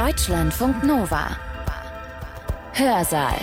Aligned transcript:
Deutschlandfunk 0.00 0.82
Nova. 0.82 1.36
Hörsaal. 2.72 3.34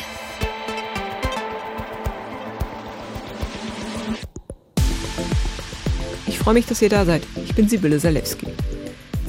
Ich 6.25 6.39
freue 6.39 6.55
mich, 6.55 6.65
dass 6.65 6.81
ihr 6.81 6.89
da 6.89 7.05
seid. 7.05 7.21
Ich 7.45 7.53
bin 7.53 7.69
Sibylle 7.69 7.99
Salewski. 7.99 8.47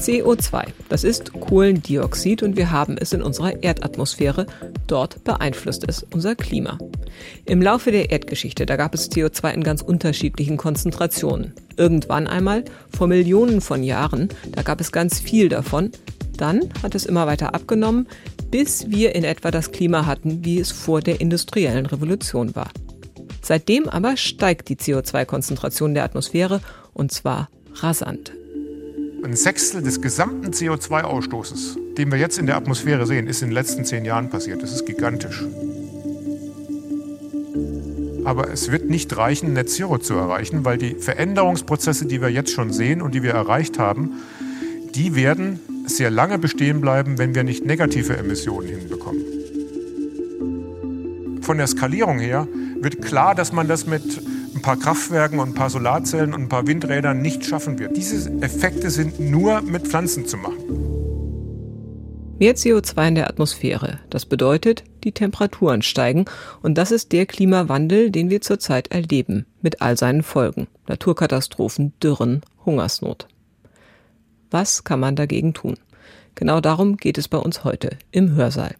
CO2, 0.00 0.68
das 0.88 1.04
ist 1.04 1.34
Kohlendioxid 1.34 2.42
und 2.42 2.56
wir 2.56 2.70
haben 2.70 2.96
es 2.96 3.12
in 3.12 3.20
unserer 3.20 3.62
Erdatmosphäre. 3.62 4.46
Dort 4.86 5.22
beeinflusst 5.24 5.84
es 5.86 6.06
unser 6.14 6.34
Klima. 6.34 6.78
Im 7.44 7.60
Laufe 7.60 7.92
der 7.92 8.10
Erdgeschichte, 8.10 8.64
da 8.64 8.76
gab 8.76 8.94
es 8.94 9.10
CO2 9.10 9.52
in 9.52 9.62
ganz 9.62 9.82
unterschiedlichen 9.82 10.56
Konzentrationen. 10.56 11.52
Irgendwann 11.76 12.26
einmal, 12.26 12.64
vor 12.96 13.06
Millionen 13.06 13.60
von 13.60 13.82
Jahren, 13.82 14.30
da 14.52 14.62
gab 14.62 14.80
es 14.80 14.92
ganz 14.92 15.20
viel 15.20 15.50
davon. 15.50 15.90
Dann 16.38 16.70
hat 16.82 16.94
es 16.94 17.04
immer 17.04 17.26
weiter 17.26 17.54
abgenommen, 17.54 18.06
bis 18.50 18.90
wir 18.90 19.14
in 19.14 19.24
etwa 19.24 19.50
das 19.50 19.72
Klima 19.72 20.06
hatten, 20.06 20.44
wie 20.44 20.58
es 20.58 20.72
vor 20.72 21.02
der 21.02 21.20
industriellen 21.20 21.84
Revolution 21.84 22.56
war. 22.56 22.70
Seitdem 23.42 23.88
aber 23.88 24.16
steigt 24.16 24.68
die 24.68 24.76
CO2-Konzentration 24.76 25.94
der 25.94 26.04
Atmosphäre 26.04 26.60
und 26.94 27.12
zwar 27.12 27.50
rasant. 27.74 28.32
Ein 29.24 29.34
Sechstel 29.34 29.82
des 29.82 30.00
gesamten 30.00 30.52
CO2-Ausstoßes, 30.52 31.76
den 31.96 32.10
wir 32.12 32.18
jetzt 32.18 32.38
in 32.38 32.46
der 32.46 32.56
Atmosphäre 32.56 33.04
sehen, 33.06 33.26
ist 33.26 33.42
in 33.42 33.48
den 33.48 33.54
letzten 33.54 33.84
zehn 33.84 34.04
Jahren 34.04 34.30
passiert. 34.30 34.62
Das 34.62 34.72
ist 34.72 34.86
gigantisch. 34.86 35.44
Aber 38.24 38.50
es 38.50 38.70
wird 38.70 38.88
nicht 38.88 39.16
reichen, 39.16 39.54
Net 39.54 39.70
Zero 39.70 39.98
zu 39.98 40.14
erreichen, 40.14 40.64
weil 40.64 40.78
die 40.78 40.94
Veränderungsprozesse, 40.94 42.06
die 42.06 42.20
wir 42.20 42.28
jetzt 42.28 42.52
schon 42.52 42.72
sehen 42.72 43.02
und 43.02 43.14
die 43.14 43.22
wir 43.22 43.32
erreicht 43.32 43.78
haben, 43.78 44.12
die 44.94 45.14
werden 45.14 45.58
sehr 45.96 46.10
lange 46.10 46.38
bestehen 46.38 46.80
bleiben, 46.80 47.18
wenn 47.18 47.34
wir 47.34 47.44
nicht 47.44 47.64
negative 47.64 48.16
Emissionen 48.16 48.68
hinbekommen. 48.68 49.22
Von 51.42 51.58
der 51.58 51.66
Skalierung 51.66 52.18
her 52.18 52.46
wird 52.80 53.02
klar, 53.02 53.34
dass 53.34 53.52
man 53.52 53.68
das 53.68 53.86
mit 53.86 54.02
ein 54.54 54.62
paar 54.62 54.76
Kraftwerken 54.76 55.38
und 55.38 55.50
ein 55.50 55.54
paar 55.54 55.70
Solarzellen 55.70 56.34
und 56.34 56.42
ein 56.42 56.48
paar 56.48 56.66
Windrädern 56.66 57.22
nicht 57.22 57.44
schaffen 57.44 57.78
wird. 57.78 57.96
Diese 57.96 58.30
Effekte 58.42 58.90
sind 58.90 59.20
nur 59.20 59.62
mit 59.62 59.86
Pflanzen 59.86 60.26
zu 60.26 60.36
machen. 60.36 60.56
Mehr 62.38 62.54
CO2 62.54 63.08
in 63.08 63.14
der 63.16 63.28
Atmosphäre. 63.28 63.98
Das 64.10 64.24
bedeutet, 64.24 64.84
die 65.02 65.12
Temperaturen 65.12 65.82
steigen. 65.82 66.26
Und 66.62 66.78
das 66.78 66.92
ist 66.92 67.10
der 67.12 67.26
Klimawandel, 67.26 68.10
den 68.10 68.30
wir 68.30 68.40
zurzeit 68.40 68.92
erleben, 68.92 69.46
mit 69.60 69.82
all 69.82 69.96
seinen 69.96 70.22
Folgen. 70.22 70.68
Naturkatastrophen, 70.86 71.94
Dürren, 72.00 72.42
Hungersnot. 72.64 73.26
Was 74.50 74.84
kann 74.84 75.00
man 75.00 75.16
dagegen 75.16 75.54
tun? 75.54 75.76
Genau 76.34 76.60
darum 76.60 76.96
geht 76.96 77.18
es 77.18 77.28
bei 77.28 77.38
uns 77.38 77.64
heute 77.64 77.90
im 78.10 78.34
Hörsaal. 78.34 78.74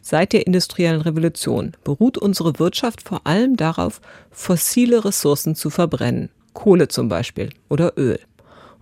Seit 0.00 0.32
der 0.32 0.46
industriellen 0.46 1.00
Revolution 1.00 1.72
beruht 1.82 2.16
unsere 2.16 2.58
Wirtschaft 2.58 3.02
vor 3.02 3.26
allem 3.26 3.56
darauf, 3.56 4.00
fossile 4.30 5.04
Ressourcen 5.04 5.56
zu 5.56 5.68
verbrennen, 5.68 6.30
Kohle 6.52 6.88
zum 6.88 7.08
Beispiel 7.08 7.50
oder 7.68 7.94
Öl. 7.98 8.20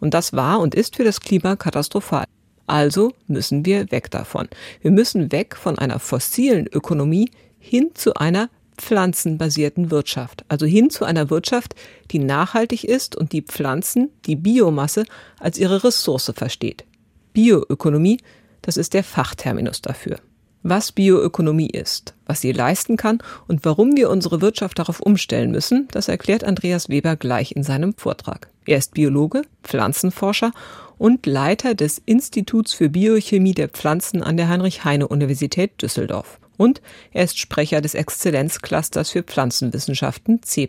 Und 0.00 0.12
das 0.12 0.34
war 0.34 0.60
und 0.60 0.74
ist 0.74 0.96
für 0.96 1.04
das 1.04 1.20
Klima 1.20 1.56
katastrophal. 1.56 2.26
Also 2.66 3.12
müssen 3.26 3.64
wir 3.64 3.90
weg 3.90 4.10
davon. 4.10 4.48
Wir 4.82 4.90
müssen 4.90 5.32
weg 5.32 5.56
von 5.56 5.78
einer 5.78 5.98
fossilen 5.98 6.66
Ökonomie 6.66 7.30
hin 7.58 7.90
zu 7.94 8.14
einer 8.14 8.50
pflanzenbasierten 8.76 9.90
Wirtschaft, 9.90 10.44
also 10.48 10.66
hin 10.66 10.90
zu 10.90 11.04
einer 11.04 11.30
Wirtschaft, 11.30 11.74
die 12.10 12.18
nachhaltig 12.18 12.84
ist 12.84 13.16
und 13.16 13.32
die 13.32 13.42
Pflanzen, 13.42 14.10
die 14.26 14.36
Biomasse 14.36 15.04
als 15.38 15.58
ihre 15.58 15.84
Ressource 15.84 16.32
versteht. 16.34 16.84
Bioökonomie, 17.32 18.18
das 18.62 18.76
ist 18.76 18.94
der 18.94 19.04
Fachterminus 19.04 19.82
dafür 19.82 20.18
was 20.64 20.92
Bioökonomie 20.92 21.68
ist, 21.68 22.14
was 22.26 22.40
sie 22.40 22.50
leisten 22.50 22.96
kann 22.96 23.18
und 23.46 23.64
warum 23.66 23.96
wir 23.96 24.08
unsere 24.08 24.40
Wirtschaft 24.40 24.78
darauf 24.78 25.00
umstellen 25.00 25.52
müssen, 25.52 25.86
das 25.92 26.08
erklärt 26.08 26.42
Andreas 26.42 26.88
Weber 26.88 27.16
gleich 27.16 27.52
in 27.52 27.62
seinem 27.62 27.94
Vortrag. 27.94 28.48
Er 28.66 28.78
ist 28.78 28.94
Biologe, 28.94 29.42
Pflanzenforscher 29.62 30.52
und 30.96 31.26
Leiter 31.26 31.74
des 31.74 32.00
Instituts 32.06 32.72
für 32.72 32.88
Biochemie 32.88 33.52
der 33.52 33.68
Pflanzen 33.68 34.22
an 34.22 34.38
der 34.38 34.48
Heinrich-Heine-Universität 34.48 35.82
Düsseldorf. 35.82 36.40
Und 36.56 36.80
er 37.12 37.24
ist 37.24 37.38
Sprecher 37.38 37.80
des 37.80 37.94
Exzellenzclusters 37.94 39.10
für 39.10 39.22
Pflanzenwissenschaften 39.22 40.42
C+. 40.42 40.68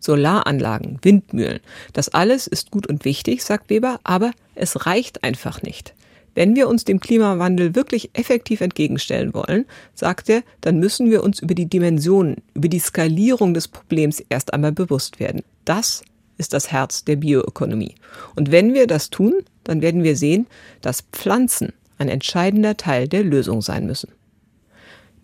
Solaranlagen, 0.00 0.98
Windmühlen, 1.02 1.60
das 1.94 2.10
alles 2.10 2.46
ist 2.46 2.70
gut 2.70 2.86
und 2.86 3.04
wichtig, 3.04 3.42
sagt 3.42 3.70
Weber, 3.70 4.00
aber 4.04 4.32
es 4.54 4.84
reicht 4.86 5.24
einfach 5.24 5.62
nicht. 5.62 5.94
Wenn 6.34 6.56
wir 6.56 6.68
uns 6.68 6.84
dem 6.84 7.00
Klimawandel 7.00 7.74
wirklich 7.74 8.10
effektiv 8.12 8.60
entgegenstellen 8.60 9.32
wollen, 9.34 9.66
sagt 9.94 10.28
er, 10.28 10.42
dann 10.60 10.78
müssen 10.78 11.10
wir 11.10 11.22
uns 11.22 11.40
über 11.40 11.54
die 11.54 11.66
Dimensionen, 11.66 12.42
über 12.54 12.68
die 12.68 12.80
Skalierung 12.80 13.54
des 13.54 13.68
Problems 13.68 14.22
erst 14.28 14.52
einmal 14.52 14.72
bewusst 14.72 15.20
werden. 15.20 15.42
Das 15.64 16.02
ist 16.36 16.52
das 16.52 16.72
Herz 16.72 17.04
der 17.04 17.16
Bioökonomie. 17.16 17.94
Und 18.34 18.50
wenn 18.50 18.74
wir 18.74 18.88
das 18.88 19.10
tun, 19.10 19.34
dann 19.62 19.80
werden 19.80 20.02
wir 20.02 20.16
sehen, 20.16 20.46
dass 20.80 21.04
Pflanzen 21.12 21.72
ein 21.98 22.08
entscheidender 22.08 22.76
Teil 22.76 23.06
der 23.06 23.22
Lösung 23.22 23.62
sein 23.62 23.86
müssen. 23.86 24.10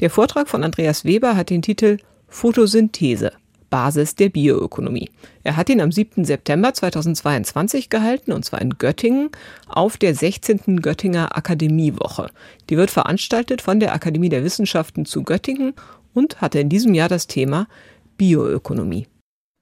Der 0.00 0.08
Vortrag 0.08 0.48
von 0.48 0.64
Andreas 0.64 1.04
Weber 1.04 1.36
hat 1.36 1.50
den 1.50 1.60
Titel 1.60 1.98
Photosynthese 2.28 3.32
Basis 3.68 4.14
der 4.14 4.30
Bioökonomie. 4.30 5.10
Er 5.44 5.56
hat 5.56 5.68
ihn 5.68 5.80
am 5.82 5.92
7. 5.92 6.24
September 6.24 6.72
2022 6.72 7.90
gehalten, 7.90 8.32
und 8.32 8.42
zwar 8.44 8.62
in 8.62 8.78
Göttingen, 8.78 9.28
auf 9.68 9.98
der 9.98 10.14
16. 10.14 10.80
Göttinger 10.80 11.36
Akademiewoche. 11.36 12.30
Die 12.70 12.78
wird 12.78 12.90
veranstaltet 12.90 13.60
von 13.60 13.78
der 13.78 13.92
Akademie 13.92 14.30
der 14.30 14.42
Wissenschaften 14.42 15.04
zu 15.04 15.22
Göttingen 15.22 15.74
und 16.14 16.40
hatte 16.40 16.58
in 16.60 16.70
diesem 16.70 16.94
Jahr 16.94 17.10
das 17.10 17.26
Thema 17.26 17.68
Bioökonomie. 18.16 19.06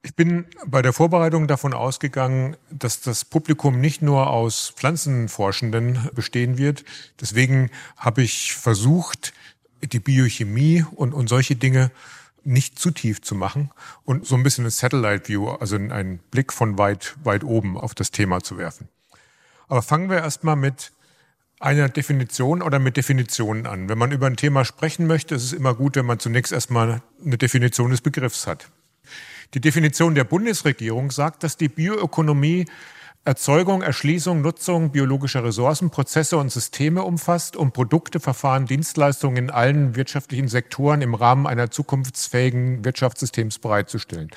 Ich 0.01 0.15
bin 0.15 0.45
bei 0.65 0.81
der 0.81 0.93
Vorbereitung 0.93 1.47
davon 1.47 1.73
ausgegangen, 1.73 2.55
dass 2.71 3.01
das 3.01 3.25
Publikum 3.25 3.81
nicht 3.81 4.01
nur 4.01 4.29
aus 4.29 4.71
Pflanzenforschenden 4.73 6.09
bestehen 6.15 6.57
wird. 6.57 6.85
Deswegen 7.19 7.69
habe 7.97 8.21
ich 8.21 8.53
versucht, 8.53 9.33
die 9.81 9.99
Biochemie 9.99 10.85
und, 10.95 11.13
und 11.13 11.27
solche 11.27 11.55
Dinge 11.55 11.91
nicht 12.43 12.79
zu 12.79 12.91
tief 12.91 13.21
zu 13.21 13.35
machen 13.35 13.69
und 14.05 14.25
so 14.25 14.35
ein 14.35 14.43
bisschen 14.43 14.63
eine 14.63 14.71
Satellite 14.71 15.27
View, 15.27 15.49
also 15.49 15.75
einen 15.75 16.19
Blick 16.31 16.53
von 16.53 16.77
weit, 16.77 17.15
weit 17.23 17.43
oben 17.43 17.77
auf 17.77 17.93
das 17.93 18.11
Thema 18.11 18.41
zu 18.41 18.57
werfen. 18.57 18.87
Aber 19.67 19.81
fangen 19.81 20.09
wir 20.09 20.17
erstmal 20.17 20.55
mit 20.55 20.91
einer 21.59 21.89
Definition 21.89 22.61
oder 22.61 22.79
mit 22.79 22.97
Definitionen 22.97 23.67
an. 23.67 23.89
Wenn 23.89 23.97
man 23.97 24.11
über 24.11 24.27
ein 24.27 24.37
Thema 24.37 24.63
sprechen 24.63 25.07
möchte, 25.07 25.35
ist 25.35 25.43
es 25.43 25.53
immer 25.53 25.75
gut, 25.75 25.95
wenn 25.95 26.05
man 26.05 26.19
zunächst 26.19 26.53
erstmal 26.53 27.01
eine 27.23 27.37
Definition 27.37 27.91
des 27.91 28.01
Begriffs 28.01 28.47
hat. 28.47 28.69
Die 29.53 29.59
Definition 29.59 30.15
der 30.15 30.23
Bundesregierung 30.23 31.11
sagt, 31.11 31.43
dass 31.43 31.57
die 31.57 31.67
Bioökonomie 31.67 32.65
Erzeugung, 33.29 33.83
Erschließung, 33.83 34.41
Nutzung 34.41 34.89
biologischer 34.89 35.43
Ressourcen, 35.43 35.91
Prozesse 35.91 36.35
und 36.37 36.51
Systeme 36.51 37.03
umfasst, 37.03 37.55
um 37.55 37.71
Produkte, 37.71 38.19
Verfahren, 38.19 38.65
Dienstleistungen 38.65 39.37
in 39.37 39.49
allen 39.51 39.95
wirtschaftlichen 39.95 40.47
Sektoren 40.47 41.03
im 41.03 41.13
Rahmen 41.13 41.45
einer 41.45 41.69
zukunftsfähigen 41.69 42.83
Wirtschaftssystems 42.83 43.59
bereitzustellen. 43.59 44.29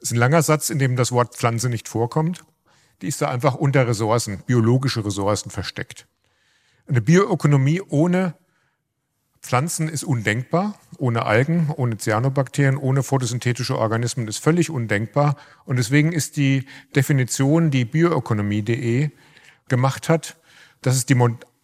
Das 0.00 0.08
ist 0.08 0.16
ein 0.16 0.18
langer 0.18 0.42
Satz, 0.42 0.68
in 0.68 0.80
dem 0.80 0.96
das 0.96 1.12
Wort 1.12 1.36
Pflanze 1.36 1.68
nicht 1.68 1.88
vorkommt. 1.88 2.44
Die 3.02 3.06
ist 3.06 3.22
da 3.22 3.28
einfach 3.28 3.54
unter 3.54 3.86
Ressourcen, 3.86 4.42
biologische 4.44 5.04
Ressourcen 5.04 5.50
versteckt. 5.50 6.08
Eine 6.88 7.02
Bioökonomie 7.02 7.82
ohne 7.82 8.34
Pflanzen 9.42 9.88
ist 9.88 10.04
undenkbar. 10.04 10.78
Ohne 10.98 11.24
Algen, 11.24 11.70
ohne 11.74 11.96
Cyanobakterien, 11.96 12.76
ohne 12.76 13.02
photosynthetische 13.02 13.78
Organismen 13.78 14.28
ist 14.28 14.38
völlig 14.38 14.70
undenkbar. 14.70 15.36
Und 15.64 15.78
deswegen 15.78 16.12
ist 16.12 16.36
die 16.36 16.66
Definition, 16.94 17.70
die 17.70 17.84
bioökonomie.de 17.84 19.10
gemacht 19.68 20.08
hat, 20.08 20.36
das 20.82 20.96
ist 20.96 21.08
die 21.10 21.16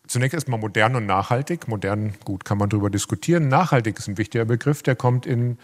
zunächst 0.06 0.34
erstmal 0.34 0.60
modern 0.60 0.96
und 0.96 1.06
nachhaltig. 1.06 1.68
Modern, 1.68 2.14
gut, 2.24 2.44
kann 2.44 2.58
man 2.58 2.68
darüber 2.68 2.90
diskutieren. 2.90 3.48
Nachhaltig 3.48 3.98
ist 3.98 4.08
ein 4.08 4.18
wichtiger 4.18 4.44
Begriff, 4.44 4.82
der 4.82 4.96
kommt 4.96 5.26
in 5.26 5.58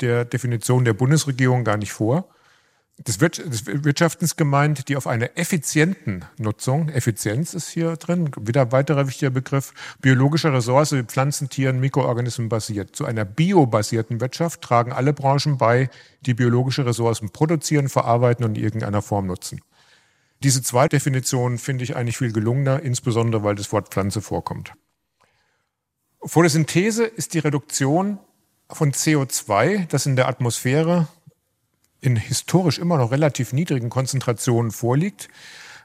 der 0.00 0.24
Definition 0.24 0.84
der 0.84 0.94
Bundesregierung 0.94 1.64
gar 1.64 1.76
nicht 1.76 1.92
vor 1.92 2.28
des, 2.98 3.20
Wirtschaftens 3.20 4.36
gemeint, 4.36 4.88
die 4.88 4.96
auf 4.96 5.06
einer 5.06 5.36
effizienten 5.36 6.24
Nutzung, 6.38 6.88
Effizienz 6.88 7.54
ist 7.54 7.68
hier 7.68 7.96
drin, 7.96 8.30
wieder 8.38 8.62
ein 8.62 8.72
weiterer 8.72 9.08
wichtiger 9.08 9.30
Begriff, 9.30 9.72
biologischer 10.00 10.52
Ressource 10.52 10.92
wie 10.92 11.02
Pflanzen, 11.02 11.48
Tieren, 11.48 11.80
Mikroorganismen 11.80 12.48
basiert. 12.48 12.94
Zu 12.94 13.04
einer 13.04 13.24
biobasierten 13.24 14.20
Wirtschaft 14.20 14.62
tragen 14.62 14.92
alle 14.92 15.12
Branchen 15.12 15.58
bei, 15.58 15.90
die 16.20 16.34
biologische 16.34 16.86
Ressourcen 16.86 17.30
produzieren, 17.30 17.88
verarbeiten 17.88 18.44
und 18.44 18.56
in 18.56 18.64
irgendeiner 18.64 19.02
Form 19.02 19.26
nutzen. 19.26 19.60
Diese 20.42 20.62
zweite 20.62 20.96
Definition 20.96 21.58
finde 21.58 21.84
ich 21.84 21.96
eigentlich 21.96 22.18
viel 22.18 22.32
gelungener, 22.32 22.82
insbesondere 22.82 23.42
weil 23.42 23.54
das 23.54 23.72
Wort 23.72 23.88
Pflanze 23.88 24.20
vorkommt. 24.20 24.72
Photosynthese 26.24 27.04
ist 27.04 27.34
die 27.34 27.38
Reduktion 27.38 28.18
von 28.68 28.92
CO2, 28.92 29.86
das 29.88 30.06
in 30.06 30.16
der 30.16 30.28
Atmosphäre 30.28 31.08
in 32.02 32.16
historisch 32.16 32.78
immer 32.78 32.98
noch 32.98 33.10
relativ 33.10 33.54
niedrigen 33.54 33.88
Konzentrationen 33.88 34.70
vorliegt. 34.70 35.28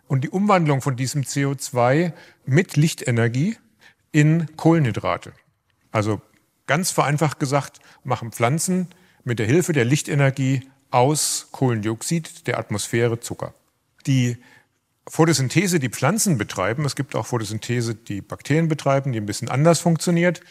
Und 0.08 0.24
die 0.24 0.30
Umwandlung 0.30 0.82
von 0.82 0.96
diesem 0.96 1.22
CO2 1.22 2.12
mit 2.46 2.76
Lichtenergie 2.76 3.58
in 4.12 4.48
Kohlenhydrate. 4.58 5.32
Also 5.92 6.22
ganz 6.66 6.92
vereinfacht 6.92 7.40
gesagt, 7.40 7.80
machen 8.04 8.32
Pflanzen 8.32 8.88
mit 9.24 9.40
der 9.40 9.46
Hilfe 9.46 9.74
der 9.74 9.86
Lichtenergie 9.86 10.68
aus 10.90 11.50
Kohlendioxid 11.52 12.48
der 12.48 12.58
Atmosphäre 12.58 13.20
Zucker. 13.20 13.54
Die 14.06 14.38
Photosynthese, 15.08 15.80
die 15.80 15.90
Pflanzen 15.90 16.38
betreiben, 16.38 16.86
es 16.86 16.96
gibt 16.96 17.16
auch 17.16 17.28
Photosynthese, 17.28 17.96
die 17.96 18.22
Bakterien 18.22 18.68
betreiben, 18.68 19.12
die 19.12 19.20
ein 19.20 19.26
bisschen 19.26 19.50
anders 19.50 19.80
funktioniert, 19.80 20.42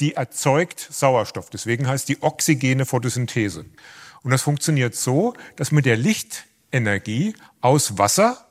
die 0.00 0.14
erzeugt 0.14 0.80
Sauerstoff. 0.90 1.50
Deswegen 1.50 1.86
heißt 1.86 2.08
die 2.08 2.22
oxygene 2.22 2.86
Photosynthese. 2.86 3.66
Und 4.22 4.30
das 4.30 4.42
funktioniert 4.42 4.94
so, 4.94 5.34
dass 5.56 5.72
mit 5.72 5.86
der 5.86 5.96
Lichtenergie 5.96 7.34
aus 7.60 7.98
Wasser 7.98 8.46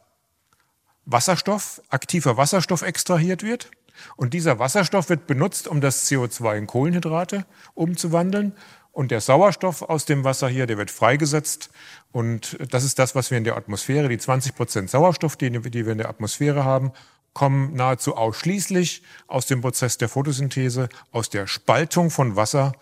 Wasserstoff, 1.11 1.81
aktiver 1.89 2.37
Wasserstoff 2.37 2.83
extrahiert 2.83 3.41
wird. 3.41 3.71
Und 4.15 4.33
dieser 4.33 4.59
Wasserstoff 4.59 5.09
wird 5.09 5.27
benutzt, 5.27 5.67
um 5.67 5.81
das 5.81 6.09
CO2 6.09 6.57
in 6.57 6.67
Kohlenhydrate 6.67 7.45
umzuwandeln. 7.73 8.53
Und 8.91 9.11
der 9.11 9.21
Sauerstoff 9.21 9.81
aus 9.81 10.05
dem 10.05 10.23
Wasser 10.23 10.47
hier, 10.49 10.67
der 10.67 10.77
wird 10.77 10.91
freigesetzt. 10.91 11.69
Und 12.11 12.57
das 12.71 12.83
ist 12.83 12.99
das, 12.99 13.15
was 13.15 13.31
wir 13.31 13.37
in 13.37 13.43
der 13.43 13.57
Atmosphäre, 13.57 14.07
die 14.07 14.17
20 14.17 14.55
Prozent 14.55 14.89
Sauerstoff, 14.89 15.35
die, 15.35 15.49
die 15.49 15.85
wir 15.85 15.91
in 15.91 15.97
der 15.97 16.09
Atmosphäre 16.09 16.63
haben, 16.63 16.91
kommen 17.33 17.73
nahezu 17.73 18.15
ausschließlich 18.15 19.03
aus 19.27 19.45
dem 19.45 19.61
Prozess 19.61 19.97
der 19.97 20.09
Photosynthese, 20.09 20.89
aus 21.11 21.29
der 21.29 21.47
Spaltung 21.47 22.09
von 22.09 22.35
Wasser 22.35 22.73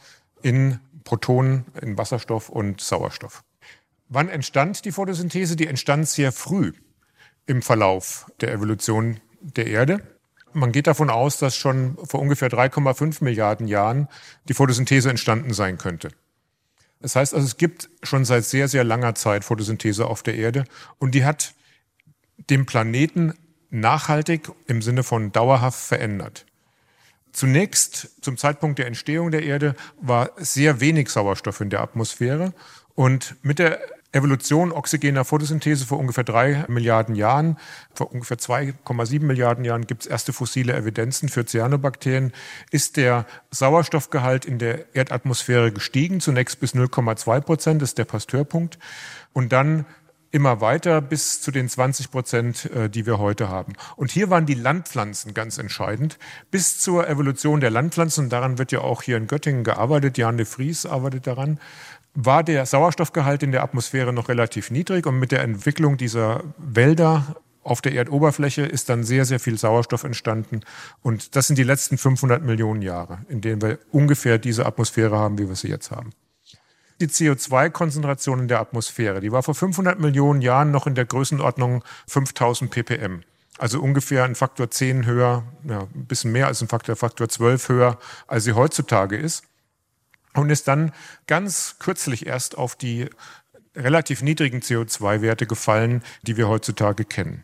in 0.42 0.80
Protonen, 1.08 1.64
in 1.82 1.98
Wasserstoff 1.98 2.50
und 2.50 2.82
Sauerstoff. 2.82 3.46
Wann 4.10 4.28
entstand 4.28 4.84
die 4.84 4.92
Photosynthese? 4.92 5.56
Die 5.56 5.68
entstand 5.68 6.06
sehr 6.10 6.34
früh 6.34 6.74
im 7.46 7.62
Verlauf 7.62 8.30
der 8.42 8.52
Evolution 8.52 9.22
der 9.40 9.68
Erde. 9.68 10.02
Man 10.52 10.74
geht 10.74 10.86
davon 10.86 11.10
aus, 11.10 11.38
dass 11.38 11.56
schon 11.56 11.98
vor 12.04 12.20
ungefähr 12.20 12.50
3,5 12.50 13.24
Milliarden 13.24 13.70
Jahren 13.70 14.10
die 14.50 14.54
Photosynthese 14.54 15.10
entstanden 15.10 15.54
sein 15.54 15.78
könnte. 15.78 16.10
Das 17.00 17.16
heißt 17.16 17.34
also, 17.34 17.46
es 17.46 17.56
gibt 17.56 17.90
schon 18.04 18.26
seit 18.26 18.44
sehr, 18.44 18.68
sehr 18.68 18.84
langer 18.84 19.16
Zeit 19.16 19.46
Photosynthese 19.46 20.08
auf 20.08 20.24
der 20.24 20.36
Erde 20.36 20.66
und 21.00 21.16
die 21.16 21.24
hat 21.24 21.54
den 22.50 22.66
Planeten 22.66 23.34
nachhaltig 23.70 24.52
im 24.66 24.82
Sinne 24.82 25.04
von 25.04 25.32
dauerhaft 25.32 25.80
verändert. 25.80 26.46
Zunächst, 27.38 28.24
zum 28.24 28.36
Zeitpunkt 28.36 28.80
der 28.80 28.88
Entstehung 28.88 29.30
der 29.30 29.44
Erde, 29.44 29.76
war 30.02 30.32
sehr 30.38 30.80
wenig 30.80 31.10
Sauerstoff 31.10 31.62
in 31.62 31.70
der 31.70 31.82
Atmosphäre. 31.82 32.52
Und 32.96 33.36
mit 33.44 33.60
der 33.60 33.80
Evolution 34.12 34.72
oxygener 34.72 35.24
Photosynthese 35.24 35.86
vor 35.86 36.00
ungefähr 36.00 36.24
drei 36.24 36.66
Milliarden 36.68 37.14
Jahren, 37.14 37.58
vor 37.94 38.12
ungefähr 38.12 38.40
2,7 38.40 39.22
Milliarden 39.22 39.66
Jahren 39.66 39.86
gibt 39.86 40.02
es 40.02 40.08
erste 40.08 40.34
fossile 40.34 40.74
Evidenzen 40.74 41.30
für 41.30 41.46
Cyanobakterien, 41.46 42.34
ist 42.72 42.98
der 42.98 43.28
Sauerstoffgehalt 43.52 44.46
in 44.46 44.58
der 44.58 44.96
Erdatmosphäre 44.96 45.72
gestiegen, 45.72 46.22
zunächst 46.22 46.60
bis 46.60 46.74
0,2 46.74 47.42
Prozent, 47.42 47.84
ist 47.84 48.00
der 48.00 48.06
Pasteurpunkt, 48.06 48.80
und 49.34 49.52
dann 49.52 49.86
immer 50.32 50.62
weiter 50.62 51.02
bis 51.02 51.42
zu 51.42 51.52
den 51.52 51.70
20 51.70 52.12
Prozent, 52.12 52.66
äh, 52.72 52.90
die 52.90 53.06
wir 53.06 53.20
heute 53.20 53.50
haben. 53.50 53.74
Und 53.96 54.12
hier 54.12 54.30
waren 54.30 54.46
die 54.46 54.54
Landpflanzen 54.54 55.34
ganz 55.34 55.58
entscheidend. 55.58 56.18
Bis 56.52 56.80
zur 56.80 57.08
Evolution 57.08 57.60
der 57.60 57.72
Landpflanzen, 57.72 58.30
daran 58.30 58.58
wird 58.58 58.72
ja 58.72 58.82
auch 58.82 59.02
hier 59.02 59.18
in 59.18 59.28
Göttingen 59.28 59.64
gearbeitet, 59.64 60.18
Jan 60.18 60.38
de 60.38 60.46
Vries 60.46 60.86
arbeitet 60.86 61.28
daran, 61.28 61.60
war 62.14 62.44
der 62.44 62.66
Sauerstoffgehalt 62.66 63.44
in 63.44 63.52
der 63.52 63.64
Atmosphäre 63.64 64.12
noch 64.12 64.28
relativ 64.30 64.72
niedrig 64.72 65.06
und 65.06 65.20
mit 65.20 65.32
der 65.32 65.44
Entwicklung 65.44 65.98
dieser 65.98 66.44
Wälder 66.58 67.36
auf 67.68 67.82
der 67.82 67.94
Erdoberfläche 67.94 68.64
ist 68.64 68.90
dann 68.90 69.04
sehr, 69.04 69.26
sehr 69.26 69.40
viel 69.40 69.58
Sauerstoff 69.58 70.04
entstanden. 70.04 70.62
Und 71.02 71.36
das 71.36 71.48
sind 71.48 71.58
die 71.58 71.64
letzten 71.64 71.98
500 71.98 72.42
Millionen 72.42 72.82
Jahre, 72.82 73.20
in 73.28 73.42
denen 73.42 73.62
wir 73.62 73.80
ungefähr 73.92 74.38
diese 74.38 74.66
Atmosphäre 74.66 75.18
haben, 75.18 75.38
wie 75.38 75.48
wir 75.48 75.56
sie 75.56 75.68
jetzt 75.68 75.92
haben. 75.92 76.12
Die 77.00 77.08
CO2-Konzentration 77.08 78.40
in 78.40 78.48
der 78.48 78.60
Atmosphäre, 78.60 79.20
die 79.20 79.32
war 79.32 79.44
vor 79.44 79.54
500 79.54 80.00
Millionen 80.00 80.42
Jahren 80.42 80.72
noch 80.72 80.88
in 80.88 80.96
der 80.96 81.06
Größenordnung 81.06 81.84
5000 82.08 82.72
ppm. 82.72 83.22
Also 83.60 83.82
ungefähr 83.82 84.24
ein 84.24 84.36
Faktor 84.36 84.70
10 84.70 85.06
höher, 85.06 85.44
ja, 85.64 85.82
ein 85.82 86.06
bisschen 86.06 86.32
mehr 86.32 86.48
als 86.48 86.62
ein 86.62 86.68
Faktor, 86.68 86.96
Faktor 86.96 87.30
12 87.30 87.70
höher, 87.70 88.00
als 88.28 88.44
sie 88.44 88.54
heutzutage 88.54 89.18
ist 89.18 89.44
und 90.34 90.50
ist 90.50 90.68
dann 90.68 90.92
ganz 91.26 91.76
kürzlich 91.80 92.26
erst 92.28 92.58
auf 92.58 92.76
die 92.76 93.10
relativ 93.76 94.22
niedrigen 94.22 94.62
CO2-Werte 94.62 95.46
gefallen, 95.46 96.04
die 96.24 96.38
wir 96.38 96.48
heutzutage 96.48 97.06
kennen. 97.06 97.44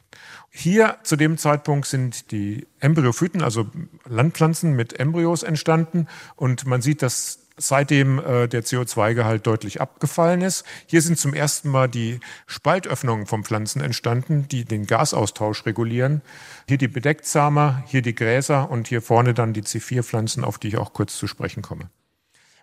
Hier 0.49 0.97
zu 1.03 1.15
dem 1.15 1.37
Zeitpunkt 1.37 1.87
sind 1.87 2.31
die 2.31 2.67
Embryophyten, 2.79 3.41
also 3.41 3.67
Landpflanzen 4.07 4.75
mit 4.75 4.99
Embryos 4.99 5.43
entstanden 5.43 6.07
und 6.35 6.65
man 6.65 6.81
sieht, 6.81 7.01
dass 7.01 7.42
seitdem 7.57 8.19
äh, 8.19 8.47
der 8.47 8.63
CO2-Gehalt 8.63 9.45
deutlich 9.45 9.81
abgefallen 9.81 10.41
ist. 10.41 10.65
Hier 10.87 11.01
sind 11.01 11.19
zum 11.19 11.33
ersten 11.33 11.69
Mal 11.69 11.87
die 11.87 12.19
Spaltöffnungen 12.47 13.27
von 13.27 13.43
Pflanzen 13.43 13.81
entstanden, 13.81 14.47
die 14.47 14.65
den 14.65 14.85
Gasaustausch 14.85 15.65
regulieren. 15.65 16.21
Hier 16.67 16.77
die 16.77 16.87
Bedecktsamer, 16.87 17.83
hier 17.87 18.01
die 18.01 18.15
Gräser 18.15 18.69
und 18.71 18.87
hier 18.87 19.01
vorne 19.01 19.33
dann 19.33 19.53
die 19.53 19.63
C4-Pflanzen, 19.63 20.43
auf 20.43 20.57
die 20.57 20.69
ich 20.69 20.77
auch 20.77 20.93
kurz 20.93 21.17
zu 21.17 21.27
sprechen 21.27 21.61
komme. 21.61 21.89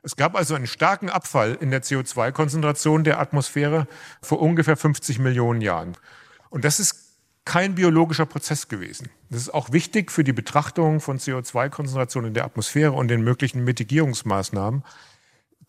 Es 0.02 0.16
gab 0.16 0.34
also 0.34 0.54
einen 0.54 0.66
starken 0.66 1.10
Abfall 1.10 1.58
in 1.60 1.70
der 1.70 1.82
CO2-Konzentration 1.82 3.04
der 3.04 3.20
Atmosphäre 3.20 3.86
vor 4.22 4.40
ungefähr 4.40 4.76
50 4.76 5.18
Millionen 5.18 5.60
Jahren. 5.60 5.96
Und 6.48 6.64
das 6.64 6.80
ist 6.80 6.99
kein 7.50 7.74
biologischer 7.74 8.26
Prozess 8.26 8.68
gewesen. 8.68 9.08
Das 9.28 9.40
ist 9.40 9.52
auch 9.52 9.72
wichtig 9.72 10.12
für 10.12 10.22
die 10.22 10.32
Betrachtung 10.32 11.00
von 11.00 11.18
CO2-Konzentration 11.18 12.26
in 12.26 12.32
der 12.32 12.44
Atmosphäre 12.44 12.92
und 12.92 13.08
den 13.08 13.22
möglichen 13.24 13.64
Mitigierungsmaßnahmen. 13.64 14.84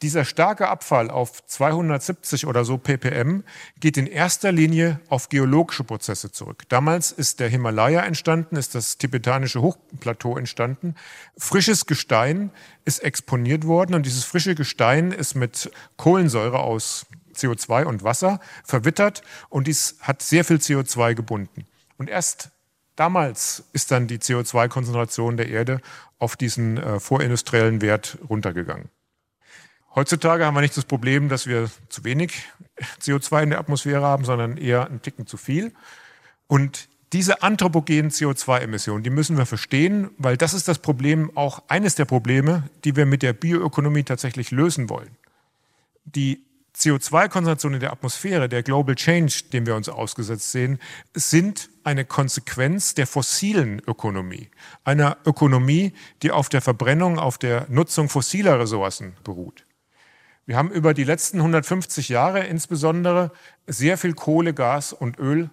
Dieser 0.03 0.23
starke 0.23 0.67
Abfall 0.67 1.09
auf 1.09 1.43
270 1.47 2.45
oder 2.45 2.65
so 2.65 2.77
ppm 2.77 3.43
geht 3.79 3.97
in 3.97 4.05
erster 4.05 4.51
Linie 4.51 4.99
auf 5.09 5.29
geologische 5.29 5.83
Prozesse 5.83 6.31
zurück. 6.31 6.65
Damals 6.69 7.11
ist 7.11 7.39
der 7.39 7.49
Himalaya 7.49 8.01
entstanden, 8.01 8.57
ist 8.57 8.75
das 8.75 8.99
tibetanische 8.99 9.63
Hochplateau 9.63 10.37
entstanden. 10.37 10.93
Frisches 11.35 11.87
Gestein 11.87 12.51
ist 12.85 12.99
exponiert 12.99 13.65
worden 13.65 13.95
und 13.95 14.05
dieses 14.05 14.23
frische 14.23 14.53
Gestein 14.53 15.11
ist 15.11 15.33
mit 15.33 15.71
Kohlensäure 15.97 16.59
aus 16.59 17.07
CO2 17.35 17.85
und 17.85 18.03
Wasser 18.03 18.39
verwittert 18.63 19.23
und 19.49 19.65
dies 19.65 19.95
hat 20.01 20.21
sehr 20.21 20.45
viel 20.45 20.57
CO2 20.57 21.15
gebunden. 21.15 21.65
Und 22.01 22.09
erst 22.09 22.49
damals 22.95 23.63
ist 23.73 23.91
dann 23.91 24.07
die 24.07 24.17
CO2-Konzentration 24.17 25.37
der 25.37 25.49
Erde 25.49 25.81
auf 26.17 26.35
diesen 26.35 26.77
äh, 26.77 26.99
vorindustriellen 26.99 27.79
Wert 27.79 28.17
runtergegangen. 28.27 28.89
Heutzutage 29.93 30.43
haben 30.43 30.55
wir 30.55 30.61
nicht 30.61 30.75
das 30.75 30.85
Problem, 30.85 31.29
dass 31.29 31.45
wir 31.45 31.69
zu 31.89 32.03
wenig 32.03 32.49
CO2 32.99 33.43
in 33.43 33.49
der 33.51 33.59
Atmosphäre 33.59 34.01
haben, 34.01 34.25
sondern 34.25 34.57
eher 34.57 34.87
einen 34.87 35.03
Ticken 35.03 35.27
zu 35.27 35.37
viel. 35.37 35.75
Und 36.47 36.89
diese 37.13 37.43
anthropogenen 37.43 38.09
CO2-Emissionen, 38.09 39.03
die 39.03 39.11
müssen 39.11 39.37
wir 39.37 39.45
verstehen, 39.45 40.09
weil 40.17 40.37
das 40.37 40.55
ist 40.55 40.67
das 40.67 40.79
Problem, 40.79 41.37
auch 41.37 41.61
eines 41.67 41.93
der 41.93 42.05
Probleme, 42.05 42.67
die 42.83 42.95
wir 42.95 43.05
mit 43.05 43.21
der 43.21 43.33
Bioökonomie 43.33 44.05
tatsächlich 44.05 44.49
lösen 44.49 44.89
wollen. 44.89 45.15
Die 46.05 46.43
CO2-Konzentration 46.81 47.75
in 47.75 47.79
der 47.79 47.91
Atmosphäre, 47.91 48.49
der 48.49 48.63
Global 48.63 48.95
Change, 48.95 49.43
dem 49.53 49.65
wir 49.65 49.75
uns 49.75 49.89
ausgesetzt 49.89 50.51
sehen, 50.51 50.79
sind 51.13 51.69
eine 51.83 52.05
Konsequenz 52.05 52.93
der 52.93 53.07
fossilen 53.07 53.81
Ökonomie. 53.87 54.49
Einer 54.83 55.17
Ökonomie, 55.25 55.93
die 56.23 56.31
auf 56.31 56.49
der 56.49 56.61
Verbrennung, 56.61 57.19
auf 57.19 57.37
der 57.37 57.67
Nutzung 57.69 58.09
fossiler 58.09 58.59
Ressourcen 58.59 59.13
beruht. 59.23 59.65
Wir 60.45 60.57
haben 60.57 60.71
über 60.71 60.93
die 60.93 61.03
letzten 61.03 61.37
150 61.37 62.09
Jahre 62.09 62.41
insbesondere 62.45 63.31
sehr 63.67 63.97
viel 63.97 64.13
Kohle, 64.13 64.53
Gas 64.53 64.91
und 64.91 65.19
Öl 65.19 65.49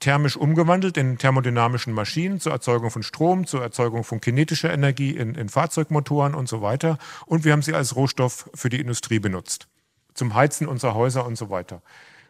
thermisch 0.00 0.36
umgewandelt 0.36 0.96
in 0.96 1.18
thermodynamischen 1.18 1.92
Maschinen 1.92 2.40
zur 2.40 2.52
Erzeugung 2.52 2.90
von 2.90 3.02
Strom, 3.02 3.46
zur 3.46 3.62
Erzeugung 3.62 4.04
von 4.04 4.20
kinetischer 4.20 4.72
Energie 4.72 5.10
in, 5.10 5.34
in 5.34 5.48
Fahrzeugmotoren 5.48 6.34
und 6.34 6.48
so 6.48 6.62
weiter. 6.62 6.98
Und 7.26 7.44
wir 7.44 7.52
haben 7.52 7.62
sie 7.62 7.74
als 7.74 7.96
Rohstoff 7.96 8.50
für 8.54 8.68
die 8.68 8.80
Industrie 8.80 9.18
benutzt, 9.18 9.68
zum 10.14 10.34
Heizen 10.34 10.68
unserer 10.68 10.94
Häuser 10.94 11.26
und 11.26 11.36
so 11.36 11.50
weiter. 11.50 11.82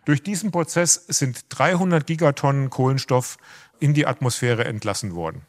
Durch 0.04 0.22
diesen 0.22 0.50
Prozess 0.50 0.94
sind 1.08 1.46
300 1.48 2.06
Gigatonnen 2.06 2.70
Kohlenstoff 2.70 3.36
in 3.78 3.94
die 3.94 4.06
Atmosphäre 4.06 4.64
entlassen 4.64 5.14
worden 5.14 5.42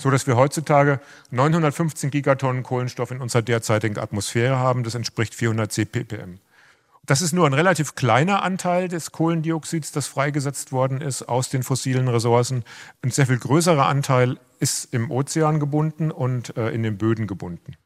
so 0.00 0.10
dass 0.10 0.26
wir 0.26 0.36
heutzutage 0.36 1.00
915 1.30 2.10
Gigatonnen 2.10 2.62
Kohlenstoff 2.62 3.10
in 3.10 3.20
unserer 3.20 3.42
derzeitigen 3.42 3.98
Atmosphäre 3.98 4.58
haben. 4.58 4.84
Das 4.84 4.94
entspricht 4.94 5.34
400 5.34 5.72
ppm. 5.90 6.38
Das 7.06 7.22
ist 7.22 7.32
nur 7.32 7.46
ein 7.46 7.52
relativ 7.52 7.94
kleiner 7.94 8.42
Anteil 8.42 8.88
des 8.88 9.12
Kohlendioxids, 9.12 9.92
das 9.92 10.08
freigesetzt 10.08 10.72
worden 10.72 11.00
ist 11.00 11.22
aus 11.22 11.48
den 11.48 11.62
fossilen 11.62 12.08
Ressourcen. 12.08 12.64
Ein 13.02 13.12
sehr 13.12 13.26
viel 13.26 13.38
größerer 13.38 13.86
Anteil 13.86 14.38
ist 14.58 14.92
im 14.92 15.10
Ozean 15.12 15.60
gebunden 15.60 16.10
und 16.10 16.56
äh, 16.56 16.70
in 16.70 16.82
den 16.82 16.98
Böden 16.98 17.28
gebunden. 17.28 17.76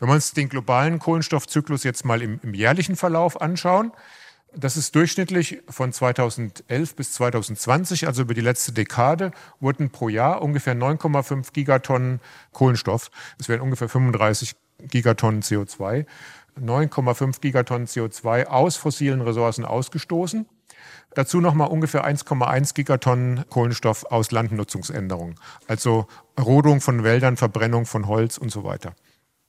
Wenn 0.00 0.08
wir 0.08 0.14
uns 0.14 0.32
den 0.32 0.48
globalen 0.48 0.98
Kohlenstoffzyklus 0.98 1.84
jetzt 1.84 2.06
mal 2.06 2.22
im, 2.22 2.40
im 2.42 2.54
jährlichen 2.54 2.96
Verlauf 2.96 3.40
anschauen, 3.40 3.92
Das 4.52 4.76
ist 4.76 4.96
durchschnittlich 4.96 5.62
von 5.68 5.92
2011 5.92 6.96
bis 6.96 7.12
2020, 7.12 8.08
also 8.08 8.22
über 8.22 8.34
die 8.34 8.40
letzte 8.40 8.72
Dekade, 8.72 9.30
wurden 9.60 9.90
pro 9.90 10.08
Jahr 10.08 10.42
ungefähr 10.42 10.74
9,5 10.74 11.52
Gigatonnen 11.52 12.18
Kohlenstoff, 12.52 13.12
das 13.38 13.48
wären 13.48 13.60
ungefähr 13.60 13.88
35 13.88 14.56
Gigatonnen 14.88 15.42
CO2, 15.42 16.04
9,5 16.60 17.40
Gigatonnen 17.40 17.86
CO2 17.86 18.46
aus 18.46 18.74
fossilen 18.76 19.20
Ressourcen 19.20 19.64
ausgestoßen. 19.64 20.46
Dazu 21.14 21.40
nochmal 21.40 21.68
ungefähr 21.68 22.04
1,1 22.04 22.74
Gigatonnen 22.74 23.44
Kohlenstoff 23.50 24.04
aus 24.06 24.32
Landnutzungsänderungen, 24.32 25.36
also 25.68 26.08
Rodung 26.40 26.80
von 26.80 27.04
Wäldern, 27.04 27.36
Verbrennung 27.36 27.86
von 27.86 28.08
Holz 28.08 28.36
und 28.36 28.50
so 28.50 28.64
weiter. 28.64 28.96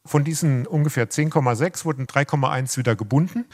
Von 0.05 0.23
diesen 0.23 0.65
ungefähr 0.65 1.09
10,6 1.09 1.85
wurden 1.85 2.07
3,1 2.07 2.77
wieder 2.77 2.95
gebunden, 2.95 3.45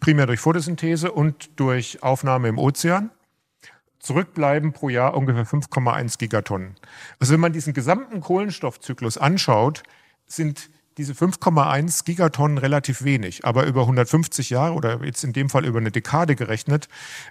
primär 0.00 0.26
durch 0.26 0.40
Photosynthese 0.40 1.10
und 1.10 1.58
durch 1.58 2.02
Aufnahme 2.02 2.48
im 2.48 2.58
Ozean. 2.58 3.10
Zurückbleiben 4.00 4.72
pro 4.74 4.90
Jahr 4.90 5.14
ungefähr 5.16 5.46
5,1 5.46 6.18
Gigatonnen. 6.18 6.74
Also 7.18 7.32
wenn 7.32 7.40
man 7.40 7.54
diesen 7.54 7.72
gesamten 7.72 8.20
Kohlenstoffzyklus 8.20 9.16
anschaut, 9.16 9.82
sind 10.26 10.68
diese 10.98 11.14
5,1 11.14 12.04
Gigatonnen 12.04 12.58
relativ 12.58 13.02
wenig. 13.02 13.46
Aber 13.46 13.64
über 13.64 13.80
150 13.82 14.50
Jahre 14.50 14.74
oder 14.74 15.02
jetzt 15.04 15.24
in 15.24 15.32
dem 15.32 15.48
Fall 15.48 15.64
über 15.64 15.78
eine 15.78 15.90
Dekade 15.90 16.36
gerechnet, 16.36 16.88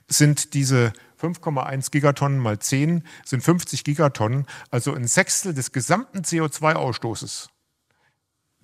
sind 0.07 0.55
diese 0.55 0.93
5,1 1.21 1.91
Gigatonnen 1.91 2.39
mal 2.39 2.57
10 2.57 3.03
sind 3.23 3.43
50 3.43 3.83
Gigatonnen, 3.83 4.47
also 4.71 4.93
ein 4.93 5.07
Sechstel 5.07 5.53
des 5.53 5.71
gesamten 5.71 6.21
CO2-Ausstoßes 6.21 7.52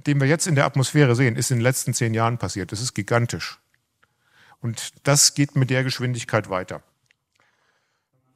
den 0.08 0.20
wir 0.20 0.28
jetzt 0.28 0.48
in 0.48 0.56
der 0.56 0.66
Atmosphäre 0.66 1.16
sehen, 1.16 1.36
ist 1.36 1.52
in 1.52 1.58
den 1.58 1.64
letzten 1.64 1.94
zehn 1.94 2.14
Jahren 2.14 2.38
passiert. 2.38 2.72
Das 2.72 2.82
ist 2.82 2.94
gigantisch. 2.94 3.60
Und 4.62 4.94
das 5.04 5.34
geht 5.34 5.56
mit 5.56 5.70
der 5.70 5.84
Geschwindigkeit 5.84 6.50
weiter. 6.50 6.82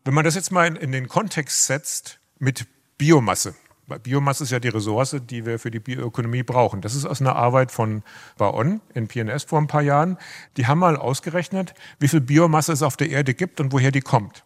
Wenn 0.05 0.13
man 0.13 0.25
das 0.25 0.35
jetzt 0.35 0.51
mal 0.51 0.75
in, 0.75 0.91
den 0.91 1.07
Kontext 1.07 1.65
setzt 1.65 2.19
mit 2.39 2.65
Biomasse, 2.97 3.55
weil 3.87 3.99
Biomasse 3.99 4.43
ist 4.43 4.51
ja 4.51 4.59
die 4.59 4.69
Ressource, 4.69 5.17
die 5.21 5.45
wir 5.45 5.59
für 5.59 5.71
die 5.71 5.79
Bioökonomie 5.79 6.43
brauchen. 6.43 6.81
Das 6.81 6.95
ist 6.95 7.05
aus 7.05 7.19
einer 7.19 7.35
Arbeit 7.35 7.71
von 7.71 8.03
Baon 8.37 8.81
in 8.93 9.07
PNS 9.07 9.43
vor 9.43 9.59
ein 9.59 9.67
paar 9.67 9.81
Jahren. 9.81 10.17
Die 10.55 10.67
haben 10.67 10.79
mal 10.79 10.95
ausgerechnet, 10.95 11.73
wie 11.99 12.07
viel 12.07 12.21
Biomasse 12.21 12.71
es 12.71 12.81
auf 12.81 12.95
der 12.95 13.09
Erde 13.09 13.33
gibt 13.33 13.59
und 13.59 13.73
woher 13.73 13.91
die 13.91 14.01
kommt. 14.01 14.45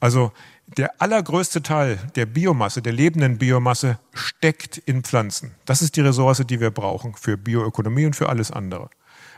Also 0.00 0.32
der 0.66 1.00
allergrößte 1.00 1.62
Teil 1.62 1.98
der 2.16 2.26
Biomasse, 2.26 2.82
der 2.82 2.92
lebenden 2.92 3.38
Biomasse, 3.38 3.98
steckt 4.12 4.78
in 4.78 5.02
Pflanzen. 5.02 5.54
Das 5.64 5.82
ist 5.82 5.96
die 5.96 6.00
Ressource, 6.00 6.42
die 6.46 6.60
wir 6.60 6.70
brauchen 6.70 7.14
für 7.14 7.36
Bioökonomie 7.36 8.06
und 8.06 8.16
für 8.16 8.28
alles 8.28 8.50
andere. 8.50 8.88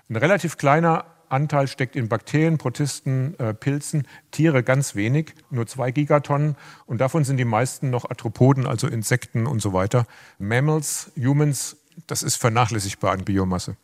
Ein 0.09 0.16
relativ 0.16 0.57
kleiner 0.57 1.07
Anteil 1.28 1.66
steckt 1.66 1.97
in 1.97 2.09
Bakterien, 2.09 2.59
Protisten, 2.59 3.38
äh, 3.38 3.54
Pilzen, 3.54 4.07
Tiere 4.31 4.62
ganz 4.62 4.95
wenig, 4.95 5.35
nur 5.50 5.66
zwei 5.66 5.90
Gigatonnen. 5.90 6.57
Und 6.87 7.00
davon 7.00 7.25
sind 7.25 7.38
die 7.38 7.47
meisten 7.47 7.90
noch 7.90 8.09
Arthropoden, 8.09 8.66
also 8.66 8.87
Insekten 8.87 9.47
und 9.47 9.62
so 9.62 9.73
weiter. 9.73 10.07
Mammals, 10.38 11.11
Humans, 11.16 11.78
das 12.07 12.23
ist 12.23 12.37
vernachlässigbar 12.37 13.12
an 13.12 13.25
Biomasse. 13.25 13.76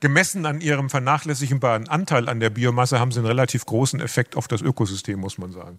Gemessen 0.00 0.44
an 0.44 0.60
ihrem 0.60 0.90
vernachlässigbaren 0.90 1.88
Anteil 1.88 2.28
an 2.28 2.40
der 2.40 2.50
Biomasse 2.50 3.00
haben 3.00 3.12
sie 3.12 3.20
einen 3.20 3.26
relativ 3.26 3.64
großen 3.64 4.00
Effekt 4.00 4.36
auf 4.36 4.46
das 4.46 4.60
Ökosystem, 4.60 5.18
muss 5.18 5.38
man 5.38 5.52
sagen. 5.52 5.78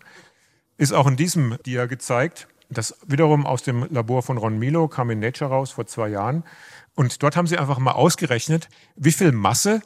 Ist 0.77 0.93
auch 0.93 1.07
in 1.07 1.17
diesem 1.17 1.57
Dia 1.65 1.86
gezeigt. 1.86 2.47
Das 2.69 2.97
wiederum 3.05 3.45
aus 3.45 3.63
dem 3.63 3.88
Labor 3.91 4.24
von 4.24 4.38
Ron 4.38 4.57
Milo 4.57 4.88
kam 4.88 5.09
in 5.12 5.19
Nature 5.19 5.50
raus 5.50 5.71
vor 5.71 5.86
zwei 5.86 6.09
Jahren. 6.09 6.43
Und 6.95 7.21
dort 7.21 7.36
haben 7.36 7.47
sie 7.47 7.57
einfach 7.57 7.77
mal 7.77 7.91
ausgerechnet, 7.91 8.69
wie 8.95 9.12
viel 9.12 9.31
Masse 9.31 9.81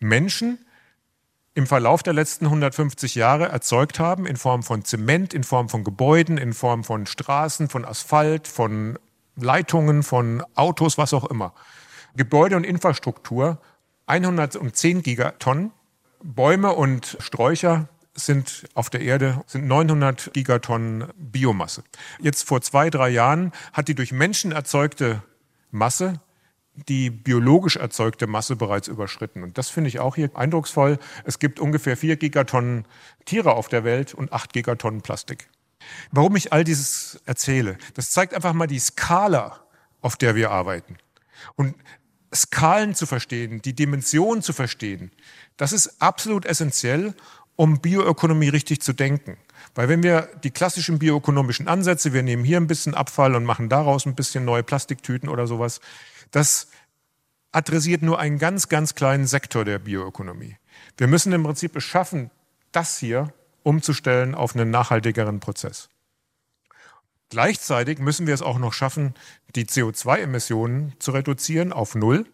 Menschen 0.00 0.58
im 1.54 1.68
Verlauf 1.68 2.02
der 2.02 2.12
letzten 2.12 2.46
150 2.46 3.14
Jahre 3.14 3.46
erzeugt 3.46 4.00
haben, 4.00 4.26
in 4.26 4.36
Form 4.36 4.64
von 4.64 4.84
Zement, 4.84 5.32
in 5.32 5.44
Form 5.44 5.68
von 5.68 5.84
Gebäuden, 5.84 6.36
in 6.36 6.52
Form 6.52 6.82
von 6.82 7.06
Straßen, 7.06 7.68
von 7.68 7.84
Asphalt, 7.84 8.48
von 8.48 8.98
Leitungen, 9.36 10.02
von 10.02 10.44
Autos, 10.56 10.98
was 10.98 11.14
auch 11.14 11.24
immer. 11.24 11.54
Gebäude 12.16 12.56
und 12.56 12.64
Infrastruktur 12.64 13.58
110 14.06 15.02
Gigatonnen. 15.02 15.72
Bäume 16.22 16.72
und 16.72 17.16
Sträucher 17.20 17.88
sind 18.14 18.64
auf 18.74 18.90
der 18.90 19.00
Erde 19.00 19.42
sind 19.46 19.66
900 19.66 20.32
Gigatonnen 20.32 21.08
Biomasse. 21.16 21.82
Jetzt 22.20 22.46
vor 22.46 22.60
zwei, 22.60 22.88
drei 22.88 23.08
Jahren 23.08 23.52
hat 23.72 23.88
die 23.88 23.94
durch 23.94 24.12
Menschen 24.12 24.52
erzeugte 24.52 25.22
Masse 25.70 26.20
die 26.74 27.10
biologisch 27.10 27.76
erzeugte 27.76 28.26
Masse 28.26 28.56
bereits 28.56 28.88
überschritten. 28.88 29.42
Und 29.42 29.58
das 29.58 29.70
finde 29.70 29.88
ich 29.88 30.00
auch 30.00 30.16
hier 30.16 30.30
eindrucksvoll. 30.34 30.98
Es 31.24 31.38
gibt 31.38 31.60
ungefähr 31.60 31.96
vier 31.96 32.16
Gigatonnen 32.16 32.84
Tiere 33.24 33.54
auf 33.54 33.68
der 33.68 33.84
Welt 33.84 34.14
und 34.14 34.32
acht 34.32 34.52
Gigatonnen 34.52 35.02
Plastik. 35.02 35.48
Warum 36.10 36.34
ich 36.36 36.52
all 36.52 36.64
dieses 36.64 37.20
erzähle, 37.26 37.78
das 37.94 38.10
zeigt 38.10 38.34
einfach 38.34 38.54
mal 38.54 38.66
die 38.66 38.78
Skala, 38.78 39.60
auf 40.00 40.16
der 40.16 40.34
wir 40.34 40.50
arbeiten. 40.50 40.96
Und 41.56 41.74
Skalen 42.34 42.94
zu 42.94 43.06
verstehen, 43.06 43.62
die 43.62 43.74
Dimension 43.74 44.42
zu 44.42 44.52
verstehen, 44.52 45.10
das 45.56 45.72
ist 45.72 46.02
absolut 46.02 46.46
essentiell, 46.46 47.14
um 47.56 47.80
Bioökonomie 47.80 48.48
richtig 48.48 48.80
zu 48.80 48.92
denken. 48.92 49.36
Weil 49.74 49.88
wenn 49.88 50.02
wir 50.02 50.28
die 50.42 50.50
klassischen 50.50 50.98
bioökonomischen 50.98 51.68
Ansätze, 51.68 52.12
wir 52.12 52.22
nehmen 52.22 52.44
hier 52.44 52.58
ein 52.58 52.66
bisschen 52.66 52.94
Abfall 52.94 53.34
und 53.34 53.44
machen 53.44 53.68
daraus 53.68 54.06
ein 54.06 54.14
bisschen 54.14 54.44
neue 54.44 54.62
Plastiktüten 54.62 55.28
oder 55.28 55.46
sowas, 55.46 55.80
das 56.30 56.68
adressiert 57.52 58.02
nur 58.02 58.18
einen 58.18 58.38
ganz, 58.38 58.68
ganz 58.68 58.94
kleinen 58.94 59.26
Sektor 59.26 59.64
der 59.64 59.78
Bioökonomie. 59.78 60.56
Wir 60.96 61.06
müssen 61.06 61.32
im 61.32 61.44
Prinzip 61.44 61.76
es 61.76 61.84
schaffen, 61.84 62.30
das 62.72 62.98
hier 62.98 63.32
umzustellen 63.62 64.34
auf 64.34 64.54
einen 64.54 64.70
nachhaltigeren 64.70 65.40
Prozess. 65.40 65.88
Gleichzeitig 67.34 67.98
müssen 67.98 68.28
wir 68.28 68.34
es 68.34 68.42
auch 68.42 68.60
noch 68.60 68.72
schaffen, 68.72 69.12
die 69.56 69.64
CO2-Emissionen 69.64 70.92
zu 71.00 71.10
reduzieren 71.10 71.72
auf 71.72 71.96
Null. 71.96 72.26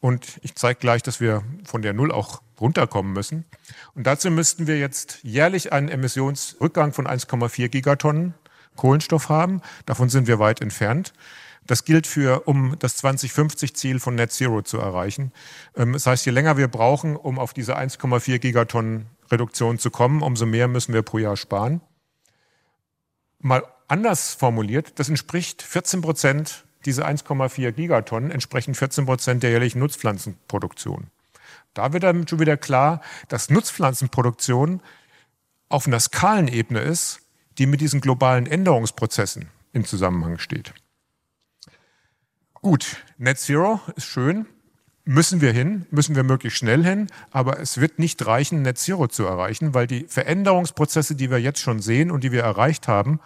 Und 0.00 0.40
ich 0.42 0.56
zeige 0.56 0.80
gleich, 0.80 1.04
dass 1.04 1.20
wir 1.20 1.44
von 1.64 1.82
der 1.82 1.92
Null 1.92 2.10
auch 2.10 2.42
runterkommen 2.60 3.12
müssen. 3.12 3.44
Und 3.94 4.08
dazu 4.08 4.32
müssten 4.32 4.66
wir 4.66 4.76
jetzt 4.76 5.20
jährlich 5.22 5.72
einen 5.72 5.88
Emissionsrückgang 5.88 6.92
von 6.92 7.06
1,4 7.06 7.68
Gigatonnen 7.68 8.34
Kohlenstoff 8.74 9.28
haben. 9.28 9.62
Davon 9.86 10.08
sind 10.08 10.26
wir 10.26 10.40
weit 10.40 10.60
entfernt. 10.60 11.12
Das 11.64 11.84
gilt 11.84 12.08
für, 12.08 12.48
um 12.48 12.76
das 12.80 13.04
2050-Ziel 13.04 14.00
von 14.00 14.16
Net 14.16 14.32
Zero 14.32 14.62
zu 14.62 14.78
erreichen. 14.78 15.30
Ähm, 15.76 15.92
das 15.92 16.08
heißt, 16.08 16.26
je 16.26 16.32
länger 16.32 16.56
wir 16.56 16.66
brauchen, 16.66 17.14
um 17.14 17.38
auf 17.38 17.52
diese 17.52 17.78
1,4 17.78 18.40
Gigatonnen 18.40 19.06
Reduktion 19.30 19.78
zu 19.78 19.92
kommen, 19.92 20.22
umso 20.22 20.44
mehr 20.44 20.66
müssen 20.66 20.92
wir 20.92 21.02
pro 21.02 21.18
Jahr 21.18 21.36
sparen. 21.36 21.82
Mal 23.38 23.62
anders 23.88 24.34
formuliert, 24.34 24.98
das 24.98 25.08
entspricht 25.08 25.62
14 25.62 26.00
Prozent, 26.00 26.64
diese 26.84 27.06
1,4 27.06 27.72
Gigatonnen 27.72 28.30
entsprechen 28.30 28.74
14 28.74 29.06
Prozent 29.06 29.42
der 29.42 29.50
jährlichen 29.50 29.78
Nutzpflanzenproduktion. 29.78 31.08
Da 31.72 31.92
wird 31.92 32.02
dann 32.02 32.28
schon 32.28 32.40
wieder 32.40 32.56
klar, 32.56 33.00
dass 33.28 33.50
Nutzpflanzenproduktion 33.50 34.80
auf 35.68 35.86
einer 35.86 36.00
Skalenebene 36.00 36.80
ist, 36.80 37.20
die 37.58 37.66
mit 37.66 37.80
diesen 37.80 38.00
globalen 38.00 38.46
Änderungsprozessen 38.46 39.48
im 39.72 39.84
Zusammenhang 39.84 40.38
steht. 40.38 40.72
Gut, 42.54 42.96
Net 43.18 43.38
Zero 43.38 43.80
ist 43.96 44.06
schön, 44.06 44.46
müssen 45.04 45.40
wir 45.40 45.52
hin, 45.52 45.86
müssen 45.90 46.16
wir 46.16 46.22
möglichst 46.22 46.58
schnell 46.58 46.82
hin, 46.82 47.08
aber 47.30 47.60
es 47.60 47.78
wird 47.80 47.98
nicht 47.98 48.24
reichen, 48.24 48.62
Net 48.62 48.78
Zero 48.78 49.08
zu 49.08 49.24
erreichen, 49.24 49.74
weil 49.74 49.86
die 49.86 50.06
Veränderungsprozesse, 50.08 51.14
die 51.14 51.30
wir 51.30 51.38
jetzt 51.38 51.60
schon 51.60 51.80
sehen 51.80 52.10
und 52.10 52.24
die 52.24 52.32
wir 52.32 52.42
erreicht 52.42 52.88
haben, 52.88 53.20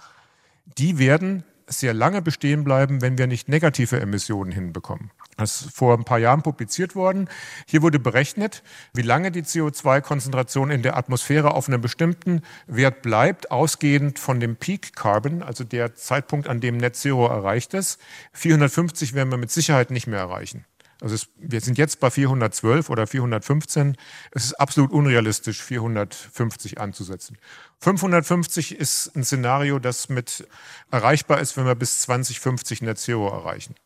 die 0.77 0.99
werden 0.99 1.45
sehr 1.69 1.95
lange 1.95 2.23
bestehen 2.23 2.65
bleiben, 2.65 3.03
wenn 3.03 3.19
wir 3.19 3.27
nicht 3.27 3.49
negative 3.49 4.01
Emissionen 4.01 4.53
hinbekommen. 4.53 5.11
Das 5.37 5.63
ist 5.63 5.77
vor 5.77 5.97
ein 5.97 6.05
paar 6.05 6.19
Jahren 6.19 6.43
publiziert 6.43 6.97
worden. 6.97 7.29
Hier 7.67 7.83
wurde 7.83 8.01
berechnet, 8.01 8.63
wie 8.93 9.03
lange 9.03 9.31
die 9.31 9.43
CO2-Konzentration 9.43 10.71
in 10.71 10.83
der 10.83 10.97
Atmosphäre 10.97 11.55
auf 11.55 11.69
einem 11.69 11.81
bestimmten 11.81 12.43
Wert 12.67 13.03
bleibt, 13.03 13.51
ausgehend 13.51 14.19
von 14.19 14.41
dem 14.41 14.57
Peak 14.57 14.97
Carbon, 14.97 15.43
also 15.43 15.63
der 15.63 15.95
Zeitpunkt, 15.95 16.49
an 16.49 16.61
dem 16.61 16.77
Net 16.79 16.97
Zero 16.97 17.27
erreicht 17.29 17.73
ist. 17.75 18.01
450 18.33 19.15
werden 19.15 19.31
wir 19.31 19.39
mit 19.39 19.53
Sicherheit 19.53 19.91
nicht 19.91 20.09
mehr 20.09 20.19
erreichen. 20.19 20.65
Also 21.01 21.15
es, 21.15 21.29
wir 21.37 21.61
sind 21.61 21.79
jetzt 21.79 22.01
bei 22.01 22.11
412 22.11 22.91
oder 22.91 23.07
415. 23.07 23.97
Es 24.33 24.45
ist 24.45 24.55
absolut 24.55 24.91
unrealistisch, 24.91 25.63
450 25.63 26.81
anzusetzen. 26.81 27.39
550 27.81 28.77
ist 28.77 29.15
ein 29.15 29.23
Szenario, 29.23 29.79
das 29.79 30.09
mit 30.09 30.49
erreichbar 30.91 31.39
ist, 31.41 31.57
wenn 31.57 31.67
wir 31.67 31.77
bis 31.77 32.01
2050 32.01 32.83
Net 32.83 32.99
Zero 32.99 33.29
erreichen. 33.29 33.77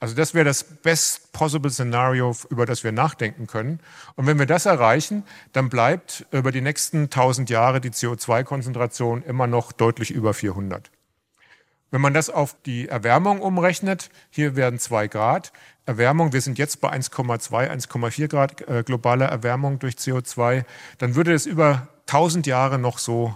Also 0.00 0.14
das 0.14 0.34
wäre 0.34 0.44
das 0.44 0.64
best 0.64 1.32
possible 1.32 1.70
Szenario, 1.70 2.36
über 2.50 2.66
das 2.66 2.84
wir 2.84 2.92
nachdenken 2.92 3.46
können. 3.46 3.80
Und 4.16 4.26
wenn 4.26 4.38
wir 4.38 4.44
das 4.44 4.66
erreichen, 4.66 5.24
dann 5.52 5.70
bleibt 5.70 6.26
über 6.30 6.52
die 6.52 6.60
nächsten 6.60 7.04
1000 7.04 7.48
Jahre 7.48 7.80
die 7.80 7.90
CO2-Konzentration 7.90 9.22
immer 9.22 9.46
noch 9.46 9.72
deutlich 9.72 10.10
über 10.10 10.34
400. 10.34 10.90
Wenn 11.90 12.00
man 12.00 12.12
das 12.12 12.28
auf 12.28 12.56
die 12.66 12.88
Erwärmung 12.88 13.40
umrechnet, 13.40 14.10
hier 14.28 14.56
werden 14.56 14.80
zwei 14.80 15.06
Grad 15.06 15.52
Erwärmung, 15.86 16.32
wir 16.32 16.40
sind 16.40 16.58
jetzt 16.58 16.80
bei 16.80 16.92
1,2, 16.92 17.70
1,4 17.70 18.28
Grad 18.28 18.68
äh, 18.68 18.82
globaler 18.84 19.26
Erwärmung 19.26 19.78
durch 19.78 19.94
CO2, 19.96 20.64
dann 20.98 21.14
würde 21.14 21.34
es 21.34 21.46
über 21.46 21.88
1000 22.06 22.46
Jahre 22.46 22.78
noch 22.78 22.98
so 22.98 23.34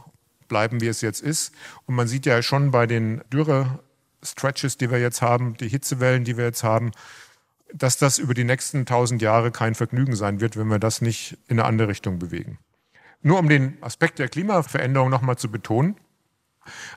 bleiben, 0.49 0.81
wie 0.81 0.89
es 0.89 1.01
jetzt 1.01 1.21
ist. 1.21 1.53
Und 1.87 1.95
man 1.95 2.09
sieht 2.09 2.27
ja 2.27 2.43
schon 2.43 2.71
bei 2.71 2.87
den 2.87 3.23
Dürre-Stretches, 3.33 4.79
die 4.79 4.91
wir 4.91 4.99
jetzt 4.99 5.23
haben, 5.23 5.57
die 5.59 5.69
Hitzewellen, 5.69 6.25
die 6.25 6.37
wir 6.37 6.45
jetzt 6.45 6.65
haben, 6.65 6.93
dass 7.73 7.99
das 7.99 8.19
über 8.19 8.35
die 8.35 8.45
nächsten 8.45 8.79
1000 8.79 9.21
Jahre 9.21 9.51
kein 9.51 9.75
Vergnügen 9.75 10.17
sein 10.17 10.41
wird, 10.41 10.57
wenn 10.57 10.69
wir 10.69 10.79
das 10.79 11.03
nicht 11.03 11.37
in 11.49 11.59
eine 11.59 11.69
andere 11.69 11.89
Richtung 11.89 12.19
bewegen. 12.19 12.59
Nur 13.21 13.39
um 13.39 13.49
den 13.49 13.77
Aspekt 13.83 14.19
der 14.19 14.29
Klimaveränderung 14.29 15.11
nochmal 15.11 15.37
zu 15.37 15.51
betonen. 15.51 15.97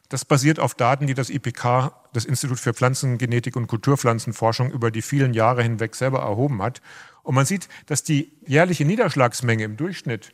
Das 0.09 0.25
basiert 0.25 0.59
auf 0.59 0.75
Daten, 0.75 1.07
die 1.07 1.13
das 1.13 1.29
IPK, 1.29 1.91
das 2.13 2.25
Institut 2.25 2.59
für 2.59 2.73
Pflanzengenetik 2.73 3.55
und 3.55 3.67
Kulturpflanzenforschung, 3.67 4.71
über 4.71 4.91
die 4.91 5.01
vielen 5.01 5.33
Jahre 5.33 5.63
hinweg 5.63 5.95
selber 5.95 6.19
erhoben 6.19 6.61
hat. 6.61 6.81
Und 7.23 7.35
man 7.35 7.45
sieht, 7.45 7.67
dass 7.85 8.03
die 8.03 8.33
jährliche 8.45 8.85
Niederschlagsmenge 8.85 9.63
im 9.63 9.77
Durchschnitt 9.77 10.31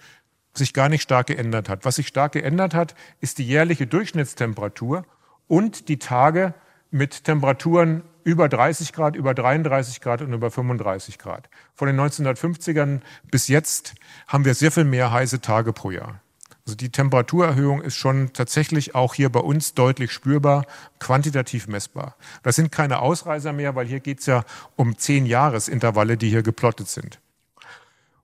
sich 0.53 0.73
gar 0.73 0.89
nicht 0.89 1.03
stark 1.03 1.27
geändert 1.27 1.69
hat. 1.69 1.85
Was 1.85 1.95
sich 1.95 2.07
stark 2.07 2.31
geändert 2.33 2.73
hat, 2.73 2.95
ist 3.21 3.37
die 3.37 3.45
jährliche 3.45 3.87
Durchschnittstemperatur 3.87 5.05
und 5.47 5.87
die 5.89 5.99
Tage 5.99 6.53
mit 6.89 7.23
Temperaturen 7.25 8.03
über 8.23 8.49
30 8.49 8.91
Grad, 8.91 9.15
über 9.15 9.33
33 9.33 10.01
Grad 10.01 10.21
und 10.21 10.33
über 10.33 10.51
35 10.51 11.17
Grad. 11.17 11.49
Von 11.73 11.87
den 11.87 11.99
1950ern 11.99 12.99
bis 13.31 13.47
jetzt 13.47 13.95
haben 14.27 14.43
wir 14.43 14.53
sehr 14.53 14.71
viel 14.71 14.83
mehr 14.83 15.11
heiße 15.11 15.39
Tage 15.39 15.71
pro 15.71 15.91
Jahr. 15.91 16.21
Also 16.67 16.75
die 16.75 16.89
Temperaturerhöhung 16.89 17.81
ist 17.81 17.95
schon 17.95 18.33
tatsächlich 18.33 18.93
auch 18.93 19.13
hier 19.13 19.29
bei 19.29 19.39
uns 19.39 19.73
deutlich 19.73 20.11
spürbar, 20.11 20.65
quantitativ 20.99 21.67
messbar. 21.67 22.17
Das 22.43 22.57
sind 22.57 22.73
keine 22.73 22.99
Ausreißer 22.99 23.53
mehr, 23.53 23.75
weil 23.75 23.87
hier 23.87 24.01
geht 24.01 24.19
es 24.19 24.25
ja 24.25 24.43
um 24.75 24.97
zehn 24.97 25.25
Jahresintervalle, 25.25 26.17
die 26.17 26.29
hier 26.29 26.43
geplottet 26.43 26.89
sind. 26.89 27.21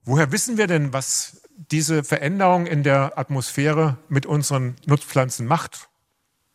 Woher 0.04 0.34
wissen 0.34 0.58
wir 0.58 0.68
denn, 0.68 0.92
was 0.92 1.42
diese 1.56 2.04
Veränderung 2.04 2.66
in 2.66 2.84
der 2.84 3.18
Atmosphäre 3.18 3.96
mit 4.10 4.26
unseren 4.26 4.76
Nutzpflanzen 4.86 5.48
macht? 5.48 5.88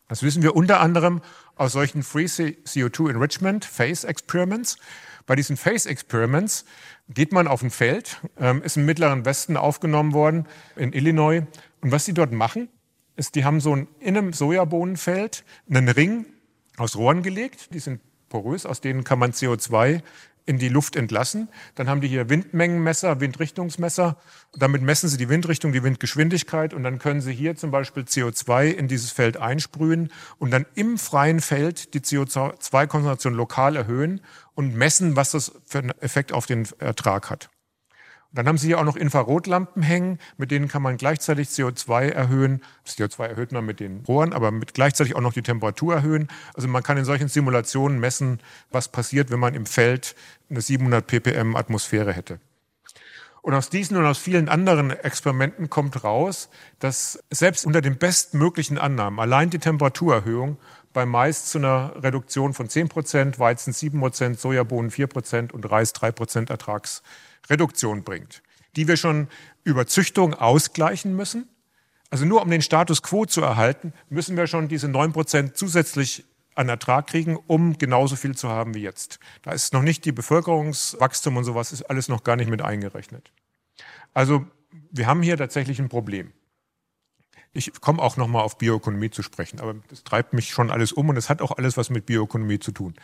Das 0.09 0.23
wissen 0.23 0.43
wir 0.43 0.55
unter 0.55 0.81
anderem 0.81 1.23
aus 1.57 1.73
solchen 1.73 2.03
Free 2.03 2.27
CO2 2.27 3.09
Enrichment 3.09 3.65
Phase 3.65 4.07
Experiments. 4.07 4.77
Bei 5.25 5.37
diesen 5.37 5.57
Phase 5.57 5.89
Experiments 5.89 6.67
geht 7.09 7.33
man 7.33 7.49
auf 7.49 7.63
ein 7.63 7.71
Feld, 7.71 8.21
ähm, 8.39 8.63
ist 8.63 8.77
im 8.77 8.85
Mittleren 8.85 9.25
Westen 9.25 9.57
aufgenommen 9.57 10.13
worden, 10.13 10.47
in 10.77 10.93
Illinois, 10.93 11.43
und 11.81 11.93
was 11.93 12.05
sie 12.05 12.15
dort 12.15 12.33
machen, 12.33 12.69
ist, 13.17 13.35
die 13.35 13.45
haben 13.45 13.61
so 13.61 13.75
ein, 13.75 13.89
in 14.01 14.17
einem 14.17 14.33
Sojabohnenfeld 14.33 15.45
einen 15.69 15.89
Ring 15.89 16.27
aus 16.77 16.97
Rohren 16.97 17.23
gelegt. 17.23 17.75
Die 17.75 17.81
sind 17.81 18.01
porös, 18.29 18.67
aus 18.67 18.81
denen 18.81 19.05
kann 19.05 19.19
man 19.19 19.33
CO2 19.33 20.03
in 20.47 20.59
die 20.59 20.71
Luft 20.71 20.97
entlassen. 20.97 21.49
Dann 21.75 21.89
haben 21.89 22.01
die 22.01 22.09
hier 22.09 22.31
Windmengenmesser, 22.31 23.21
Windrichtungsmesser. 23.21 24.17
Damit 24.55 24.81
messen 24.81 25.09
sie 25.09 25.19
die 25.19 25.29
Windrichtung, 25.29 25.73
die 25.73 25.83
Windgeschwindigkeit 25.83 26.73
und 26.73 26.85
dann 26.85 26.99
können 26.99 27.21
sie 27.21 27.35
hier 27.35 27.55
zum 27.55 27.71
Beispiel 27.71 28.05
CO2 28.05 28.71
in 28.71 28.89
dieses 28.89 29.11
Feld 29.11 29.37
einsprühen 29.37 30.11
und 30.39 30.51
dann 30.51 30.65
im 30.75 30.97
freien 30.97 31.41
Feld 31.41 31.93
die 31.93 32.01
CO2-Konzentration 32.01 33.35
lokal 33.35 33.77
erhöhen 33.77 34.23
und 34.55 34.75
messen, 34.75 35.17
was 35.17 35.33
das 35.33 35.53
für 35.67 35.81
einen 35.81 35.91
Effekt 36.01 36.33
auf 36.33 36.47
den 36.47 36.67
Ertrag 36.79 37.29
hat. 37.29 37.51
Dann 38.33 38.47
haben 38.47 38.59
Sie 38.59 38.67
hier 38.67 38.79
auch 38.79 38.85
noch 38.85 38.97
Infrarotlampen 38.97 39.83
hängen, 39.83 40.19
mit 40.37 40.51
denen 40.51 40.69
kann 40.69 40.83
man 40.83 40.99
gleichzeitig 40.99 41.49
CO2 41.49 42.11
erhöhen. 42.11 42.63
Das 42.85 42.99
CO2 42.99 43.25
erhöht 43.25 43.53
man 43.53 43.65
mit 43.65 43.81
den 43.81 44.05
Rohren, 44.07 44.35
aber 44.35 44.51
mit 44.51 44.75
gleichzeitig 44.75 45.17
auch 45.17 45.23
noch 45.23 45.33
die 45.33 45.43
Temperatur 45.43 45.95
erhöhen. 45.95 46.29
Also 46.55 46.69
man 46.69 46.83
kann 46.83 46.99
in 46.99 47.07
solchen 47.07 47.29
Simulationen 47.29 47.99
messen, 47.99 48.41
was 48.71 48.89
passiert, 48.89 49.31
wenn 49.31 49.41
man 49.41 49.55
im 49.55 49.65
Feld 49.65 50.15
eine 50.51 50.61
700 50.61 51.07
ppm 51.07 51.57
Atmosphäre 51.57 52.13
hätte. 52.13 52.39
Und 53.41 53.55
aus 53.55 53.71
diesen 53.71 53.97
und 53.97 54.05
aus 54.05 54.19
vielen 54.19 54.51
anderen 54.51 54.91
Experimenten 54.91 55.71
kommt 55.71 56.05
raus, 56.05 56.51
dass 56.81 57.25
selbst 57.31 57.65
unter 57.65 57.81
den 57.81 57.97
bestmöglichen 57.97 58.77
Annahmen 58.77 59.21
allein 59.21 59.49
die 59.49 59.59
Temperaturerhöhung 59.59 60.59
bei 60.93 61.07
Mais 61.07 61.47
zu 61.47 61.57
einer 61.57 61.95
Reduktion 62.03 62.53
von 62.53 62.69
10 62.69 62.89
Prozent, 62.89 63.39
Weizen 63.39 63.73
7 63.73 63.99
Prozent, 63.99 64.39
Sojabohnen 64.39 64.91
4 64.91 65.07
Prozent 65.07 65.55
und 65.55 65.65
Reis 65.71 65.95
3 65.95 66.13
Prozent 66.13 66.51
Ertrags 66.51 67.03
Reduktion 67.51 68.05
bringt, 68.05 68.43
die 68.77 68.89
wir 68.89 68.97
schon 68.97 69.29
über 69.65 69.87
Züchtung 69.87 70.35
ausgleichen 70.35 71.15
müssen. 71.17 71.49
Also 72.11 72.25
nur 72.25 72.43
um 72.43 72.51
den 72.51 72.63
Status 72.63 73.03
quo 73.03 73.27
zu 73.27 73.43
erhalten, 73.43 73.93
müssen 74.09 74.37
wir 74.37 74.47
schon 74.47 74.69
diese 74.69 74.87
9% 74.87 75.53
zusätzlich 75.53 76.25
an 76.55 76.69
Ertrag 76.69 77.07
kriegen, 77.07 77.37
um 77.47 77.79
genauso 77.79 78.17
viel 78.17 78.35
zu 78.35 78.49
haben 78.49 78.75
wie 78.75 78.83
jetzt. 78.83 79.21
Da 79.43 79.53
ist 79.53 79.73
noch 79.73 79.83
nicht 79.83 80.05
die 80.05 80.13
Bevölkerungswachstum 80.13 81.37
und 81.37 81.45
sowas, 81.45 81.73
ist 81.73 81.83
alles 81.83 82.09
noch 82.09 82.25
gar 82.25 82.37
nicht 82.37 82.51
mit 82.51 82.63
eingerechnet. 82.63 83.31
Also 84.13 84.45
wir 84.91 85.07
haben 85.07 85.23
hier 85.23 85.37
tatsächlich 85.37 85.79
ein 85.79 85.89
Problem. 85.89 86.33
Ich 87.53 87.81
komme 87.81 88.03
auch 88.03 88.17
nochmal 88.17 88.43
auf 88.43 88.59
Bioökonomie 88.59 89.11
zu 89.11 89.23
sprechen, 89.23 89.61
aber 89.61 89.77
das 89.89 90.05
treibt 90.05 90.33
mich 90.33 90.51
schon 90.51 90.71
alles 90.71 90.93
um 90.93 91.09
und 91.09 91.17
es 91.17 91.31
hat 91.31 91.41
auch 91.43 91.57
alles 91.57 91.77
was 91.77 91.91
mit 91.91 92.07
Bioökonomie 92.07 92.59
zu 92.59 92.73
tun. 92.73 92.95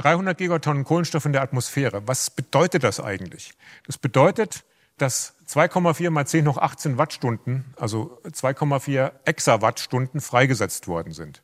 300 0.00 0.38
Gigatonnen 0.38 0.84
Kohlenstoff 0.84 1.26
in 1.26 1.32
der 1.32 1.42
Atmosphäre. 1.42 2.02
Was 2.06 2.30
bedeutet 2.30 2.84
das 2.84 3.00
eigentlich? 3.00 3.52
Das 3.86 3.98
bedeutet, 3.98 4.64
dass 4.96 5.34
2,4 5.46 6.10
mal 6.10 6.26
10 6.26 6.48
hoch 6.48 6.56
18 6.56 6.96
Wattstunden, 6.96 7.74
also 7.76 8.18
2,4 8.24 9.12
Exawattstunden 9.26 10.20
freigesetzt 10.20 10.88
worden 10.88 11.12
sind. 11.12 11.42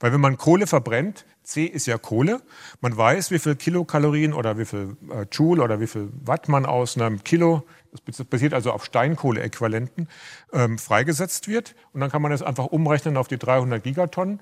Weil 0.00 0.12
wenn 0.12 0.20
man 0.20 0.36
Kohle 0.36 0.66
verbrennt, 0.66 1.24
C 1.44 1.64
ist 1.64 1.86
ja 1.86 1.96
Kohle, 1.96 2.40
man 2.80 2.96
weiß, 2.96 3.30
wie 3.30 3.38
viel 3.38 3.56
Kilokalorien 3.56 4.32
oder 4.32 4.58
wie 4.58 4.64
viel 4.64 4.96
äh, 5.10 5.26
Joule 5.30 5.62
oder 5.62 5.80
wie 5.80 5.86
viel 5.86 6.08
Watt 6.24 6.48
man 6.48 6.66
aus 6.66 6.96
einem 6.96 7.22
Kilo, 7.24 7.64
das 8.06 8.24
basiert 8.24 8.54
also 8.54 8.72
auf 8.72 8.84
Steinkohleäquivalenten, 8.84 10.08
ähm, 10.52 10.78
freigesetzt 10.78 11.48
wird. 11.48 11.74
Und 11.92 12.00
dann 12.00 12.10
kann 12.10 12.22
man 12.22 12.30
das 12.30 12.42
einfach 12.42 12.66
umrechnen 12.66 13.16
auf 13.16 13.28
die 13.28 13.38
300 13.38 13.82
Gigatonnen. 13.82 14.40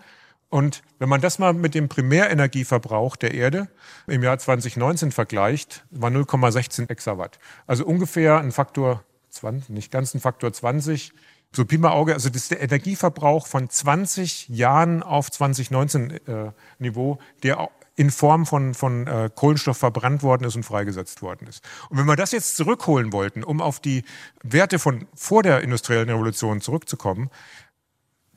Und 0.51 0.83
wenn 0.99 1.09
man 1.09 1.21
das 1.21 1.39
mal 1.39 1.55
mit 1.55 1.75
dem 1.75 1.89
Primärenergieverbrauch 1.89 3.17
der 3.17 3.35
Erde 3.35 3.69
im 4.09 4.23
Jahr 4.23 4.37
2019 4.37 5.13
vergleicht, 5.13 5.85
war 5.91 6.11
0,16 6.11 6.91
Exawatt. 6.91 7.39
Also 7.69 7.87
ungefähr 7.87 8.39
ein 8.39 8.51
Faktor 8.51 9.05
20, 9.31 9.71
nicht 9.71 9.93
ganz 9.93 10.13
ein 10.13 10.21
Faktor 10.21 10.53
20. 10.53 11.13
So 11.53 11.65
Pi 11.65 11.79
mal 11.79 11.91
Auge, 11.91 12.15
also 12.15 12.29
das 12.29 12.43
ist 12.43 12.51
der 12.51 12.63
Energieverbrauch 12.63 13.47
von 13.47 13.71
20 13.71 14.49
Jahren 14.49 15.03
auf 15.03 15.31
2019 15.31 16.11
äh, 16.27 16.53
Niveau, 16.79 17.19
der 17.45 17.71
in 17.97 18.11
Form 18.11 18.47
von, 18.47 18.75
von 18.75 19.07
äh, 19.07 19.31
Kohlenstoff 19.35 19.77
verbrannt 19.77 20.23
worden 20.23 20.45
ist 20.45 20.57
und 20.57 20.63
freigesetzt 20.63 21.23
worden 21.23 21.47
ist. 21.47 21.63
Und 21.91 21.99
wenn 21.99 22.07
wir 22.07 22.17
das 22.17 22.33
jetzt 22.33 22.57
zurückholen 22.57 23.13
wollten, 23.13 23.45
um 23.45 23.61
auf 23.61 23.79
die 23.79 24.05
Werte 24.43 24.79
von 24.79 25.07
vor 25.15 25.43
der 25.43 25.61
industriellen 25.61 26.09
Revolution 26.09 26.61
zurückzukommen, 26.61 27.31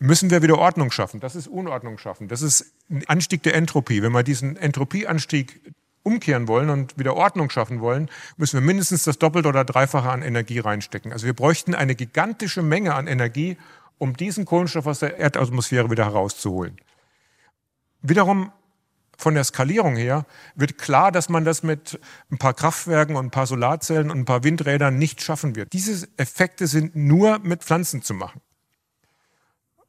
müssen 0.04 0.30
wir 0.30 0.42
wieder 0.42 0.60
Ordnung 0.60 0.92
schaffen. 0.92 1.22
Das 1.22 1.34
ist 1.34 1.48
Unordnung 1.48 1.98
schaffen. 1.98 2.28
Das 2.28 2.42
ist 2.42 2.74
ein 2.90 3.04
Anstieg 3.08 3.42
der 3.44 3.56
Entropie. 3.56 4.02
Wenn 4.02 4.12
wir 4.12 4.24
diesen 4.24 4.58
Entropieanstieg 4.58 5.74
umkehren 6.04 6.50
wollen 6.50 6.70
und 6.70 7.00
wieder 7.00 7.16
Ordnung 7.16 7.50
schaffen 7.50 7.80
wollen, 7.80 8.10
müssen 8.36 8.60
wir 8.60 8.66
mindestens 8.66 9.04
das 9.04 9.18
Doppelte 9.18 9.48
oder 9.48 9.64
Dreifache 9.64 10.10
an 10.10 10.22
Energie 10.22 10.60
reinstecken. 10.60 11.14
Also 11.14 11.26
wir 11.26 11.34
bräuchten 11.34 11.74
eine 11.74 11.96
gigantische 11.96 12.62
Menge 12.62 12.96
an 12.96 13.08
Energie, 13.08 13.58
um 13.98 14.18
diesen 14.18 14.44
Kohlenstoff 14.44 14.88
aus 14.88 15.00
der 15.00 15.18
Erdatmosphäre 15.20 15.90
wieder 15.90 16.04
herauszuholen. 16.04 16.76
Wiederum 18.02 18.52
von 19.18 19.36
der 19.36 19.46
Skalierung 19.46 19.96
her 19.96 20.26
wird 20.56 20.78
klar, 20.78 21.14
dass 21.14 21.30
man 21.30 21.46
das 21.46 21.64
mit 21.64 21.98
ein 22.30 22.38
paar 22.38 22.54
Kraftwerken 22.54 23.16
und 23.16 23.28
ein 23.28 23.32
paar 23.32 23.48
Solarzellen 23.48 24.12
und 24.12 24.20
ein 24.20 24.26
paar 24.26 24.44
Windrädern 24.44 24.98
nicht 24.98 25.22
schaffen 25.22 25.56
wird. 25.56 25.72
Diese 25.72 26.10
Effekte 26.18 26.68
sind 26.68 26.94
nur 26.94 27.40
mit 27.40 27.64
Pflanzen 27.64 28.02
zu 28.02 28.14
machen. 28.14 28.42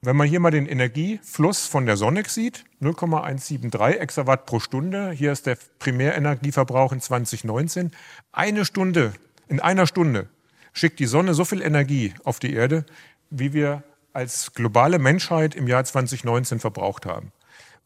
Wenn 0.05 0.17
man 0.17 0.29
hier 0.29 0.41
mal 0.41 0.51
den 0.51 0.67
Energiefluss 0.67 1.67
von 1.67 1.87
der 1.87 1.97
Sonne 1.97 2.25
sieht, 2.27 2.65
0,173 2.81 3.99
Exawatt 3.99 4.45
pro 4.45 4.61
Stunde. 4.61 5.13
Hier 5.13 5.33
ist 5.33 5.47
der 5.47 5.57
Primärenergieverbrauch 5.79 6.93
in 6.93 7.01
2019. 7.01 7.91
Eine 8.31 8.67
Stunde, 8.67 9.15
in 9.49 9.61
einer 9.61 9.87
Stunde 9.87 10.29
schickt 10.75 10.99
die 11.01 11.07
Sonne 11.07 11.33
so 11.33 11.47
viel 11.47 11.63
Energie 11.63 12.13
auf 12.23 12.39
die 12.39 12.53
Erde, 12.53 12.85
wie 13.31 13.55
wir 13.55 13.83
als 14.13 14.53
globale 14.53 14.99
Menschheit 14.99 15.55
im 15.55 15.69
Jahr 15.69 15.85
2019 15.85 16.61
verbraucht 16.61 17.07
haben. 17.07 17.33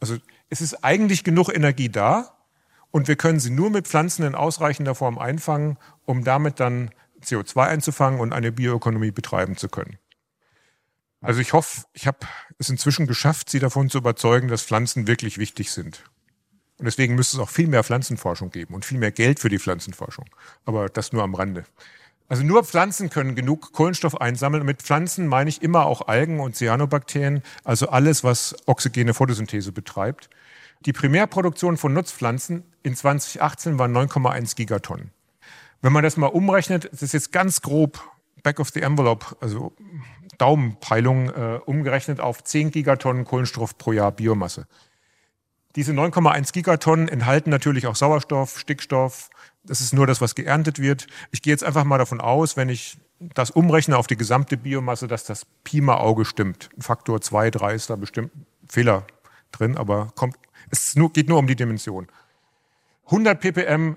Also 0.00 0.16
es 0.50 0.61
ist 0.61 0.83
eigentlich 0.83 1.22
genug 1.22 1.54
Energie 1.54 1.88
da 1.88 2.35
und 2.90 3.07
wir 3.07 3.14
können 3.14 3.38
sie 3.38 3.50
nur 3.50 3.70
mit 3.70 3.87
Pflanzen 3.87 4.24
in 4.24 4.35
ausreichender 4.35 4.96
Form 4.96 5.18
einfangen, 5.18 5.78
um 6.04 6.24
damit 6.24 6.59
dann 6.59 6.90
CO2 7.22 7.68
einzufangen 7.68 8.18
und 8.18 8.33
eine 8.33 8.50
Bioökonomie 8.50 9.12
betreiben 9.12 9.57
zu 9.57 9.68
können. 9.68 9.98
Also 11.20 11.40
ich 11.40 11.52
hoffe, 11.52 11.85
ich 11.92 12.07
habe 12.07 12.18
es 12.59 12.68
inzwischen 12.68 13.07
geschafft, 13.07 13.50
Sie 13.50 13.59
davon 13.59 13.90
zu 13.90 13.98
überzeugen, 13.98 14.48
dass 14.48 14.62
Pflanzen 14.62 15.07
wirklich 15.07 15.38
wichtig 15.38 15.72
sind. 15.72 16.04
Und 16.78 16.87
deswegen 16.87 17.16
müsste 17.16 17.37
es 17.37 17.42
auch 17.42 17.50
viel 17.50 17.66
mehr 17.66 17.83
Pflanzenforschung 17.83 18.50
geben 18.50 18.74
und 18.74 18.85
viel 18.85 18.98
mehr 18.98 19.11
Geld 19.11 19.40
für 19.40 19.48
die 19.48 19.59
Pflanzenforschung. 19.59 20.26
Aber 20.64 20.88
das 20.88 21.12
nur 21.12 21.24
am 21.24 21.35
Rande. 21.35 21.64
Also 22.28 22.44
nur 22.44 22.62
Pflanzen 22.62 23.11
können 23.11 23.35
genug 23.35 23.72
Kohlenstoff 23.72 24.20
einsammeln. 24.20 24.64
Mit 24.64 24.83
Pflanzen 24.83 25.26
meine 25.26 25.50
ich 25.50 25.62
immer 25.62 25.87
auch 25.87 26.07
Algen 26.07 26.40
und 26.40 26.54
Cyanobakterien, 26.54 27.42
also 27.64 27.88
alles, 27.88 28.22
was 28.22 28.54
oxygene 28.66 29.14
Photosynthese 29.14 29.72
betreibt. 29.72 30.28
Die 30.85 30.92
Primärproduktion 30.92 31.76
von 31.76 31.94
Nutzpflanzen 31.94 32.62
in 32.83 32.94
2018 32.94 33.78
war 33.78 33.88
9,1 33.88 34.54
Gigatonnen. 34.54 35.11
Wenn 35.81 35.92
man 35.92 36.04
das 36.04 36.16
mal 36.16 36.26
umrechnet, 36.26 36.88
das 36.92 37.02
ist 37.02 37.12
jetzt 37.12 37.33
ganz 37.33 37.62
grob 37.62 38.00
back 38.42 38.61
of 38.61 38.70
the 38.70 38.83
envelope, 38.83 39.37
also 39.40 39.74
Daumenpeilung, 40.38 41.31
äh, 41.31 41.61
umgerechnet 41.64 42.20
auf 42.20 42.42
10 42.42 42.70
Gigatonnen 42.70 43.24
Kohlenstoff 43.24 43.77
pro 43.77 43.92
Jahr 43.92 44.12
Biomasse. 44.12 44.66
Diese 45.77 45.92
9,1 45.92 46.53
Gigatonnen 46.53 47.09
enthalten 47.09 47.51
natürlich 47.51 47.87
auch 47.87 47.96
Sauerstoff, 47.96 48.59
Stickstoff. 48.59 49.31
Das 49.64 49.81
ist 49.81 49.92
nur 49.92 50.07
das, 50.07 50.20
was 50.20 50.35
geerntet 50.35 50.79
wird. 50.81 51.07
Ich 51.31 51.42
gehe 51.42 51.53
jetzt 51.53 51.64
einfach 51.64 51.85
mal 51.85 51.98
davon 51.98 52.20
aus, 52.20 52.57
wenn 52.57 52.68
ich 52.68 52.98
das 53.20 53.51
umrechne 53.51 53.96
auf 53.96 54.07
die 54.07 54.16
gesamte 54.16 54.57
Biomasse, 54.57 55.09
dass 55.09 55.24
das 55.24 55.44
Pi 55.64 55.81
mal 55.81 55.98
Auge 55.98 56.24
stimmt. 56.24 56.70
Faktor 56.79 57.20
2, 57.20 57.51
3 57.51 57.74
ist 57.74 57.90
da 57.90 57.96
bestimmt 57.96 58.31
Fehler 58.68 59.07
drin, 59.53 59.77
aber 59.77 60.12
kommt 60.14 60.37
es 60.70 60.96
nur, 60.96 61.12
geht 61.12 61.29
nur 61.29 61.38
um 61.38 61.46
die 61.46 61.57
Dimension. 61.57 62.07
100 63.07 63.40
ppm 63.40 63.96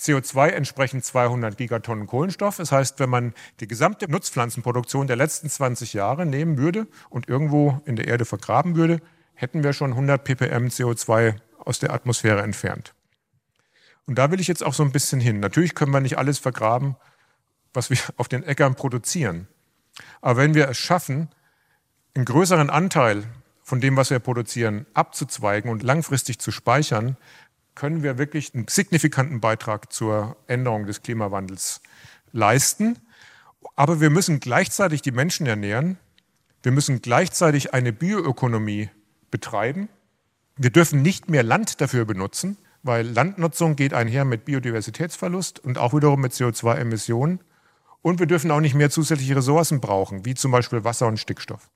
CO2 0.00 0.48
entsprechen 0.48 1.02
200 1.02 1.58
Gigatonnen 1.58 2.06
Kohlenstoff. 2.06 2.56
Das 2.56 2.72
heißt, 2.72 2.98
wenn 3.00 3.10
man 3.10 3.34
die 3.60 3.66
gesamte 3.66 4.10
Nutzpflanzenproduktion 4.10 5.06
der 5.06 5.16
letzten 5.16 5.50
20 5.50 5.92
Jahre 5.92 6.24
nehmen 6.24 6.56
würde 6.56 6.86
und 7.10 7.28
irgendwo 7.28 7.82
in 7.84 7.96
der 7.96 8.08
Erde 8.08 8.24
vergraben 8.24 8.76
würde, 8.76 9.00
hätten 9.34 9.62
wir 9.62 9.72
schon 9.72 9.90
100 9.90 10.24
ppm 10.24 10.68
CO2 10.68 11.36
aus 11.58 11.78
der 11.78 11.92
Atmosphäre 11.92 12.42
entfernt. 12.42 12.94
Und 14.06 14.16
da 14.16 14.30
will 14.30 14.40
ich 14.40 14.48
jetzt 14.48 14.64
auch 14.64 14.74
so 14.74 14.82
ein 14.82 14.92
bisschen 14.92 15.20
hin. 15.20 15.38
Natürlich 15.38 15.74
können 15.74 15.92
wir 15.92 16.00
nicht 16.00 16.18
alles 16.18 16.38
vergraben, 16.38 16.96
was 17.74 17.90
wir 17.90 17.98
auf 18.16 18.28
den 18.28 18.42
Äckern 18.42 18.74
produzieren. 18.74 19.48
Aber 20.22 20.38
wenn 20.38 20.54
wir 20.54 20.68
es 20.68 20.78
schaffen, 20.78 21.28
einen 22.14 22.24
größeren 22.24 22.70
Anteil 22.70 23.24
von 23.62 23.80
dem, 23.80 23.96
was 23.96 24.10
wir 24.10 24.18
produzieren, 24.18 24.86
abzuzweigen 24.94 25.70
und 25.70 25.82
langfristig 25.82 26.40
zu 26.40 26.50
speichern, 26.50 27.16
können 27.80 28.02
wir 28.02 28.18
wirklich 28.18 28.54
einen 28.54 28.68
signifikanten 28.68 29.40
Beitrag 29.40 29.90
zur 29.90 30.36
Änderung 30.46 30.84
des 30.84 31.00
Klimawandels 31.00 31.80
leisten. 32.30 32.98
Aber 33.74 34.02
wir 34.02 34.10
müssen 34.10 34.38
gleichzeitig 34.38 35.00
die 35.00 35.12
Menschen 35.12 35.46
ernähren. 35.46 35.96
Wir 36.62 36.72
müssen 36.72 37.00
gleichzeitig 37.00 37.72
eine 37.72 37.94
Bioökonomie 37.94 38.90
betreiben. 39.30 39.88
Wir 40.56 40.68
dürfen 40.68 41.00
nicht 41.00 41.30
mehr 41.30 41.42
Land 41.42 41.80
dafür 41.80 42.04
benutzen, 42.04 42.58
weil 42.82 43.06
Landnutzung 43.06 43.76
geht 43.76 43.94
einher 43.94 44.26
mit 44.26 44.44
Biodiversitätsverlust 44.44 45.58
und 45.58 45.78
auch 45.78 45.94
wiederum 45.94 46.20
mit 46.20 46.32
CO2-Emissionen. 46.32 47.40
Und 48.02 48.18
wir 48.18 48.26
dürfen 48.26 48.50
auch 48.50 48.60
nicht 48.60 48.74
mehr 48.74 48.90
zusätzliche 48.90 49.36
Ressourcen 49.36 49.80
brauchen, 49.80 50.26
wie 50.26 50.34
zum 50.34 50.52
Beispiel 50.52 50.84
Wasser 50.84 51.06
und 51.06 51.18
Stickstoff. 51.18 51.70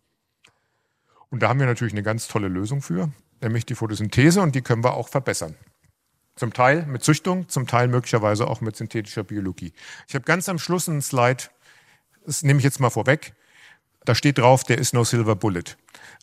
Und 1.31 1.43
da 1.43 1.49
haben 1.49 1.61
wir 1.61 1.67
natürlich 1.67 1.95
eine 1.95 2.03
ganz 2.03 2.29
tolle 2.29 2.49
Lösung 2.49 2.83
für, 2.83 3.11
nämlich 3.41 3.65
die 3.65 3.75
Photosynthese 3.75 4.43
und 4.43 4.55
die 4.55 4.61
können 4.61 4.85
wir 4.85 4.93
auch 4.93 5.09
verbessern. 5.09 5.55
Zum 6.37 6.53
Teil 6.53 6.85
mit 6.87 7.05
Züchtung, 7.05 7.49
zum 7.49 7.67
Teil 7.67 7.89
möglicherweise 7.89 8.49
auch 8.49 8.61
mit 8.61 8.77
synthetischer 8.77 9.23
Biologie. 9.23 9.73
Ich 10.09 10.15
habe 10.15 10.25
ganz 10.25 10.49
am 10.49 10.59
Schluss 10.59 10.89
einen 10.89 11.03
Slide, 11.03 11.45
das 12.27 12.43
nehme 12.43 12.59
ich 12.59 12.65
jetzt 12.65 12.81
mal 12.81 12.91
vorweg. 12.91 13.35
Da 14.05 14.15
steht 14.15 14.39
drauf, 14.39 14.65
der 14.65 14.79
ist 14.79 14.95
no 14.95 15.05
silver 15.05 15.37
bullet. 15.37 15.77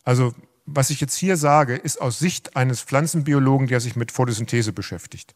Also 0.04 0.34
was 0.66 0.90
ich 0.90 1.00
jetzt 1.00 1.16
hier 1.16 1.36
sage, 1.36 1.74
ist 1.74 2.00
aus 2.00 2.18
Sicht 2.18 2.56
eines 2.56 2.82
Pflanzenbiologen, 2.82 3.66
der 3.66 3.80
sich 3.80 3.96
mit 3.96 4.12
Photosynthese 4.12 4.72
beschäftigt. 4.72 5.34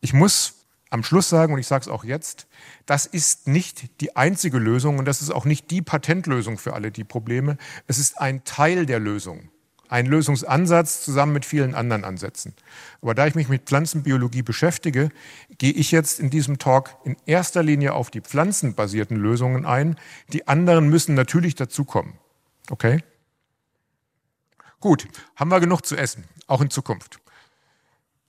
Ich 0.00 0.12
muss 0.12 0.66
am 0.90 1.02
Schluss 1.02 1.28
sagen, 1.28 1.52
und 1.52 1.58
ich 1.58 1.66
sage 1.66 1.82
es 1.82 1.88
auch 1.88 2.04
jetzt, 2.04 2.46
das 2.86 3.06
ist 3.06 3.48
nicht 3.48 4.00
die 4.00 4.16
einzige 4.16 4.58
Lösung 4.58 4.98
und 4.98 5.04
das 5.04 5.20
ist 5.20 5.30
auch 5.30 5.44
nicht 5.44 5.70
die 5.70 5.82
Patentlösung 5.82 6.58
für 6.58 6.74
alle 6.74 6.92
die 6.92 7.04
Probleme. 7.04 7.58
Es 7.86 7.98
ist 7.98 8.18
ein 8.18 8.44
Teil 8.44 8.86
der 8.86 9.00
Lösung, 9.00 9.50
ein 9.88 10.06
Lösungsansatz 10.06 11.04
zusammen 11.04 11.32
mit 11.32 11.44
vielen 11.44 11.74
anderen 11.74 12.04
Ansätzen. 12.04 12.54
Aber 13.02 13.14
da 13.14 13.26
ich 13.26 13.34
mich 13.34 13.48
mit 13.48 13.62
Pflanzenbiologie 13.62 14.42
beschäftige, 14.42 15.10
gehe 15.58 15.72
ich 15.72 15.90
jetzt 15.92 16.20
in 16.20 16.30
diesem 16.30 16.58
Talk 16.58 16.96
in 17.04 17.16
erster 17.26 17.62
Linie 17.62 17.94
auf 17.94 18.10
die 18.10 18.20
pflanzenbasierten 18.20 19.16
Lösungen 19.16 19.64
ein. 19.64 19.96
Die 20.32 20.48
anderen 20.48 20.88
müssen 20.88 21.14
natürlich 21.14 21.54
dazukommen. 21.54 22.14
Okay? 22.70 23.02
Gut, 24.80 25.08
haben 25.36 25.50
wir 25.50 25.60
genug 25.60 25.84
zu 25.84 25.96
essen, 25.96 26.24
auch 26.46 26.60
in 26.60 26.70
Zukunft. 26.70 27.18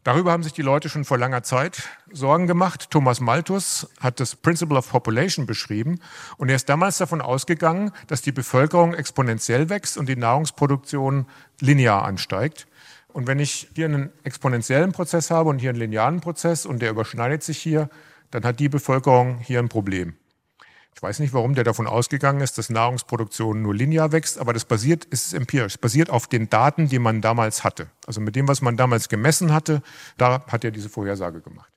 Darüber 0.08 0.32
haben 0.32 0.41
sich 0.41 0.54
die 0.54 0.62
Leute 0.62 0.88
schon 0.88 1.04
vor 1.04 1.17
langer 1.17 1.43
Zeit 1.43 1.89
Sorgen 2.10 2.48
gemacht. 2.48 2.91
Thomas 2.91 3.20
Malthus 3.20 3.89
hat 4.00 4.22
das 4.22 4.38
Principle 4.38 4.78
of 4.78 4.89
Population 4.89 5.46
beschrieben 5.46 6.00
und 6.38 6.48
er 6.48 6.56
ist 6.56 6.70
damals 6.70 6.98
davon 6.98 7.20
ausgegangen, 7.20 7.91
dass 8.08 8.22
die 8.22 8.32
Bevölkerung 8.32 8.93
exponentiell 8.93 9.67
wächst 9.67 9.98
und 9.98 10.08
die 10.08 10.15
Nahrungsproduktion 10.15 11.26
linear 11.60 12.06
ansteigt. 12.06 12.67
Und 13.10 13.28
wenn 13.28 13.39
ich 13.39 13.67
hier 13.76 13.84
einen 13.84 14.10
exponentiellen 14.24 14.93
Prozess 14.93 15.30
habe 15.30 15.50
und 15.50 15.60
hier 15.60 15.72
einen 15.72 15.80
linearen 15.80 16.22
Prozess 16.22 16.65
und 16.65 16.82
der 16.82 16.91
überschneidet 16.91 17.43
sich 17.43 17.58
hier, 17.58 17.89
dann 18.32 18.46
hat 18.46 18.62
die 18.62 18.70
Bevölkerung 18.70 19.39
hier 19.39 19.60
ein 19.60 19.67
Problem. 19.67 20.15
Ich 20.97 21.03
weiß 21.03 21.19
nicht, 21.19 21.31
warum 21.31 21.53
der 21.53 21.63
davon 21.63 21.86
ausgegangen 21.86 22.41
ist, 22.41 22.57
dass 22.57 22.71
Nahrungsproduktion 22.71 23.62
nur 23.62 23.75
linear 23.75 24.12
wächst, 24.12 24.39
aber 24.39 24.51
das 24.51 24.65
basiert, 24.65 25.05
ist 25.05 25.31
empirisch, 25.31 25.77
basiert 25.77 26.10
auf 26.10 26.25
den 26.25 26.49
Daten, 26.49 26.88
die 26.88 26.97
man 26.97 27.21
damals 27.21 27.63
hatte. 27.63 27.91
Also 28.07 28.19
mit 28.19 28.36
dem, 28.36 28.47
was 28.47 28.63
man 28.63 28.77
damals 28.77 29.07
gemessen 29.07 29.53
hatte, 29.53 29.83
da 30.17 30.43
hat 30.47 30.63
er 30.63 30.71
diese 30.71 30.89
Vorhersage 30.89 31.41
gemacht. 31.41 31.71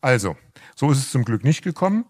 Also, 0.00 0.38
so 0.74 0.90
ist 0.90 1.00
es 1.00 1.10
zum 1.10 1.26
Glück 1.26 1.44
nicht 1.44 1.62
gekommen. 1.62 2.06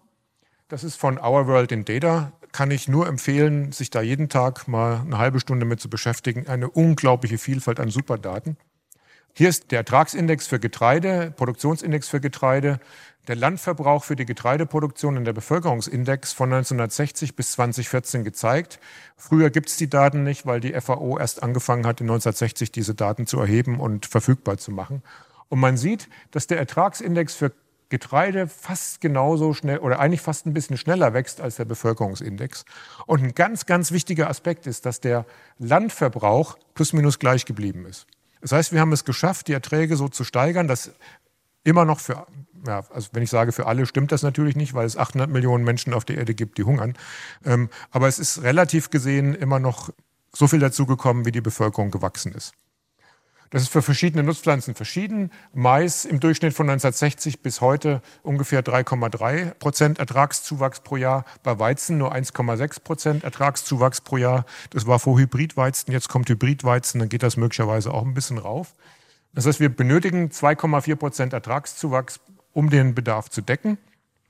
Das 0.69 0.85
ist 0.85 0.95
von 0.95 1.17
Our 1.17 1.47
World 1.47 1.73
in 1.73 1.83
Data. 1.83 2.31
Kann 2.53 2.71
ich 2.71 2.87
nur 2.87 3.07
empfehlen, 3.07 3.73
sich 3.73 3.89
da 3.89 4.01
jeden 4.01 4.29
Tag 4.29 4.69
mal 4.69 5.01
eine 5.01 5.17
halbe 5.17 5.41
Stunde 5.41 5.65
mit 5.65 5.81
zu 5.81 5.89
beschäftigen. 5.89 6.47
Eine 6.47 6.69
unglaubliche 6.69 7.39
Vielfalt 7.39 7.81
an 7.81 7.89
Superdaten. 7.89 8.55
Hier 9.33 9.47
ist 9.47 9.71
der 9.71 9.79
Ertragsindex 9.79 10.47
für 10.47 10.59
Getreide, 10.59 11.31
Produktionsindex 11.35 12.09
für 12.09 12.19
Getreide, 12.19 12.79
der 13.29 13.37
Landverbrauch 13.37 14.03
für 14.03 14.17
die 14.17 14.25
Getreideproduktion 14.25 15.15
und 15.15 15.23
der 15.23 15.31
Bevölkerungsindex 15.31 16.33
von 16.33 16.51
1960 16.51 17.37
bis 17.37 17.53
2014 17.53 18.25
gezeigt. 18.25 18.79
Früher 19.15 19.49
gibt 19.49 19.69
es 19.69 19.77
die 19.77 19.89
Daten 19.89 20.23
nicht, 20.23 20.45
weil 20.45 20.59
die 20.59 20.73
FAO 20.73 21.17
erst 21.17 21.43
angefangen 21.43 21.85
hat, 21.85 22.01
in 22.01 22.07
1960 22.07 22.73
diese 22.73 22.93
Daten 22.93 23.25
zu 23.25 23.39
erheben 23.39 23.79
und 23.79 24.05
verfügbar 24.05 24.57
zu 24.57 24.71
machen. 24.71 25.01
Und 25.47 25.59
man 25.59 25.77
sieht, 25.77 26.09
dass 26.31 26.47
der 26.47 26.57
Ertragsindex 26.57 27.33
für 27.35 27.53
Getreide 27.87 28.47
fast 28.47 28.99
genauso 28.99 29.53
schnell 29.53 29.77
oder 29.77 29.99
eigentlich 29.99 30.21
fast 30.21 30.45
ein 30.45 30.53
bisschen 30.53 30.77
schneller 30.77 31.13
wächst 31.13 31.39
als 31.39 31.55
der 31.55 31.65
Bevölkerungsindex. 31.65 32.65
Und 33.05 33.23
ein 33.23 33.33
ganz, 33.33 33.65
ganz 33.65 33.93
wichtiger 33.93 34.29
Aspekt 34.29 34.67
ist, 34.67 34.85
dass 34.85 34.99
der 34.99 35.25
Landverbrauch 35.57 36.57
plus 36.73 36.91
minus 36.91 37.19
gleich 37.19 37.45
geblieben 37.45 37.85
ist. 37.85 38.07
Das 38.41 38.51
heißt, 38.51 38.73
wir 38.73 38.79
haben 38.79 38.91
es 38.91 39.05
geschafft, 39.05 39.47
die 39.47 39.53
Erträge 39.53 39.95
so 39.95 40.07
zu 40.07 40.23
steigern, 40.23 40.67
dass 40.67 40.91
immer 41.63 41.85
noch 41.85 41.99
für, 41.99 42.25
ja, 42.65 42.83
also 42.91 43.09
wenn 43.13 43.23
ich 43.23 43.29
sage 43.29 43.51
für 43.51 43.67
alle, 43.67 43.85
stimmt 43.85 44.11
das 44.11 44.23
natürlich 44.23 44.55
nicht, 44.55 44.73
weil 44.73 44.85
es 44.85 44.97
800 44.97 45.29
Millionen 45.29 45.63
Menschen 45.63 45.93
auf 45.93 46.05
der 46.05 46.17
Erde 46.17 46.33
gibt, 46.33 46.57
die 46.57 46.63
hungern. 46.63 46.95
Ähm, 47.45 47.69
aber 47.91 48.07
es 48.07 48.19
ist 48.19 48.41
relativ 48.41 48.89
gesehen 48.89 49.35
immer 49.35 49.59
noch 49.59 49.91
so 50.33 50.47
viel 50.47 50.59
dazugekommen, 50.59 51.25
wie 51.25 51.31
die 51.31 51.41
Bevölkerung 51.41 51.91
gewachsen 51.91 52.33
ist. 52.33 52.53
Das 53.51 53.63
ist 53.63 53.67
für 53.67 53.81
verschiedene 53.81 54.23
Nutzpflanzen 54.23 54.75
verschieden. 54.75 55.29
Mais 55.53 56.05
im 56.05 56.21
Durchschnitt 56.21 56.53
von 56.53 56.69
1960 56.69 57.41
bis 57.41 57.59
heute 57.59 58.01
ungefähr 58.23 58.63
3,3 58.63 59.53
Prozent 59.55 59.99
Ertragszuwachs 59.99 60.79
pro 60.79 60.95
Jahr. 60.95 61.25
Bei 61.43 61.59
Weizen 61.59 61.97
nur 61.97 62.15
1,6 62.15 62.81
Prozent 62.81 63.23
Ertragszuwachs 63.25 64.01
pro 64.01 64.15
Jahr. 64.15 64.45
Das 64.69 64.87
war 64.87 64.99
vor 64.99 65.19
Hybridweizen. 65.19 65.91
Jetzt 65.91 66.07
kommt 66.07 66.29
Hybridweizen. 66.29 67.01
Dann 67.01 67.09
geht 67.09 67.23
das 67.23 67.35
möglicherweise 67.35 67.93
auch 67.93 68.05
ein 68.05 68.13
bisschen 68.13 68.37
rauf. 68.37 68.73
Das 69.33 69.45
heißt, 69.45 69.59
wir 69.59 69.69
benötigen 69.69 70.29
2,4 70.29 70.95
Prozent 70.95 71.33
Ertragszuwachs, 71.33 72.21
um 72.53 72.69
den 72.69 72.95
Bedarf 72.95 73.29
zu 73.29 73.41
decken. 73.41 73.77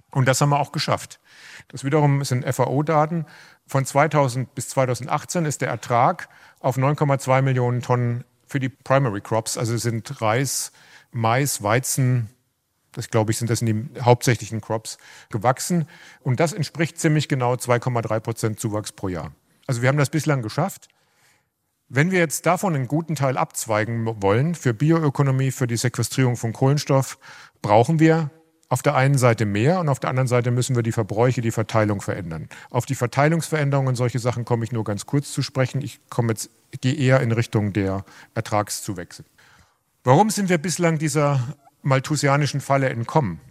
Und 0.09 0.27
das 0.27 0.41
haben 0.41 0.49
wir 0.49 0.59
auch 0.59 0.71
geschafft. 0.71 1.19
Das 1.67 1.83
wiederum 1.83 2.23
sind 2.23 2.43
FAO-Daten. 2.43 3.25
Von 3.67 3.85
2000 3.85 4.55
bis 4.55 4.69
2018 4.69 5.45
ist 5.45 5.61
der 5.61 5.69
Ertrag 5.69 6.27
auf 6.59 6.77
9,2 6.77 7.43
Millionen 7.43 7.81
Tonnen 7.81 8.23
für 8.51 8.59
die 8.59 8.69
Primary 8.69 9.21
Crops, 9.21 9.57
also 9.57 9.77
sind 9.77 10.21
Reis, 10.21 10.73
Mais, 11.11 11.63
Weizen, 11.63 12.29
das 12.91 13.09
glaube 13.09 13.31
ich, 13.31 13.37
sind 13.37 13.49
das 13.49 13.61
die 13.61 13.85
hauptsächlichen 14.01 14.59
Crops 14.59 14.97
gewachsen. 15.29 15.87
Und 16.21 16.41
das 16.41 16.51
entspricht 16.51 16.99
ziemlich 16.99 17.29
genau 17.29 17.53
2,3 17.53 18.19
Prozent 18.19 18.59
Zuwachs 18.59 18.91
pro 18.91 19.07
Jahr. 19.07 19.31
Also 19.67 19.81
wir 19.81 19.87
haben 19.87 19.97
das 19.97 20.09
bislang 20.09 20.41
geschafft. 20.41 20.89
Wenn 21.87 22.11
wir 22.11 22.19
jetzt 22.19 22.45
davon 22.45 22.75
einen 22.75 22.87
guten 22.87 23.15
Teil 23.15 23.37
abzweigen 23.37 24.21
wollen, 24.21 24.55
für 24.55 24.73
Bioökonomie, 24.73 25.51
für 25.51 25.67
die 25.67 25.77
Sequestrierung 25.77 26.35
von 26.35 26.51
Kohlenstoff, 26.51 27.19
brauchen 27.61 27.99
wir 27.99 28.29
auf 28.71 28.81
der 28.81 28.95
einen 28.95 29.17
Seite 29.17 29.45
mehr 29.45 29.81
und 29.81 29.89
auf 29.89 29.99
der 29.99 30.09
anderen 30.09 30.29
Seite 30.29 30.49
müssen 30.49 30.77
wir 30.77 30.81
die 30.81 30.93
Verbräuche, 30.93 31.41
die 31.41 31.51
Verteilung 31.51 31.99
verändern. 31.99 32.47
Auf 32.69 32.85
die 32.85 32.95
Verteilungsveränderungen 32.95 33.89
und 33.89 33.95
solche 33.95 34.17
Sachen 34.17 34.45
komme 34.45 34.63
ich 34.63 34.71
nur 34.71 34.85
ganz 34.85 35.05
kurz 35.05 35.33
zu 35.33 35.41
sprechen. 35.41 35.81
Ich 35.81 35.99
komme 36.09 36.29
jetzt, 36.29 36.49
gehe 36.79 36.93
eher 36.93 37.19
in 37.19 37.33
Richtung 37.33 37.73
der 37.73 38.05
Ertragszuwächse. 38.33 39.25
Warum 40.05 40.29
sind 40.29 40.47
wir 40.47 40.57
bislang 40.57 40.99
dieser 40.99 41.41
malthusianischen 41.81 42.61
Falle 42.61 42.87
entkommen? 42.87 43.41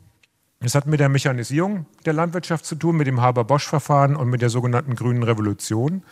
Das 0.61 0.75
hat 0.75 0.87
mit 0.87 1.01
der 1.01 1.11
Mechanisierung 1.11 1.85
der 2.07 2.15
Landwirtschaft 2.15 2.65
zu 2.65 2.75
tun, 2.75 2.97
mit 2.97 3.07
dem 3.07 3.21
Haber-Bosch-Verfahren 3.21 4.17
und 4.17 4.31
mit 4.31 4.41
der 4.41 4.49
sogenannten 4.49 4.97
grünen 4.97 5.23
Revolution. 5.23 6.03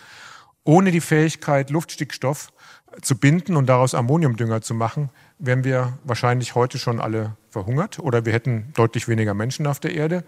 Ohne 0.64 0.90
die 0.90 1.00
Fähigkeit, 1.00 1.70
Luftstickstoff 1.70 2.52
zu 3.00 3.16
binden 3.16 3.56
und 3.56 3.70
daraus 3.70 3.94
Ammoniumdünger 3.94 4.60
zu 4.60 4.74
machen, 4.74 5.08
wären 5.38 5.64
wir 5.64 5.98
wahrscheinlich 6.04 6.54
heute 6.54 6.78
schon 6.78 7.00
alle 7.00 7.36
verhungert 7.50 7.98
oder 7.98 8.24
wir 8.24 8.32
hätten 8.32 8.72
deutlich 8.74 9.08
weniger 9.08 9.34
Menschen 9.34 9.66
auf 9.66 9.80
der 9.80 9.94
Erde. 9.94 10.24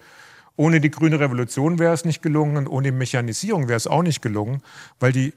Ohne 0.56 0.80
die 0.80 0.90
grüne 0.90 1.20
Revolution 1.20 1.78
wäre 1.78 1.94
es 1.94 2.04
nicht 2.04 2.22
gelungen 2.22 2.56
und 2.56 2.66
ohne 2.68 2.92
Mechanisierung 2.92 3.68
wäre 3.68 3.76
es 3.76 3.86
auch 3.86 4.02
nicht 4.02 4.22
gelungen, 4.22 4.62
weil 4.98 5.12
die 5.12 5.32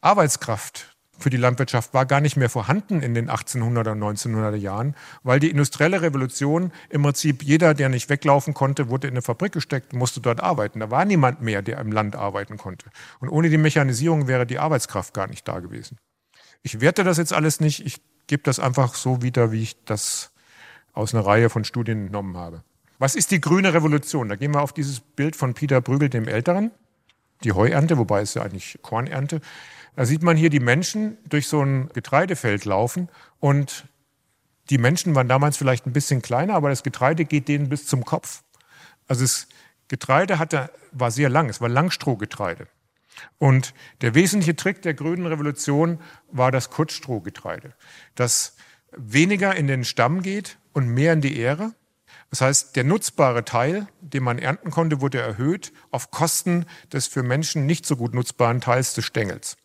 Arbeitskraft 0.00 0.96
für 1.18 1.30
die 1.30 1.36
Landwirtschaft 1.36 1.94
war 1.94 2.04
gar 2.04 2.20
nicht 2.20 2.36
mehr 2.36 2.50
vorhanden 2.50 3.02
in 3.02 3.14
den 3.14 3.30
1800er 3.30 3.92
und 3.92 4.02
1900er 4.02 4.56
Jahren, 4.56 4.94
weil 5.22 5.40
die 5.40 5.50
industrielle 5.50 6.02
Revolution 6.02 6.72
im 6.90 7.02
Prinzip 7.02 7.42
jeder, 7.42 7.74
der 7.74 7.88
nicht 7.88 8.10
weglaufen 8.10 8.54
konnte, 8.54 8.90
wurde 8.90 9.08
in 9.08 9.14
eine 9.14 9.22
Fabrik 9.22 9.52
gesteckt, 9.52 9.92
musste 9.94 10.20
dort 10.20 10.42
arbeiten. 10.42 10.80
Da 10.80 10.90
war 10.90 11.04
niemand 11.04 11.40
mehr, 11.40 11.62
der 11.62 11.78
im 11.78 11.90
Land 11.90 12.16
arbeiten 12.16 12.58
konnte. 12.58 12.90
Und 13.20 13.30
ohne 13.30 13.48
die 13.48 13.56
Mechanisierung 13.56 14.28
wäre 14.28 14.46
die 14.46 14.58
Arbeitskraft 14.58 15.14
gar 15.14 15.26
nicht 15.26 15.48
da 15.48 15.60
gewesen. 15.60 15.96
Ich 16.62 16.80
werte 16.80 17.04
das 17.04 17.16
jetzt 17.16 17.32
alles 17.32 17.60
nicht, 17.60 17.84
ich 17.84 18.00
gebe 18.26 18.42
das 18.42 18.58
einfach 18.58 18.94
so 18.94 19.22
wieder, 19.22 19.52
wie 19.52 19.62
ich 19.62 19.84
das 19.84 20.30
aus 20.92 21.14
einer 21.14 21.24
Reihe 21.26 21.50
von 21.50 21.64
Studien 21.64 22.06
entnommen 22.06 22.36
habe. 22.36 22.62
Was 22.98 23.14
ist 23.14 23.30
die 23.30 23.40
grüne 23.40 23.74
Revolution? 23.74 24.28
Da 24.28 24.36
gehen 24.36 24.54
wir 24.54 24.62
auf 24.62 24.72
dieses 24.72 25.00
Bild 25.00 25.36
von 25.36 25.54
Peter 25.54 25.80
Brügel 25.80 26.08
dem 26.08 26.26
Älteren, 26.26 26.70
die 27.44 27.52
Heuernte, 27.52 27.98
wobei 27.98 28.22
es 28.22 28.34
ja 28.34 28.42
eigentlich 28.42 28.78
Kornernte. 28.82 29.40
Da 29.94 30.06
sieht 30.06 30.22
man 30.22 30.36
hier 30.36 30.50
die 30.50 30.60
Menschen 30.60 31.18
durch 31.28 31.48
so 31.48 31.62
ein 31.62 31.88
Getreidefeld 31.92 32.64
laufen 32.64 33.08
und 33.38 33.86
die 34.70 34.78
Menschen 34.78 35.14
waren 35.14 35.28
damals 35.28 35.56
vielleicht 35.56 35.86
ein 35.86 35.92
bisschen 35.92 36.22
kleiner, 36.22 36.54
aber 36.54 36.70
das 36.70 36.82
Getreide 36.82 37.24
geht 37.24 37.48
denen 37.48 37.68
bis 37.68 37.86
zum 37.86 38.04
Kopf. 38.04 38.42
Also 39.06 39.22
das 39.22 39.46
Getreide 39.88 40.38
hatte, 40.38 40.70
war 40.92 41.10
sehr 41.10 41.28
lang, 41.28 41.48
es 41.48 41.60
war 41.60 41.68
Langstrohgetreide. 41.68 42.66
Und 43.38 43.74
der 44.00 44.14
wesentliche 44.14 44.56
Trick 44.56 44.82
der 44.82 44.94
grünen 44.94 45.26
Revolution 45.26 46.00
war 46.30 46.50
das 46.50 46.70
Kurzstrohgetreide, 46.70 47.74
das 48.14 48.56
weniger 48.92 49.54
in 49.56 49.66
den 49.66 49.84
Stamm 49.84 50.22
geht 50.22 50.58
und 50.72 50.88
mehr 50.88 51.12
in 51.12 51.20
die 51.20 51.38
Ähre. 51.38 51.74
Das 52.30 52.40
heißt, 52.40 52.76
der 52.76 52.84
nutzbare 52.84 53.44
Teil, 53.44 53.86
den 54.00 54.22
man 54.22 54.38
ernten 54.38 54.70
konnte, 54.70 55.00
wurde 55.00 55.20
erhöht 55.20 55.72
auf 55.90 56.10
Kosten 56.10 56.66
des 56.92 57.06
für 57.06 57.22
Menschen 57.22 57.66
nicht 57.66 57.86
so 57.86 57.96
gut 57.96 58.14
nutzbaren 58.14 58.60
Teils 58.60 58.94
des 58.94 59.04
Stängels 59.04 59.56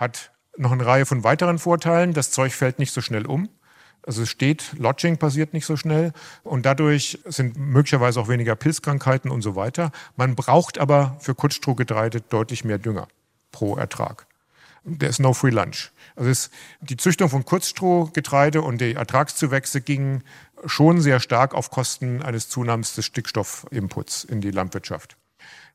hat 0.00 0.32
noch 0.56 0.72
eine 0.72 0.84
Reihe 0.84 1.06
von 1.06 1.22
weiteren 1.22 1.58
Vorteilen. 1.58 2.14
Das 2.14 2.30
Zeug 2.30 2.54
fällt 2.54 2.78
nicht 2.78 2.92
so 2.92 3.02
schnell 3.02 3.26
um. 3.26 3.50
Also 4.06 4.22
es 4.22 4.30
steht, 4.30 4.72
Lodging 4.78 5.18
passiert 5.18 5.52
nicht 5.52 5.66
so 5.66 5.76
schnell 5.76 6.12
und 6.42 6.64
dadurch 6.64 7.18
sind 7.26 7.56
möglicherweise 7.58 8.20
auch 8.20 8.28
weniger 8.28 8.56
Pilzkrankheiten 8.56 9.30
und 9.30 9.42
so 9.42 9.56
weiter. 9.56 9.92
Man 10.16 10.34
braucht 10.34 10.78
aber 10.78 11.16
für 11.20 11.34
Kurzstrohgetreide 11.34 12.22
deutlich 12.22 12.64
mehr 12.64 12.78
Dünger 12.78 13.08
pro 13.52 13.76
Ertrag. 13.76 14.26
Der 14.84 15.10
ist 15.10 15.18
no 15.18 15.34
free 15.34 15.50
lunch. 15.50 15.90
Also 16.16 16.30
es, 16.30 16.50
die 16.80 16.96
Züchtung 16.96 17.28
von 17.28 17.44
Kurzstrohgetreide 17.44 18.62
und 18.62 18.80
die 18.80 18.94
Ertragszuwächse 18.94 19.82
gingen 19.82 20.24
schon 20.64 21.00
sehr 21.00 21.20
stark 21.20 21.54
auf 21.54 21.70
Kosten 21.70 22.22
eines 22.22 22.48
Zunahmens 22.48 22.94
des 22.94 23.04
Stickstoffimputs 23.04 24.24
in 24.24 24.40
die 24.40 24.50
Landwirtschaft. 24.50 25.16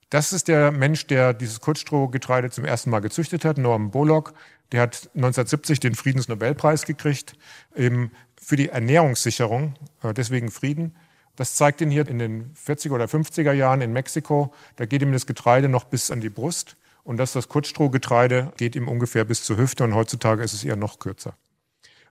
Das 0.09 0.33
ist 0.33 0.47
der 0.47 0.71
Mensch, 0.71 1.07
der 1.07 1.33
dieses 1.33 1.61
Kurzstrohgetreide 1.61 2.49
zum 2.49 2.65
ersten 2.65 2.89
Mal 2.89 2.99
gezüchtet 2.99 3.43
hat, 3.43 3.57
Norman 3.57 3.91
Bullock. 3.91 4.33
Der 4.71 4.81
hat 4.81 5.09
1970 5.15 5.79
den 5.79 5.95
Friedensnobelpreis 5.95 6.85
gekriegt, 6.85 7.35
eben 7.75 8.11
für 8.41 8.55
die 8.55 8.69
Ernährungssicherung, 8.69 9.75
äh, 10.03 10.13
deswegen 10.13 10.51
Frieden. 10.51 10.95
Das 11.35 11.55
zeigt 11.55 11.81
ihn 11.81 11.91
hier 11.91 12.07
in 12.07 12.19
den 12.19 12.53
40er 12.55 12.91
oder 12.91 13.05
50er 13.05 13.51
Jahren 13.51 13.81
in 13.81 13.91
Mexiko. 13.93 14.53
Da 14.77 14.85
geht 14.85 15.01
ihm 15.01 15.11
das 15.11 15.25
Getreide 15.25 15.67
noch 15.67 15.83
bis 15.83 16.11
an 16.11 16.21
die 16.21 16.29
Brust. 16.29 16.77
Und 17.03 17.17
das, 17.17 17.33
das 17.33 17.49
Kurzstrohgetreide 17.49 18.53
geht 18.57 18.75
ihm 18.75 18.87
ungefähr 18.87 19.25
bis 19.25 19.43
zur 19.43 19.57
Hüfte 19.57 19.83
und 19.83 19.93
heutzutage 19.93 20.43
ist 20.43 20.53
es 20.53 20.63
eher 20.63 20.75
noch 20.75 20.99
kürzer. 20.99 21.35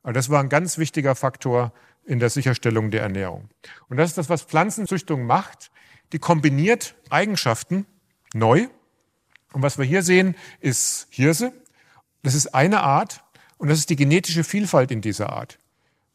Aber 0.03 0.13
das 0.13 0.29
war 0.29 0.41
ein 0.41 0.51
ganz 0.51 0.79
wichtiger 0.79 1.15
Faktor 1.15 1.73
in 2.05 2.21
der 2.21 2.31
Sicherstellung 2.31 2.91
der 2.91 3.03
Ernährung. 3.03 3.49
Und 3.89 3.97
das 3.97 4.11
ist 4.11 4.19
das, 4.19 4.29
was 4.29 4.43
Pflanzenzüchtung 4.43 5.25
macht 5.25 5.71
die 6.15 6.19
kombiniert 6.19 6.95
Eigenschaften 7.11 7.87
neu. 8.33 8.69
Und 9.53 9.63
was 9.63 9.79
wir 9.79 9.85
hier 9.85 10.03
sehen, 10.03 10.37
ist 10.61 11.09
Hirse. 11.11 11.53
Das 12.25 12.35
ist 12.35 12.55
eine 12.55 12.83
Art 12.83 13.23
und 13.59 13.69
das 13.69 13.79
ist 13.79 13.91
die 13.91 13.97
genetische 13.97 14.45
Vielfalt 14.45 14.91
in 14.91 15.03
dieser 15.03 15.31
Art. 15.31 15.59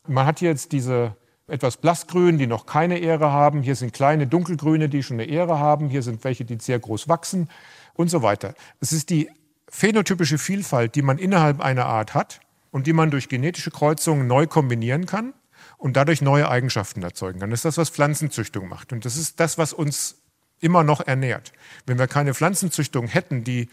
Man 0.07 0.25
hat 0.25 0.41
jetzt 0.41 0.71
diese 0.71 1.15
etwas 1.47 1.77
blassgrün, 1.77 2.39
die 2.39 2.47
noch 2.47 2.65
keine 2.65 2.99
Ähre 2.99 3.31
haben. 3.31 3.61
Hier 3.61 3.75
sind 3.75 3.93
kleine 3.93 4.25
dunkelgrüne, 4.25 4.89
die 4.89 5.03
schon 5.03 5.19
eine 5.19 5.29
Ähre 5.29 5.59
haben. 5.59 5.87
Hier 5.87 6.01
sind 6.01 6.23
welche, 6.23 6.45
die 6.45 6.57
sehr 6.59 6.79
groß 6.79 7.07
wachsen 7.07 7.47
und 7.93 8.09
so 8.09 8.23
weiter. 8.23 8.55
Es 8.79 8.91
ist 8.91 9.11
die 9.11 9.29
phänotypische 9.69 10.39
Vielfalt, 10.39 10.95
die 10.95 11.03
man 11.03 11.19
innerhalb 11.19 11.61
einer 11.61 11.85
Art 11.85 12.15
hat 12.15 12.39
und 12.71 12.87
die 12.87 12.93
man 12.93 13.11
durch 13.11 13.29
genetische 13.29 13.69
Kreuzungen 13.69 14.25
neu 14.25 14.47
kombinieren 14.47 15.05
kann 15.05 15.33
und 15.77 15.95
dadurch 15.95 16.23
neue 16.23 16.49
Eigenschaften 16.49 17.03
erzeugen 17.03 17.39
kann. 17.39 17.51
Das 17.51 17.59
ist 17.59 17.65
das, 17.65 17.77
was 17.77 17.89
Pflanzenzüchtung 17.91 18.67
macht. 18.67 18.93
Und 18.93 19.05
das 19.05 19.15
ist 19.15 19.39
das, 19.39 19.59
was 19.59 19.73
uns 19.73 20.15
immer 20.59 20.83
noch 20.83 21.01
ernährt. 21.01 21.53
Wenn 21.85 21.99
wir 21.99 22.07
keine 22.07 22.33
Pflanzenzüchtung 22.33 23.07
hätten, 23.07 23.43
die 23.43 23.69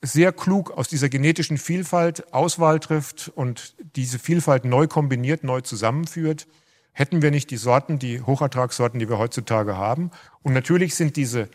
sehr 0.00 0.32
klug 0.32 0.70
aus 0.70 0.88
dieser 0.88 1.08
genetischen 1.08 1.58
Vielfalt 1.58 2.32
Auswahl 2.32 2.80
trifft 2.80 3.28
und 3.34 3.74
diese 3.96 4.18
Vielfalt 4.18 4.64
neu 4.64 4.86
kombiniert, 4.86 5.42
neu 5.44 5.60
zusammenführt, 5.60 6.46
hätten 6.92 7.22
wir 7.22 7.30
nicht 7.30 7.50
die 7.50 7.56
Sorten, 7.56 7.98
die 7.98 8.20
Hochertragssorten, 8.20 9.00
die 9.00 9.08
wir 9.08 9.18
heutzutage 9.18 9.76
haben. 9.76 10.10
Und 10.42 10.52
natürlich 10.52 10.94
sind 10.94 11.16
diese 11.16 11.48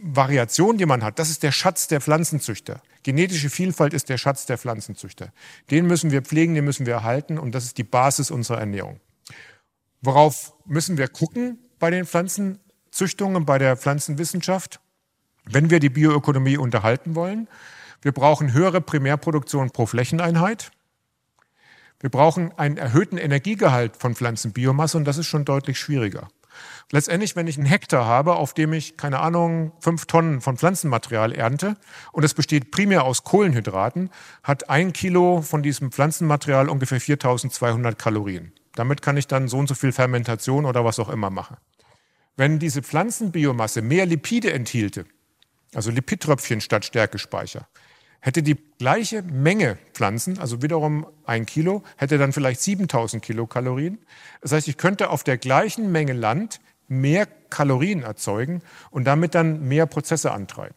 Variationen, 0.00 0.78
die 0.78 0.86
man 0.86 1.04
hat, 1.04 1.18
das 1.18 1.30
ist 1.30 1.42
der 1.42 1.52
Schatz 1.52 1.88
der 1.88 2.00
Pflanzenzüchter. 2.00 2.82
Genetische 3.02 3.50
Vielfalt 3.50 3.94
ist 3.94 4.08
der 4.08 4.18
Schatz 4.18 4.46
der 4.46 4.58
Pflanzenzüchter. 4.58 5.32
Den 5.70 5.86
müssen 5.86 6.10
wir 6.10 6.22
pflegen, 6.22 6.54
den 6.54 6.64
müssen 6.64 6.86
wir 6.86 6.94
erhalten 6.94 7.38
und 7.38 7.54
das 7.54 7.64
ist 7.64 7.78
die 7.78 7.84
Basis 7.84 8.30
unserer 8.30 8.58
Ernährung. 8.58 9.00
Worauf 10.00 10.54
müssen 10.66 10.98
wir 10.98 11.08
gucken 11.08 11.58
bei 11.78 11.90
den 11.90 12.06
Pflanzenzüchtungen, 12.06 13.44
bei 13.44 13.58
der 13.58 13.76
Pflanzenwissenschaft, 13.76 14.80
wenn 15.44 15.70
wir 15.70 15.80
die 15.80 15.88
Bioökonomie 15.88 16.56
unterhalten 16.56 17.14
wollen? 17.14 17.48
Wir 18.02 18.12
brauchen 18.12 18.52
höhere 18.52 18.80
Primärproduktion 18.80 19.70
pro 19.70 19.86
Flächeneinheit. 19.86 20.70
Wir 22.00 22.10
brauchen 22.10 22.52
einen 22.58 22.78
erhöhten 22.78 23.18
Energiegehalt 23.18 23.96
von 23.96 24.14
Pflanzenbiomasse 24.14 24.96
und 24.96 25.04
das 25.04 25.18
ist 25.18 25.26
schon 25.26 25.44
deutlich 25.44 25.78
schwieriger. 25.78 26.28
Letztendlich, 26.90 27.36
wenn 27.36 27.46
ich 27.46 27.56
einen 27.56 27.66
Hektar 27.66 28.06
habe, 28.06 28.34
auf 28.34 28.54
dem 28.54 28.72
ich, 28.72 28.96
keine 28.96 29.20
Ahnung, 29.20 29.72
fünf 29.80 30.06
Tonnen 30.06 30.40
von 30.40 30.56
Pflanzenmaterial 30.56 31.32
ernte 31.32 31.76
und 32.12 32.24
es 32.24 32.34
besteht 32.34 32.70
primär 32.70 33.04
aus 33.04 33.22
Kohlenhydraten, 33.22 34.10
hat 34.42 34.70
ein 34.70 34.92
Kilo 34.92 35.42
von 35.42 35.62
diesem 35.62 35.92
Pflanzenmaterial 35.92 36.68
ungefähr 36.68 37.00
4200 37.00 37.98
Kalorien. 37.98 38.52
Damit 38.74 39.02
kann 39.02 39.16
ich 39.16 39.26
dann 39.26 39.48
so 39.48 39.58
und 39.58 39.68
so 39.68 39.74
viel 39.74 39.92
Fermentation 39.92 40.64
oder 40.64 40.84
was 40.84 40.98
auch 40.98 41.10
immer 41.10 41.30
machen. 41.30 41.56
Wenn 42.36 42.58
diese 42.58 42.82
Pflanzenbiomasse 42.82 43.82
mehr 43.82 44.06
Lipide 44.06 44.52
enthielte, 44.52 45.04
also 45.74 45.90
Lipidtröpfchen 45.90 46.60
statt 46.60 46.84
Stärkespeicher, 46.84 47.68
hätte 48.20 48.42
die 48.42 48.56
gleiche 48.78 49.22
Menge 49.22 49.78
Pflanzen, 49.94 50.38
also 50.38 50.62
wiederum 50.62 51.06
ein 51.24 51.46
Kilo, 51.46 51.82
hätte 51.96 52.18
dann 52.18 52.32
vielleicht 52.32 52.60
7000 52.60 53.22
Kilokalorien. 53.22 53.98
Das 54.42 54.52
heißt, 54.52 54.68
ich 54.68 54.76
könnte 54.76 55.10
auf 55.10 55.24
der 55.24 55.38
gleichen 55.38 55.90
Menge 55.90 56.12
Land 56.12 56.60
mehr 56.88 57.26
Kalorien 57.26 58.02
erzeugen 58.02 58.62
und 58.90 59.04
damit 59.04 59.34
dann 59.34 59.66
mehr 59.66 59.86
Prozesse 59.86 60.32
antreiben. 60.32 60.74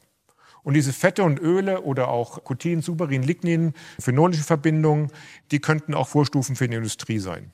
Und 0.64 0.76
diese 0.76 0.94
Fette 0.94 1.24
und 1.24 1.40
Öle 1.40 1.82
oder 1.82 2.08
auch 2.08 2.44
Cutin, 2.44 2.82
Superin, 2.82 3.24
Lignin, 3.24 3.74
phenolische 4.00 4.44
Verbindungen, 4.44 5.12
die 5.52 5.60
könnten 5.60 5.94
auch 5.94 6.08
Vorstufen 6.08 6.56
für 6.56 6.70
die 6.70 6.76
Industrie 6.78 7.20
sein. 7.20 7.52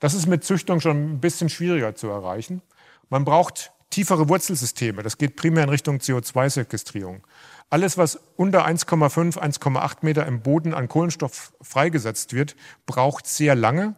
Das 0.00 0.14
ist 0.14 0.26
mit 0.26 0.42
Züchtung 0.42 0.80
schon 0.80 1.12
ein 1.12 1.20
bisschen 1.20 1.48
schwieriger 1.48 1.94
zu 1.94 2.08
erreichen. 2.08 2.60
Man 3.08 3.24
braucht 3.24 3.72
tiefere 3.90 4.28
Wurzelsysteme. 4.28 5.02
Das 5.02 5.18
geht 5.18 5.36
primär 5.36 5.64
in 5.64 5.70
Richtung 5.70 5.98
CO2-Sequestrierung. 5.98 7.26
Alles, 7.70 7.96
was 7.96 8.18
unter 8.36 8.66
1,5, 8.66 9.38
1,8 9.38 9.96
Meter 10.02 10.26
im 10.26 10.42
Boden 10.42 10.74
an 10.74 10.88
Kohlenstoff 10.88 11.52
freigesetzt 11.60 12.32
wird, 12.32 12.56
braucht 12.86 13.26
sehr 13.26 13.54
lange, 13.54 13.96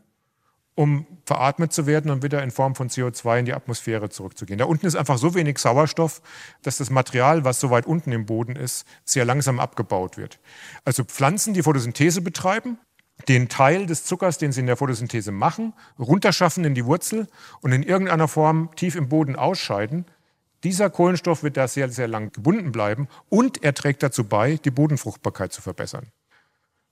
um 0.74 1.06
veratmet 1.24 1.72
zu 1.72 1.86
werden 1.86 2.10
und 2.10 2.22
wieder 2.22 2.42
in 2.42 2.50
Form 2.50 2.74
von 2.74 2.88
CO2 2.88 3.40
in 3.40 3.44
die 3.46 3.54
Atmosphäre 3.54 4.10
zurückzugehen. 4.10 4.58
Da 4.58 4.66
unten 4.66 4.86
ist 4.86 4.94
einfach 4.94 5.18
so 5.18 5.34
wenig 5.34 5.58
Sauerstoff, 5.58 6.22
dass 6.62 6.76
das 6.76 6.90
Material, 6.90 7.44
was 7.44 7.60
so 7.60 7.70
weit 7.70 7.86
unten 7.86 8.12
im 8.12 8.26
Boden 8.26 8.56
ist, 8.56 8.86
sehr 9.04 9.24
langsam 9.24 9.58
abgebaut 9.58 10.16
wird. 10.16 10.38
Also 10.84 11.04
Pflanzen, 11.04 11.54
die 11.54 11.62
Photosynthese 11.62 12.20
betreiben, 12.20 12.78
den 13.28 13.48
Teil 13.48 13.86
des 13.86 14.04
Zuckers, 14.04 14.38
den 14.38 14.52
sie 14.52 14.60
in 14.60 14.66
der 14.66 14.76
Photosynthese 14.76 15.32
machen, 15.32 15.72
runterschaffen 15.98 16.64
in 16.64 16.74
die 16.74 16.84
Wurzel 16.84 17.28
und 17.60 17.72
in 17.72 17.82
irgendeiner 17.82 18.28
Form 18.28 18.70
tief 18.76 18.94
im 18.94 19.08
Boden 19.08 19.36
ausscheiden, 19.36 20.04
dieser 20.64 20.90
Kohlenstoff 20.90 21.42
wird 21.42 21.56
da 21.56 21.68
sehr, 21.68 21.88
sehr 21.90 22.08
lang 22.08 22.32
gebunden 22.32 22.72
bleiben 22.72 23.08
und 23.28 23.62
er 23.62 23.74
trägt 23.74 24.02
dazu 24.02 24.24
bei, 24.24 24.56
die 24.56 24.70
Bodenfruchtbarkeit 24.70 25.52
zu 25.52 25.62
verbessern. 25.62 26.06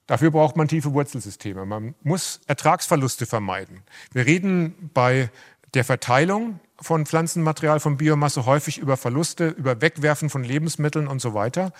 Dafür 0.07 0.31
braucht 0.31 0.57
man 0.57 0.69
tiefe 0.69 0.93
Wurzelsysteme. 0.93 1.65
Man 1.65 1.95
muss 2.03 2.41
Ertragsverluste 2.47 3.25
vermeiden. 3.25 3.83
Wir 4.13 4.27
reden 4.27 4.91
bei 4.93 5.31
der 5.73 5.85
Verteilung 5.85 6.61
von 6.81 7.07
Pflanzenmaterial, 7.07 7.81
von 7.81 7.97
Biomasse 7.97 8.45
häufig 8.47 8.79
über 8.79 8.97
Verluste, 8.97 9.49
über 9.49 9.81
Wegwerfen 9.81 10.29
von 10.29 10.45
Lebensmitteln 10.45 11.09
und 11.09 11.21
so 11.21 11.33
weiter. 11.33 11.73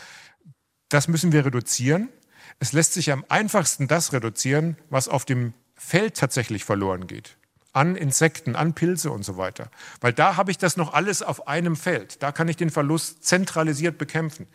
Das 0.89 1.07
müssen 1.07 1.33
wir 1.33 1.45
reduzieren. 1.45 2.09
Es 2.59 2.73
lässt 2.73 2.95
sich 2.95 3.13
am 3.13 3.25
einfachsten 3.29 3.89
das 3.89 4.13
reduzieren, 4.13 4.77
was 4.91 5.09
auf 5.09 5.25
dem 5.25 5.55
Feld 5.75 6.17
tatsächlich 6.17 6.65
verloren 6.65 7.07
geht. 7.07 7.37
An 7.73 7.97
Insekten, 7.97 8.55
an 8.57 8.75
Pilze 8.75 9.11
und 9.11 9.25
so 9.25 9.37
weiter. 9.37 9.71
Weil 10.01 10.13
da 10.13 10.37
habe 10.37 10.51
ich 10.51 10.59
das 10.59 10.77
noch 10.77 10.95
alles 10.95 11.23
auf 11.23 11.49
einem 11.49 11.77
Feld. 11.77 12.23
Da 12.23 12.31
kann 12.33 12.49
ich 12.49 12.57
den 12.57 12.71
Verlust 12.71 13.25
zentralisiert 13.25 13.99
bekämpfen. 13.99 14.47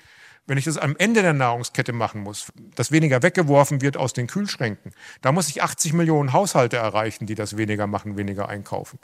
Wenn 0.48 0.58
ich 0.58 0.66
das 0.66 0.78
am 0.78 0.96
Ende 0.98 1.22
der 1.22 1.34
Nahrungskette 1.34 1.94
machen 1.94 2.22
muss, 2.22 2.48
dass 2.76 2.92
weniger 2.92 3.22
weggeworfen 3.22 3.82
wird 3.82 3.98
aus 3.98 4.14
den 4.14 4.26
Kühlschränken, 4.26 4.94
da 5.22 5.32
muss 5.32 5.50
ich 5.50 5.62
80 5.62 5.94
Millionen 5.94 6.34
Haushalte 6.34 6.78
erreichen, 6.78 7.28
die 7.28 7.36
das 7.36 7.58
weniger 7.58 7.86
machen, 7.86 8.18
weniger 8.18 8.50
einkaufen. 8.50 8.98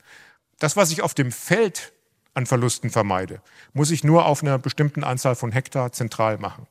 Das, 0.58 0.76
was 0.76 0.90
ich 0.90 1.04
auf 1.04 1.14
dem 1.14 1.32
Feld 1.32 1.94
an 2.34 2.46
Verlusten 2.46 2.90
vermeide, 2.90 3.42
muss 3.74 3.92
ich 3.92 4.04
nur 4.04 4.26
auf 4.26 4.42
einer 4.42 4.58
bestimmten 4.58 5.04
Anzahl 5.04 5.36
von 5.36 5.52
Hektar 5.52 5.92
zentral 5.92 6.38
machen. 6.38 6.66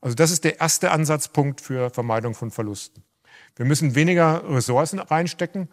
Also 0.00 0.14
das 0.14 0.30
ist 0.30 0.44
der 0.44 0.60
erste 0.60 0.90
Ansatzpunkt 0.90 1.60
für 1.60 1.90
Vermeidung 1.90 2.34
von 2.34 2.50
Verlusten. 2.50 3.02
Wir 3.56 3.66
müssen 3.66 3.94
weniger 3.94 4.48
Ressourcen 4.48 4.98
reinstecken. 4.98 5.68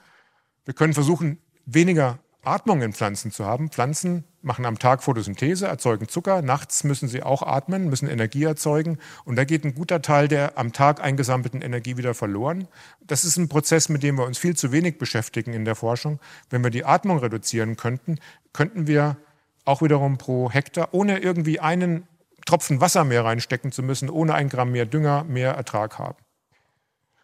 Wir 0.65 0.73
können 0.73 0.93
versuchen, 0.93 1.39
weniger 1.65 2.19
Atmung 2.43 2.81
in 2.81 2.93
Pflanzen 2.93 3.31
zu 3.31 3.45
haben. 3.45 3.69
Pflanzen 3.69 4.23
machen 4.41 4.65
am 4.65 4.77
Tag 4.77 5.03
Photosynthese, 5.03 5.67
erzeugen 5.67 6.07
Zucker. 6.07 6.41
Nachts 6.41 6.83
müssen 6.83 7.07
sie 7.07 7.23
auch 7.23 7.41
atmen, 7.41 7.89
müssen 7.89 8.07
Energie 8.07 8.43
erzeugen. 8.43 8.99
Und 9.25 9.35
da 9.35 9.43
geht 9.43 9.65
ein 9.65 9.73
guter 9.73 10.01
Teil 10.01 10.27
der 10.27 10.57
am 10.57 10.71
Tag 10.71 11.03
eingesammelten 11.03 11.61
Energie 11.61 11.97
wieder 11.97 12.13
verloren. 12.13 12.67
Das 13.01 13.25
ist 13.25 13.37
ein 13.37 13.49
Prozess, 13.49 13.89
mit 13.89 14.03
dem 14.03 14.17
wir 14.17 14.25
uns 14.25 14.37
viel 14.37 14.55
zu 14.55 14.71
wenig 14.71 14.97
beschäftigen 14.97 15.53
in 15.53 15.65
der 15.65 15.75
Forschung. 15.75 16.19
Wenn 16.49 16.63
wir 16.63 16.69
die 16.69 16.85
Atmung 16.85 17.17
reduzieren 17.17 17.75
könnten, 17.75 18.19
könnten 18.53 18.87
wir 18.87 19.17
auch 19.65 19.81
wiederum 19.81 20.17
pro 20.17 20.51
Hektar, 20.51 20.89
ohne 20.91 21.19
irgendwie 21.19 21.59
einen 21.59 22.07
Tropfen 22.45 22.79
Wasser 22.79 23.03
mehr 23.03 23.25
reinstecken 23.25 23.71
zu 23.71 23.83
müssen, 23.83 24.09
ohne 24.09 24.35
ein 24.35 24.49
Gramm 24.49 24.71
mehr 24.71 24.85
Dünger, 24.85 25.23
mehr 25.23 25.53
Ertrag 25.53 25.99
haben. 25.99 26.17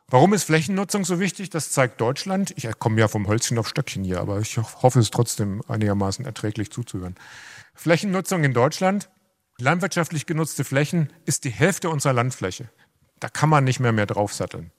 Warum 0.07 0.33
ist 0.33 0.43
Flächennutzung 0.43 1.05
so 1.05 1.21
wichtig? 1.21 1.51
Das 1.51 1.69
zeigt 1.69 2.01
Deutschland. 2.01 2.51
Ich 2.57 2.67
komme 2.79 2.99
ja 2.99 3.07
vom 3.07 3.27
Holzchen 3.27 3.57
auf 3.57 3.69
Stöckchen 3.69 4.03
hier, 4.03 4.19
aber 4.19 4.39
ich 4.39 4.57
hoffe 4.57 4.99
es 4.99 5.09
trotzdem 5.09 5.61
einigermaßen 5.69 6.25
erträglich 6.25 6.69
zuzuhören. 6.69 7.15
Flächennutzung 7.75 8.43
in 8.43 8.53
Deutschland. 8.53 9.09
Landwirtschaftlich 9.57 10.25
genutzte 10.25 10.65
Flächen 10.65 11.13
ist 11.25 11.45
die 11.45 11.49
Hälfte 11.49 11.89
unserer 11.89 12.13
Landfläche. 12.13 12.69
Da 13.21 13.29
kann 13.29 13.47
man 13.47 13.63
nicht 13.63 13.79
mehr 13.79 13.93
mehr 13.93 14.05
draufsatteln. 14.05 14.71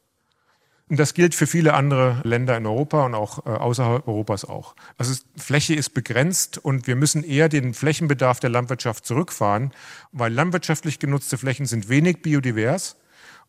Und 0.93 0.99
das 0.99 1.15
gilt 1.15 1.35
für 1.35 1.47
viele 1.47 1.73
andere 1.73 2.21
Länder 2.23 2.55
in 2.55 2.67
Europa 2.67 3.07
und 3.07 3.15
auch 3.15 3.47
äh, 3.47 3.49
außerhalb 3.49 4.07
Europas 4.07 4.45
auch. 4.45 4.77
Also 4.99 5.19
Fläche 5.39 5.75
ist 5.75 5.95
begrenzt 5.95 6.59
und 6.59 6.87
wir 6.87 6.97
müssen 6.97 7.25
eher 7.25 7.49
den 7.49 7.73
Flächenbedarf 7.73 8.41
der 8.41 8.51
Landwirtschaft 8.51 9.07
zurückfahren, 9.07 9.71
weil 10.13 10.31
landwirtschaftlich 10.31 10.99
genutzte 10.99 11.39
Flächen 11.39 11.65
sind 11.65 11.89
wenig 11.89 12.21
biodivers 12.21 12.97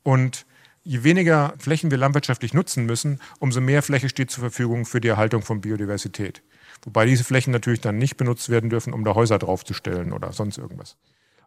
und 0.03 0.45
je 0.85 1.03
weniger 1.03 1.53
Flächen 1.57 1.91
wir 1.91 1.97
landwirtschaftlich 1.97 2.53
nutzen 2.53 2.85
müssen, 2.85 3.19
umso 3.39 3.59
mehr 3.59 3.83
Fläche 3.83 4.07
steht 4.07 4.31
zur 4.31 4.43
Verfügung 4.43 4.85
für 4.85 5.01
die 5.01 5.09
Erhaltung 5.09 5.41
von 5.41 5.59
Biodiversität. 5.59 6.43
Wobei 6.83 7.05
diese 7.05 7.25
Flächen 7.25 7.51
natürlich 7.51 7.81
dann 7.81 7.97
nicht 7.97 8.15
benutzt 8.15 8.47
werden 8.47 8.69
dürfen, 8.69 8.93
um 8.93 9.03
da 9.03 9.15
Häuser 9.15 9.37
draufzustellen 9.37 10.13
oder 10.13 10.31
sonst 10.31 10.59
irgendwas. 10.59 10.95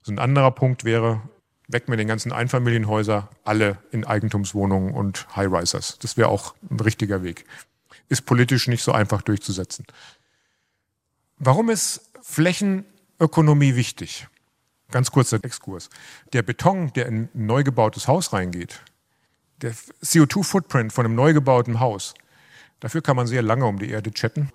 Also 0.01 0.13
ein 0.13 0.19
anderer 0.19 0.51
Punkt 0.51 0.85
wäre, 0.85 1.23
weg 1.69 1.89
mit 1.89 1.99
den 1.99 2.09
ganzen 2.09 2.33
Einfamilienhäusern, 2.33 3.29
alle 3.45 3.79
in 3.91 4.05
Eigentumswohnungen 4.05 4.95
und 4.95 5.27
High-Risers. 5.35 5.99
Das 6.01 6.17
wäre 6.17 6.29
auch 6.29 6.55
ein 6.71 6.81
richtiger 6.81 7.23
Weg. 7.23 7.45
Ist 8.09 8.25
politisch 8.27 8.69
nicht 8.69 8.83
so 8.83 8.93
einfach 8.93 9.23
durchzusetzen. 9.23 9.85
Warum 11.39 11.71
ist 11.71 12.13
Flächenökonomie 12.23 13.75
wichtig? 13.75 14.29
Ganz 14.91 15.11
kurzer 15.11 15.43
Exkurs. 15.43 15.91
Der 16.33 16.43
Beton, 16.43 16.93
der 16.93 17.07
in 17.07 17.29
ein 17.35 17.47
neu 17.47 17.65
gebautes 17.65 18.07
Haus 18.07 18.33
reingeht, 18.33 18.81
der 19.61 19.75
CO2-Footprint 20.05 20.93
von 20.93 21.05
einem 21.05 21.17
neu 21.17 21.33
gebauten 21.33 21.81
Haus, 21.81 22.15
dafür 22.79 23.03
kann 23.03 23.17
man 23.17 23.27
sehr 23.27 23.43
lange 23.43 23.67
um 23.67 23.79
die 23.79 23.91
Erde 23.91 24.13
chatten. 24.13 24.51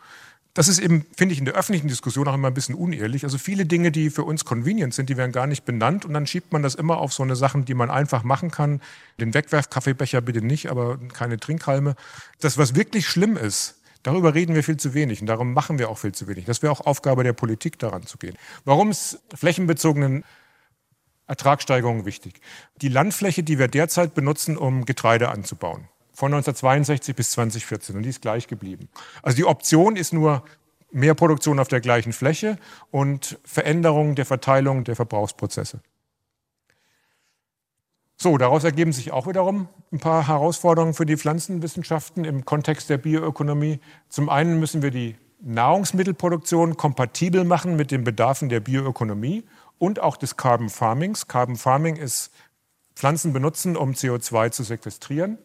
Das 0.53 0.67
ist 0.67 0.79
eben, 0.79 1.05
finde 1.15 1.33
ich, 1.33 1.39
in 1.39 1.45
der 1.45 1.53
öffentlichen 1.53 1.87
Diskussion 1.87 2.27
auch 2.27 2.33
immer 2.33 2.49
ein 2.49 2.53
bisschen 2.53 2.75
unehrlich. 2.75 3.23
Also 3.23 3.37
viele 3.37 3.65
Dinge, 3.65 3.91
die 3.91 4.09
für 4.09 4.23
uns 4.23 4.43
convenient 4.43 4.93
sind, 4.93 5.09
die 5.09 5.15
werden 5.15 5.31
gar 5.31 5.47
nicht 5.47 5.63
benannt 5.63 6.03
und 6.03 6.13
dann 6.13 6.27
schiebt 6.27 6.51
man 6.51 6.61
das 6.61 6.75
immer 6.75 6.97
auf 6.97 7.13
so 7.13 7.23
eine 7.23 7.35
Sachen, 7.35 7.63
die 7.63 7.73
man 7.73 7.89
einfach 7.89 8.23
machen 8.23 8.51
kann. 8.51 8.81
Den 9.19 9.33
Wegwerfkaffeebecher 9.33 10.19
bitte 10.21 10.41
nicht, 10.41 10.69
aber 10.69 10.97
keine 11.13 11.39
Trinkhalme. 11.39 11.95
Das, 12.41 12.57
was 12.57 12.75
wirklich 12.75 13.07
schlimm 13.07 13.37
ist, 13.37 13.81
darüber 14.03 14.33
reden 14.33 14.53
wir 14.53 14.63
viel 14.63 14.77
zu 14.77 14.93
wenig 14.93 15.21
und 15.21 15.27
darum 15.27 15.53
machen 15.53 15.79
wir 15.79 15.89
auch 15.89 15.97
viel 15.97 16.11
zu 16.11 16.27
wenig. 16.27 16.45
Das 16.45 16.61
wäre 16.61 16.73
auch 16.73 16.81
Aufgabe 16.81 17.23
der 17.23 17.33
Politik, 17.33 17.79
daran 17.79 18.05
zu 18.05 18.17
gehen. 18.17 18.35
Warum 18.65 18.91
ist 18.91 19.19
flächenbezogenen 19.33 20.23
Ertragssteigerung 21.31 22.05
wichtig. 22.05 22.41
Die 22.81 22.89
Landfläche, 22.89 23.41
die 23.41 23.57
wir 23.57 23.69
derzeit 23.69 24.13
benutzen, 24.13 24.57
um 24.57 24.83
Getreide 24.83 25.29
anzubauen, 25.29 25.87
von 26.21 26.31
1962 26.36 27.15
bis 27.15 27.31
2014 27.31 27.95
und 27.95 28.03
die 28.03 28.10
ist 28.10 28.21
gleich 28.21 28.45
geblieben. 28.45 28.89
Also 29.23 29.38
die 29.38 29.45
Option 29.45 29.95
ist 29.95 30.13
nur 30.13 30.43
mehr 30.91 31.15
Produktion 31.15 31.57
auf 31.57 31.67
der 31.67 31.81
gleichen 31.81 32.13
Fläche 32.13 32.60
und 32.91 33.39
Veränderung 33.43 34.13
der 34.13 34.27
Verteilung 34.27 34.84
der 34.84 34.95
Verbrauchsprozesse. 34.95 35.79
So, 38.17 38.38
daraus 38.38 38.63
ergeben 38.63 38.93
sich 38.93 39.12
auch 39.12 39.25
wiederum 39.25 39.67
ein 39.91 39.97
paar 39.97 40.27
Herausforderungen 40.27 40.93
für 40.93 41.07
die 41.07 41.17
Pflanzenwissenschaften 41.17 42.23
im 42.23 42.45
Kontext 42.45 42.91
der 42.91 42.99
Bioökonomie. 42.99 43.79
Zum 44.07 44.29
einen 44.29 44.60
müssen 44.60 44.84
wir 44.84 44.91
die 44.91 45.15
Nahrungsmittelproduktion 45.39 46.77
kompatibel 46.77 47.45
machen 47.45 47.75
mit 47.75 47.89
den 47.89 48.03
Bedarfen 48.03 48.47
der 48.47 48.60
Bioökonomie 48.60 49.43
und 49.79 49.99
auch 49.99 50.17
des 50.17 50.38
Carbon 50.38 50.69
Farmings. 50.69 51.27
Carbon 51.27 51.55
Farming 51.55 51.95
ist 51.95 52.29
Pflanzen 52.93 53.34
benutzen, 53.34 53.75
um 53.75 53.93
CO2 53.93 54.51
zu 54.51 54.62
sequestrieren. 54.62 55.39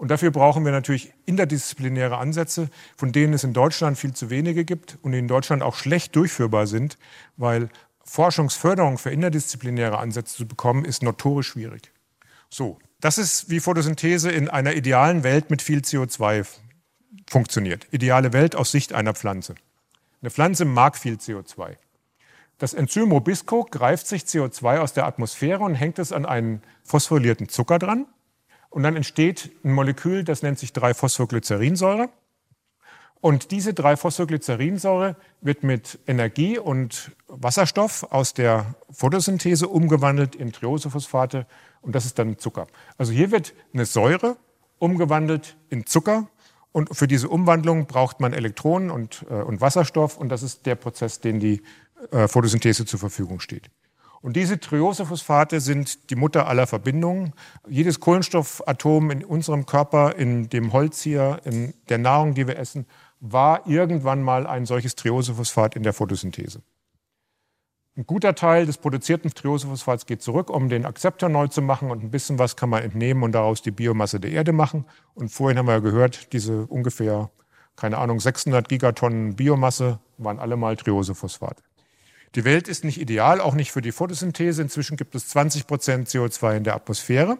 Und 0.00 0.10
dafür 0.10 0.30
brauchen 0.30 0.64
wir 0.64 0.72
natürlich 0.72 1.12
interdisziplinäre 1.26 2.16
Ansätze, 2.16 2.70
von 2.96 3.12
denen 3.12 3.34
es 3.34 3.44
in 3.44 3.52
Deutschland 3.52 3.98
viel 3.98 4.14
zu 4.14 4.30
wenige 4.30 4.64
gibt 4.64 4.96
und 5.02 5.12
in 5.12 5.28
Deutschland 5.28 5.62
auch 5.62 5.74
schlecht 5.74 6.16
durchführbar 6.16 6.66
sind, 6.66 6.96
weil 7.36 7.68
Forschungsförderung 8.02 8.96
für 8.96 9.10
interdisziplinäre 9.10 9.98
Ansätze 9.98 10.36
zu 10.36 10.48
bekommen, 10.48 10.86
ist 10.86 11.02
notorisch 11.02 11.48
schwierig. 11.48 11.92
So, 12.48 12.78
das 13.00 13.18
ist 13.18 13.50
wie 13.50 13.60
Photosynthese 13.60 14.30
in 14.30 14.48
einer 14.48 14.72
idealen 14.72 15.22
Welt 15.22 15.50
mit 15.50 15.60
viel 15.60 15.80
CO2 15.80 16.46
funktioniert. 17.28 17.86
Ideale 17.90 18.32
Welt 18.32 18.56
aus 18.56 18.72
Sicht 18.72 18.94
einer 18.94 19.12
Pflanze. 19.12 19.54
Eine 20.22 20.30
Pflanze 20.30 20.64
mag 20.64 20.96
viel 20.96 21.16
CO2. 21.16 21.76
Das 22.56 22.72
Enzym 22.72 23.12
Robisco 23.12 23.64
greift 23.70 24.06
sich 24.06 24.22
CO2 24.22 24.78
aus 24.78 24.94
der 24.94 25.04
Atmosphäre 25.04 25.62
und 25.62 25.74
hängt 25.74 25.98
es 25.98 26.10
an 26.10 26.24
einen 26.24 26.62
phosphorylierten 26.84 27.50
Zucker 27.50 27.78
dran. 27.78 28.06
Und 28.70 28.84
dann 28.84 28.96
entsteht 28.96 29.50
ein 29.64 29.72
Molekül, 29.72 30.24
das 30.24 30.42
nennt 30.42 30.58
sich 30.58 30.70
3-Phosphoglycerinsäure. 30.70 32.08
Und 33.20 33.50
diese 33.50 33.72
3-Phosphoglycerinsäure 33.72 35.16
wird 35.42 35.62
mit 35.62 35.98
Energie 36.06 36.58
und 36.58 37.10
Wasserstoff 37.28 38.04
aus 38.10 38.32
der 38.32 38.74
Photosynthese 38.90 39.68
umgewandelt 39.68 40.34
in 40.34 40.52
Triosephosphate 40.52 41.46
und 41.82 41.94
das 41.94 42.06
ist 42.06 42.18
dann 42.18 42.38
Zucker. 42.38 42.66
Also 42.96 43.12
hier 43.12 43.30
wird 43.30 43.52
eine 43.74 43.84
Säure 43.84 44.36
umgewandelt 44.78 45.56
in 45.68 45.84
Zucker 45.84 46.28
und 46.72 46.96
für 46.96 47.06
diese 47.06 47.28
Umwandlung 47.28 47.86
braucht 47.86 48.20
man 48.20 48.32
Elektronen 48.32 48.90
und, 48.90 49.26
äh, 49.28 49.34
und 49.34 49.60
Wasserstoff 49.60 50.16
und 50.16 50.30
das 50.30 50.42
ist 50.42 50.64
der 50.64 50.76
Prozess, 50.76 51.20
den 51.20 51.40
die 51.40 51.62
äh, 52.12 52.26
Photosynthese 52.26 52.86
zur 52.86 53.00
Verfügung 53.00 53.40
steht. 53.40 53.70
Und 54.22 54.36
diese 54.36 54.60
Triosephosphate 54.60 55.60
sind 55.60 56.10
die 56.10 56.16
Mutter 56.16 56.46
aller 56.46 56.66
Verbindungen. 56.66 57.32
Jedes 57.66 58.00
Kohlenstoffatom 58.00 59.10
in 59.10 59.24
unserem 59.24 59.64
Körper, 59.64 60.16
in 60.16 60.50
dem 60.50 60.72
Holz 60.72 61.00
hier, 61.00 61.40
in 61.44 61.72
der 61.88 61.98
Nahrung, 61.98 62.34
die 62.34 62.46
wir 62.46 62.58
essen, 62.58 62.86
war 63.20 63.66
irgendwann 63.66 64.22
mal 64.22 64.46
ein 64.46 64.66
solches 64.66 64.94
Triosephosphat 64.94 65.74
in 65.76 65.82
der 65.82 65.94
Photosynthese. 65.94 66.62
Ein 67.96 68.06
guter 68.06 68.34
Teil 68.34 68.66
des 68.66 68.78
produzierten 68.78 69.30
Triosephosphats 69.30 70.06
geht 70.06 70.22
zurück, 70.22 70.48
um 70.48 70.68
den 70.68 70.86
Akzeptor 70.86 71.28
neu 71.28 71.48
zu 71.48 71.60
machen 71.60 71.90
und 71.90 72.02
ein 72.02 72.10
bisschen 72.10 72.38
was 72.38 72.56
kann 72.56 72.70
man 72.70 72.82
entnehmen 72.82 73.22
und 73.22 73.32
daraus 73.32 73.62
die 73.62 73.72
Biomasse 73.72 74.20
der 74.20 74.30
Erde 74.30 74.52
machen. 74.52 74.86
Und 75.14 75.30
vorhin 75.30 75.58
haben 75.58 75.66
wir 75.66 75.74
ja 75.74 75.80
gehört, 75.80 76.32
diese 76.32 76.66
ungefähr, 76.66 77.30
keine 77.76 77.98
Ahnung, 77.98 78.20
600 78.20 78.68
Gigatonnen 78.68 79.34
Biomasse 79.34 79.98
waren 80.18 80.38
alle 80.38 80.56
mal 80.56 80.76
Triosephosphate. 80.76 81.62
Die 82.34 82.44
Welt 82.44 82.68
ist 82.68 82.84
nicht 82.84 83.00
ideal, 83.00 83.40
auch 83.40 83.54
nicht 83.54 83.72
für 83.72 83.82
die 83.82 83.92
Photosynthese. 83.92 84.62
Inzwischen 84.62 84.96
gibt 84.96 85.14
es 85.14 85.28
20 85.28 85.66
Prozent 85.66 86.08
CO2 86.08 86.56
in 86.58 86.64
der 86.64 86.76
Atmosphäre. 86.76 87.38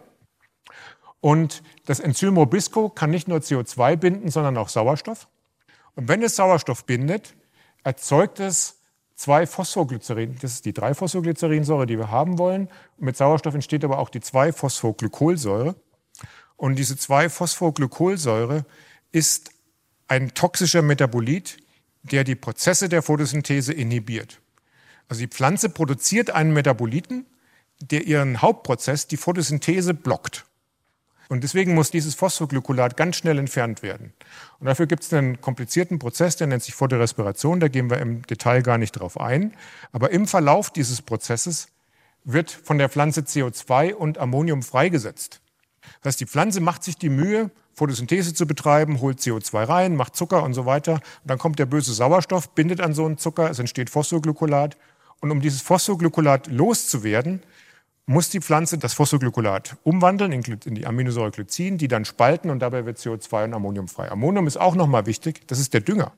Und 1.21 1.63
das 1.85 1.99
Enzym 1.99 2.35
Robisco 2.37 2.89
kann 2.89 3.11
nicht 3.11 3.27
nur 3.27 3.39
CO2 3.39 3.95
binden, 3.95 4.29
sondern 4.29 4.57
auch 4.57 4.69
Sauerstoff. 4.69 5.27
Und 5.95 6.07
wenn 6.07 6.23
es 6.23 6.35
Sauerstoff 6.35 6.85
bindet, 6.85 7.35
erzeugt 7.83 8.39
es 8.39 8.79
zwei 9.15 9.45
Phosphoglycerin. 9.45 10.37
Das 10.41 10.53
ist 10.53 10.65
die 10.65 10.73
3-Phosphoglycerinsäure, 10.73 11.85
die 11.85 11.97
wir 11.97 12.09
haben 12.09 12.37
wollen. 12.37 12.67
Und 12.97 13.05
mit 13.05 13.15
Sauerstoff 13.15 13.53
entsteht 13.53 13.85
aber 13.85 13.99
auch 13.99 14.09
die 14.09 14.19
2-Phosphoglykolsäure. 14.19 15.75
Und 16.57 16.75
diese 16.75 16.95
2-Phosphoglykolsäure 16.95 18.65
ist 19.11 19.51
ein 20.07 20.33
toxischer 20.33 20.81
Metabolit, 20.81 21.57
der 22.03 22.23
die 22.23 22.35
Prozesse 22.35 22.89
der 22.89 23.01
Photosynthese 23.01 23.73
inhibiert. 23.73 24.40
Also 25.11 25.19
die 25.19 25.27
Pflanze 25.27 25.67
produziert 25.67 26.29
einen 26.29 26.53
Metaboliten, 26.53 27.25
der 27.81 28.07
ihren 28.07 28.41
Hauptprozess, 28.41 29.07
die 29.07 29.17
Photosynthese, 29.17 29.93
blockt. 29.93 30.45
Und 31.27 31.43
deswegen 31.43 31.73
muss 31.73 31.91
dieses 31.91 32.15
Phosphoglycolat 32.15 32.95
ganz 32.95 33.17
schnell 33.17 33.37
entfernt 33.37 33.83
werden. 33.83 34.13
Und 34.61 34.67
dafür 34.67 34.87
gibt 34.87 35.03
es 35.03 35.11
einen 35.11 35.41
komplizierten 35.41 35.99
Prozess, 35.99 36.37
der 36.37 36.47
nennt 36.47 36.63
sich 36.63 36.75
Photorespiration. 36.75 37.59
Da 37.59 37.67
gehen 37.67 37.89
wir 37.89 37.97
im 37.97 38.21
Detail 38.21 38.61
gar 38.61 38.77
nicht 38.77 38.93
drauf 38.93 39.19
ein. 39.19 39.53
Aber 39.91 40.11
im 40.11 40.27
Verlauf 40.27 40.71
dieses 40.71 41.01
Prozesses 41.01 41.67
wird 42.23 42.49
von 42.49 42.77
der 42.77 42.87
Pflanze 42.87 43.19
CO2 43.19 43.93
und 43.93 44.17
Ammonium 44.17 44.63
freigesetzt. 44.63 45.41
Das 46.01 46.11
heißt, 46.11 46.21
die 46.21 46.25
Pflanze 46.25 46.61
macht 46.61 46.85
sich 46.85 46.95
die 46.95 47.09
Mühe, 47.09 47.51
Photosynthese 47.73 48.33
zu 48.33 48.47
betreiben, 48.47 49.01
holt 49.01 49.19
CO2 49.19 49.67
rein, 49.67 49.97
macht 49.97 50.15
Zucker 50.15 50.43
und 50.43 50.53
so 50.53 50.65
weiter. 50.65 50.93
Und 50.93 51.01
dann 51.25 51.37
kommt 51.37 51.59
der 51.59 51.65
böse 51.65 51.93
Sauerstoff, 51.93 52.51
bindet 52.51 52.79
an 52.79 52.93
so 52.93 53.05
einen 53.05 53.17
Zucker, 53.17 53.49
es 53.49 53.59
entsteht 53.59 53.89
Phosphoglycolat. 53.89 54.77
Und 55.21 55.31
um 55.31 55.39
dieses 55.39 55.61
Phosphoglycolat 55.61 56.47
loszuwerden, 56.47 57.41
muss 58.05 58.29
die 58.29 58.41
Pflanze 58.41 58.77
das 58.77 58.93
Phosphoglycolat 58.93 59.77
umwandeln 59.83 60.31
in 60.33 60.75
die 60.75 60.85
Aminosäure 60.85 61.31
Glycin, 61.31 61.77
die 61.77 61.87
dann 61.87 62.03
spalten 62.03 62.49
und 62.49 62.59
dabei 62.59 62.85
wird 62.85 62.97
CO2 62.97 63.45
und 63.45 63.53
Ammonium 63.53 63.87
frei. 63.87 64.11
Ammonium 64.11 64.47
ist 64.47 64.57
auch 64.57 64.75
nochmal 64.75 65.05
wichtig, 65.05 65.47
das 65.47 65.59
ist 65.59 65.73
der 65.73 65.81
Dünger. 65.81 66.11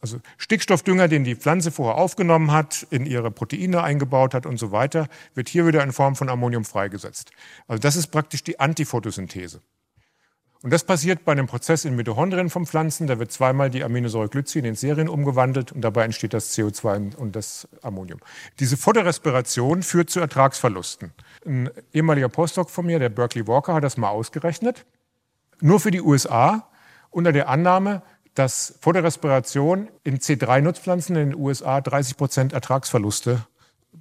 Also 0.00 0.20
Stickstoffdünger, 0.36 1.08
den 1.08 1.24
die 1.24 1.34
Pflanze 1.34 1.72
vorher 1.72 1.96
aufgenommen 1.96 2.52
hat, 2.52 2.86
in 2.90 3.06
ihre 3.06 3.30
Proteine 3.30 3.82
eingebaut 3.82 4.34
hat 4.34 4.46
und 4.46 4.58
so 4.58 4.70
weiter, 4.70 5.08
wird 5.34 5.48
hier 5.48 5.66
wieder 5.66 5.82
in 5.82 5.92
Form 5.92 6.14
von 6.14 6.28
Ammonium 6.28 6.64
freigesetzt. 6.64 7.32
Also 7.66 7.80
das 7.80 7.96
ist 7.96 8.08
praktisch 8.08 8.44
die 8.44 8.60
Antiphotosynthese. 8.60 9.62
Und 10.62 10.72
das 10.72 10.84
passiert 10.84 11.24
bei 11.24 11.32
einem 11.32 11.46
Prozess 11.46 11.84
in 11.84 11.96
Mitochondrien 11.96 12.50
von 12.50 12.66
Pflanzen. 12.66 13.06
Da 13.06 13.18
wird 13.18 13.30
zweimal 13.30 13.70
die 13.70 13.84
Aminosäure 13.84 14.28
Glycin 14.28 14.64
in 14.64 14.74
Serien 14.74 15.08
umgewandelt 15.08 15.72
und 15.72 15.82
dabei 15.82 16.04
entsteht 16.04 16.32
das 16.32 16.56
CO2 16.56 17.14
und 17.14 17.36
das 17.36 17.68
Ammonium. 17.82 18.20
Diese 18.58 18.76
Photorespiration 18.76 19.82
führt 19.82 20.10
zu 20.10 20.20
Ertragsverlusten. 20.20 21.12
Ein 21.44 21.70
ehemaliger 21.92 22.28
Postdoc 22.28 22.70
von 22.70 22.86
mir, 22.86 22.98
der 22.98 23.10
Berkeley 23.10 23.46
Walker, 23.46 23.74
hat 23.74 23.84
das 23.84 23.96
mal 23.96 24.08
ausgerechnet. 24.08 24.86
Nur 25.60 25.80
für 25.80 25.90
die 25.90 26.00
USA 26.00 26.68
unter 27.10 27.32
der 27.32 27.48
Annahme, 27.48 28.02
dass 28.34 28.78
Photorespiration 28.80 29.88
in 30.04 30.18
C3-Nutzpflanzen 30.18 31.16
in 31.16 31.30
den 31.30 31.38
USA 31.38 31.80
30 31.80 32.16
Prozent 32.16 32.52
Ertragsverluste 32.52 33.46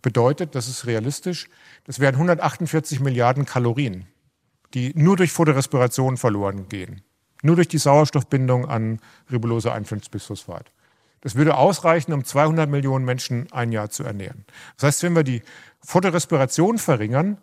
bedeutet. 0.01 0.55
Das 0.55 0.67
ist 0.67 0.85
realistisch. 0.85 1.47
Das 1.85 1.99
wären 1.99 2.15
148 2.15 2.99
Milliarden 2.99 3.45
Kalorien 3.45 4.07
die 4.75 4.91
nur 4.95 5.15
durch 5.15 5.31
Photorespiration 5.31 6.17
verloren 6.17 6.69
gehen. 6.69 7.01
Nur 7.41 7.55
durch 7.55 7.67
die 7.67 7.77
Sauerstoffbindung 7.77 8.67
an 8.67 8.99
Ribulose 9.31 9.73
1,5-Bisphosphat. 9.73 10.65
Das 11.21 11.35
würde 11.35 11.55
ausreichen, 11.55 12.13
um 12.13 12.23
200 12.23 12.69
Millionen 12.69 13.05
Menschen 13.05 13.51
ein 13.51 13.71
Jahr 13.71 13.89
zu 13.89 14.03
ernähren. 14.03 14.45
Das 14.75 14.87
heißt, 14.87 15.03
wenn 15.03 15.15
wir 15.15 15.23
die 15.23 15.41
Photorespiration 15.81 16.77
verringern, 16.77 17.37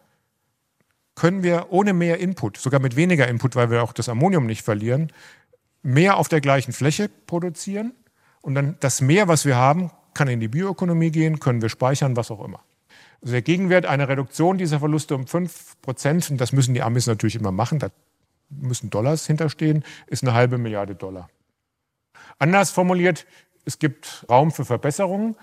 können 1.15 1.43
wir 1.43 1.67
ohne 1.71 1.93
mehr 1.93 2.19
Input, 2.21 2.59
sogar 2.59 2.81
mit 2.81 2.97
weniger 2.97 3.27
Input, 3.27 3.57
weil 3.57 3.71
wir 3.71 3.83
auch 3.83 3.93
das 3.93 4.09
Ammonium 4.09 4.47
nicht 4.47 4.63
verlieren, 4.63 5.13
mehr 5.83 6.17
auf 6.17 6.29
der 6.29 6.41
gleichen 6.41 6.73
Fläche 6.73 7.09
produzieren. 7.27 7.93
Und 8.41 8.55
dann 8.55 8.77
das 8.81 9.01
Mehr, 9.01 9.29
was 9.29 9.45
wir 9.45 9.57
haben, 9.57 9.91
kann 10.15 10.29
in 10.29 10.41
die 10.41 10.49
Bioökonomie 10.49 11.11
gehen, 11.11 11.41
können 11.41 11.63
wir 11.63 11.69
speichern, 11.69 12.17
was 12.17 12.31
auch 12.31 12.45
immer. 12.45 12.61
Also 13.23 13.33
der 13.33 13.43
Gegenwert 13.43 13.87
einer 13.87 14.09
Reduktion 14.09 14.59
dieser 14.59 14.81
Verluste 14.81 15.15
um 15.15 15.27
5 15.27 15.81
Prozent, 15.81 16.31
und 16.31 16.41
das 16.41 16.53
müssen 16.53 16.75
die 16.75 16.83
Amis 16.83 17.07
natürlich 17.07 17.37
immer 17.37 17.53
machen, 17.53 17.79
da 17.79 17.89
müssen 18.51 18.91
Dollars 18.91 19.27
hinterstehen, 19.27 19.85
ist 20.09 20.23
eine 20.23 20.35
halbe 20.35 20.59
Milliarde 20.59 20.95
Dollar. 20.95 21.31
Anders 22.39 22.71
formuliert, 22.71 23.27
es 23.65 23.79
gibt 23.79 24.27
Raum 24.29 24.51
für 24.51 24.65
Verbesserungen. 24.65 25.37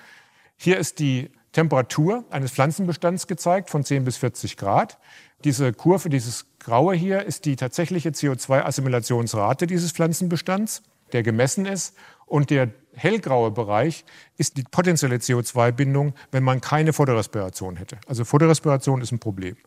Hier 0.58 0.78
ist 0.78 1.00
die 1.00 1.32
Temperatur 1.54 2.26
eines 2.30 2.52
Pflanzenbestands 2.52 3.28
gezeigt 3.28 3.70
von 3.70 3.84
10 3.84 4.04
bis 4.04 4.18
40 4.18 4.58
Grad. 4.58 4.98
Diese 5.46 5.72
Kurve, 5.74 6.10
dieses 6.10 6.46
Graue 6.60 6.94
hier, 6.94 7.24
ist 7.24 7.46
die 7.46 7.56
tatsächliche 7.56 8.10
CO2-Assimilationsrate 8.10 9.66
dieses 9.66 9.94
Pflanzenbestands, 9.94 10.84
der 11.14 11.24
gemessen 11.24 11.66
ist. 11.66 11.96
Und 12.30 12.52
der 12.52 12.72
hellgraue 12.94 13.52
Bereich 13.52 14.06
ist 14.38 14.58
die 14.58 14.64
potenzielle 14.64 15.18
CO2-Bindung, 15.18 16.14
wenn 16.32 16.44
man 16.44 16.62
keine 16.62 16.94
Photorespiration 16.94 17.76
hätte. 17.76 17.98
Also 18.08 18.24
Photorespiration 18.24 19.02
ist 19.02 19.12
ein 19.12 19.20
Problem. 19.20 19.58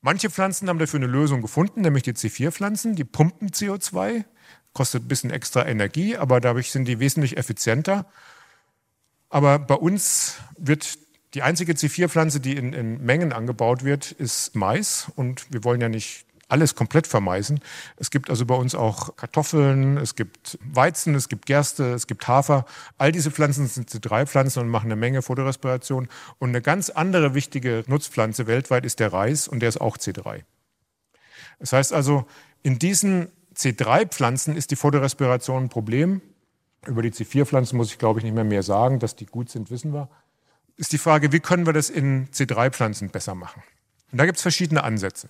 Manche 0.00 0.28
Pflanzen 0.30 0.68
haben 0.68 0.78
dafür 0.78 0.98
eine 0.98 1.06
Lösung 1.06 1.40
gefunden, 1.40 1.80
nämlich 1.82 2.02
die 2.02 2.12
C4-Pflanzen. 2.12 2.94
Die 2.94 3.04
pumpen 3.04 3.50
CO2, 3.50 4.24
kostet 4.72 5.04
ein 5.04 5.08
bisschen 5.08 5.30
extra 5.30 5.66
Energie, 5.66 6.16
aber 6.16 6.40
dadurch 6.40 6.70
sind 6.70 6.86
die 6.86 7.00
wesentlich 7.00 7.36
effizienter. 7.36 8.06
Aber 9.28 9.58
bei 9.58 9.74
uns 9.74 10.36
wird 10.56 10.98
die 11.34 11.42
einzige 11.42 11.74
C4-Pflanze, 11.74 12.40
die 12.40 12.56
in, 12.56 12.72
in 12.72 13.04
Mengen 13.04 13.32
angebaut 13.32 13.84
wird, 13.84 14.12
ist 14.12 14.54
Mais. 14.54 15.10
Und 15.14 15.52
wir 15.52 15.64
wollen 15.64 15.80
ja 15.80 15.88
nicht 15.88 16.26
alles 16.48 16.74
komplett 16.74 17.06
vermeisen. 17.06 17.60
Es 17.96 18.10
gibt 18.10 18.30
also 18.30 18.46
bei 18.46 18.54
uns 18.54 18.74
auch 18.74 19.16
Kartoffeln, 19.16 19.98
es 19.98 20.14
gibt 20.14 20.58
Weizen, 20.62 21.14
es 21.14 21.28
gibt 21.28 21.46
Gerste, 21.46 21.92
es 21.92 22.06
gibt 22.06 22.26
Hafer. 22.26 22.64
All 22.96 23.12
diese 23.12 23.30
Pflanzen 23.30 23.66
sind 23.66 23.90
C3-Pflanzen 23.90 24.60
und 24.60 24.68
machen 24.68 24.86
eine 24.86 24.96
Menge 24.96 25.22
Photorespiration. 25.22 26.08
Und 26.38 26.48
eine 26.48 26.62
ganz 26.62 26.90
andere 26.90 27.34
wichtige 27.34 27.84
Nutzpflanze 27.86 28.46
weltweit 28.46 28.84
ist 28.84 29.00
der 29.00 29.12
Reis 29.12 29.46
und 29.46 29.60
der 29.60 29.68
ist 29.68 29.80
auch 29.80 29.98
C3. 29.98 30.42
Das 31.58 31.72
heißt 31.72 31.92
also, 31.92 32.26
in 32.62 32.78
diesen 32.78 33.28
C3-Pflanzen 33.54 34.56
ist 34.56 34.70
die 34.70 34.76
Photorespiration 34.76 35.64
ein 35.64 35.68
Problem. 35.68 36.22
Über 36.86 37.02
die 37.02 37.10
C4-Pflanzen 37.10 37.76
muss 37.76 37.90
ich, 37.90 37.98
glaube 37.98 38.20
ich, 38.20 38.24
nicht 38.24 38.34
mehr 38.34 38.44
mehr 38.44 38.62
sagen. 38.62 39.00
Dass 39.00 39.16
die 39.16 39.26
gut 39.26 39.50
sind, 39.50 39.70
wissen 39.70 39.92
wir. 39.92 40.08
Ist 40.76 40.92
die 40.92 40.98
Frage, 40.98 41.32
wie 41.32 41.40
können 41.40 41.66
wir 41.66 41.72
das 41.72 41.90
in 41.90 42.28
C3-Pflanzen 42.28 43.10
besser 43.10 43.34
machen? 43.34 43.62
Und 44.12 44.18
da 44.18 44.26
gibt 44.26 44.36
es 44.36 44.42
verschiedene 44.42 44.84
Ansätze. 44.84 45.28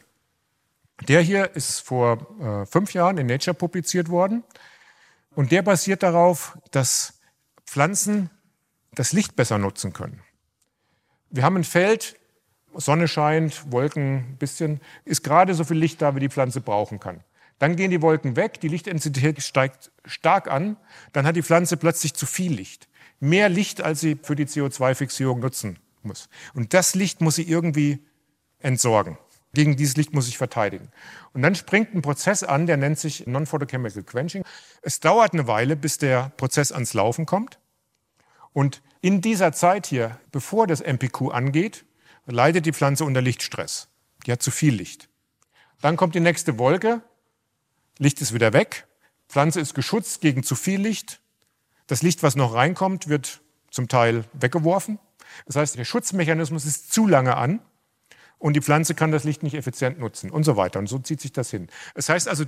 Der 1.07 1.21
hier 1.21 1.55
ist 1.55 1.81
vor 1.81 2.27
äh, 2.41 2.67
fünf 2.67 2.93
Jahren 2.93 3.19
in 3.19 3.27
Nature 3.27 3.55
publiziert 3.55 4.09
worden 4.09 4.43
und 5.35 5.53
der 5.53 5.63
basiert 5.63 6.03
darauf, 6.03 6.59
dass 6.73 7.21
Pflanzen 7.67 8.31
das 8.93 9.13
Licht 9.13 9.37
besser 9.37 9.59
nutzen 9.59 9.93
können. 9.93 10.23
Wir 11.31 11.45
haben 11.45 11.57
ein 11.57 11.65
Feld, 11.65 12.17
Sonne 12.75 13.07
scheint, 13.07 13.71
Wolken 13.71 14.17
ein 14.17 14.37
bisschen, 14.39 14.81
ist 15.05 15.23
gerade 15.23 15.55
so 15.55 15.65
viel 15.65 15.77
Licht 15.77 16.03
da, 16.03 16.15
wie 16.17 16.21
die 16.21 16.29
Pflanze 16.29 16.61
brauchen 16.61 16.99
kann. 16.99 17.23
Dann 17.59 17.77
gehen 17.77 17.91
die 17.91 18.03
Wolken 18.03 18.37
weg, 18.37 18.61
die 18.61 18.69
Lichtintensität 18.69 19.43
steigt 19.43 19.91
stark 20.05 20.51
an, 20.51 20.77
dann 21.13 21.27
hat 21.27 21.37
die 21.37 21.43
Pflanze 21.43 21.77
plötzlich 21.77 22.15
zu 22.15 22.27
viel 22.27 22.53
Licht. 22.53 22.89
Mehr 23.21 23.49
Licht, 23.49 23.83
als 23.83 24.01
sie 24.01 24.17
für 24.21 24.37
die 24.37 24.47
CO2-Fixierung 24.47 25.41
nutzen 25.41 25.79
muss. 26.03 26.29
Und 26.55 26.73
das 26.73 26.95
Licht 26.95 27.21
muss 27.21 27.35
sie 27.35 27.49
irgendwie 27.49 28.05
entsorgen. 28.61 29.19
Gegen 29.55 29.77
dieses 29.77 29.97
Licht 29.97 30.13
muss 30.13 30.29
ich 30.29 30.37
verteidigen. 30.37 30.91
Und 31.33 31.43
dann 31.43 31.55
springt 31.55 31.95
ein 31.95 32.03
Prozess 32.03 32.43
an, 32.43 32.67
der 32.67 32.77
nennt 32.77 32.99
sich 32.99 33.27
Non-Photochemical 33.27 34.03
Quenching. 34.03 34.45
Es 34.83 35.01
dauert 35.01 35.33
eine 35.33 35.47
Weile, 35.47 35.75
bis 35.75 35.99
der 35.99 36.31
Prozess 36.37 36.71
ans 36.71 36.95
Laufen 36.95 37.27
kommt. 37.27 37.59
Und 38.53 38.83
in 39.01 39.21
dieser 39.21 39.53
Zeit 39.53 39.87
hier, 39.87 40.19
bevor 40.33 40.67
das 40.67 40.81
MPQ 40.81 41.31
angeht, 41.33 41.85
leidet 42.27 42.67
die 42.67 42.73
Pflanze 42.73 43.05
unter 43.05 43.23
Lichtstress. 43.23 43.89
Die 44.27 44.33
hat 44.33 44.43
zu 44.43 44.51
viel 44.51 44.75
Licht. 44.75 45.09
Dann 45.81 45.97
kommt 45.97 46.15
die 46.15 46.21
nächste 46.21 46.59
Wolke. 46.59 47.03
Licht 47.99 48.21
ist 48.21 48.35
wieder 48.35 48.53
weg. 48.53 48.87
Pflanze 49.29 49.61
ist 49.61 49.75
geschützt 49.75 50.21
gegen 50.21 50.43
zu 50.43 50.57
viel 50.57 50.81
Licht. 50.81 51.21
Das 51.87 52.03
Licht, 52.03 52.23
was 52.23 52.37
noch 52.37 52.55
reinkommt, 52.55 53.09
wird 53.09 53.41
zum 53.71 53.89
Teil 53.89 54.25
weggeworfen. 54.33 54.99
Das 55.47 55.57
heißt, 55.57 55.79
der 55.79 55.85
Schutzmechanismus 55.85 56.67
ist 56.67 56.93
zu 56.93 57.07
lange 57.07 57.37
an 57.37 57.61
und 58.39 58.55
die 58.55 58.61
Pflanze 58.61 58.95
kann 58.95 59.11
das 59.11 59.25
Licht 59.25 59.43
nicht 59.43 59.55
effizient 59.55 59.99
nutzen 59.99 60.31
und 60.31 60.45
so 60.45 60.57
weiter. 60.57 60.79
Und 60.79 60.89
so 60.89 60.99
zieht 60.99 61.21
sich 61.21 61.33
das 61.33 61.51
hin. 61.51 61.69
Das 61.95 62.09
heißt 62.09 62.29
also, 62.29 62.45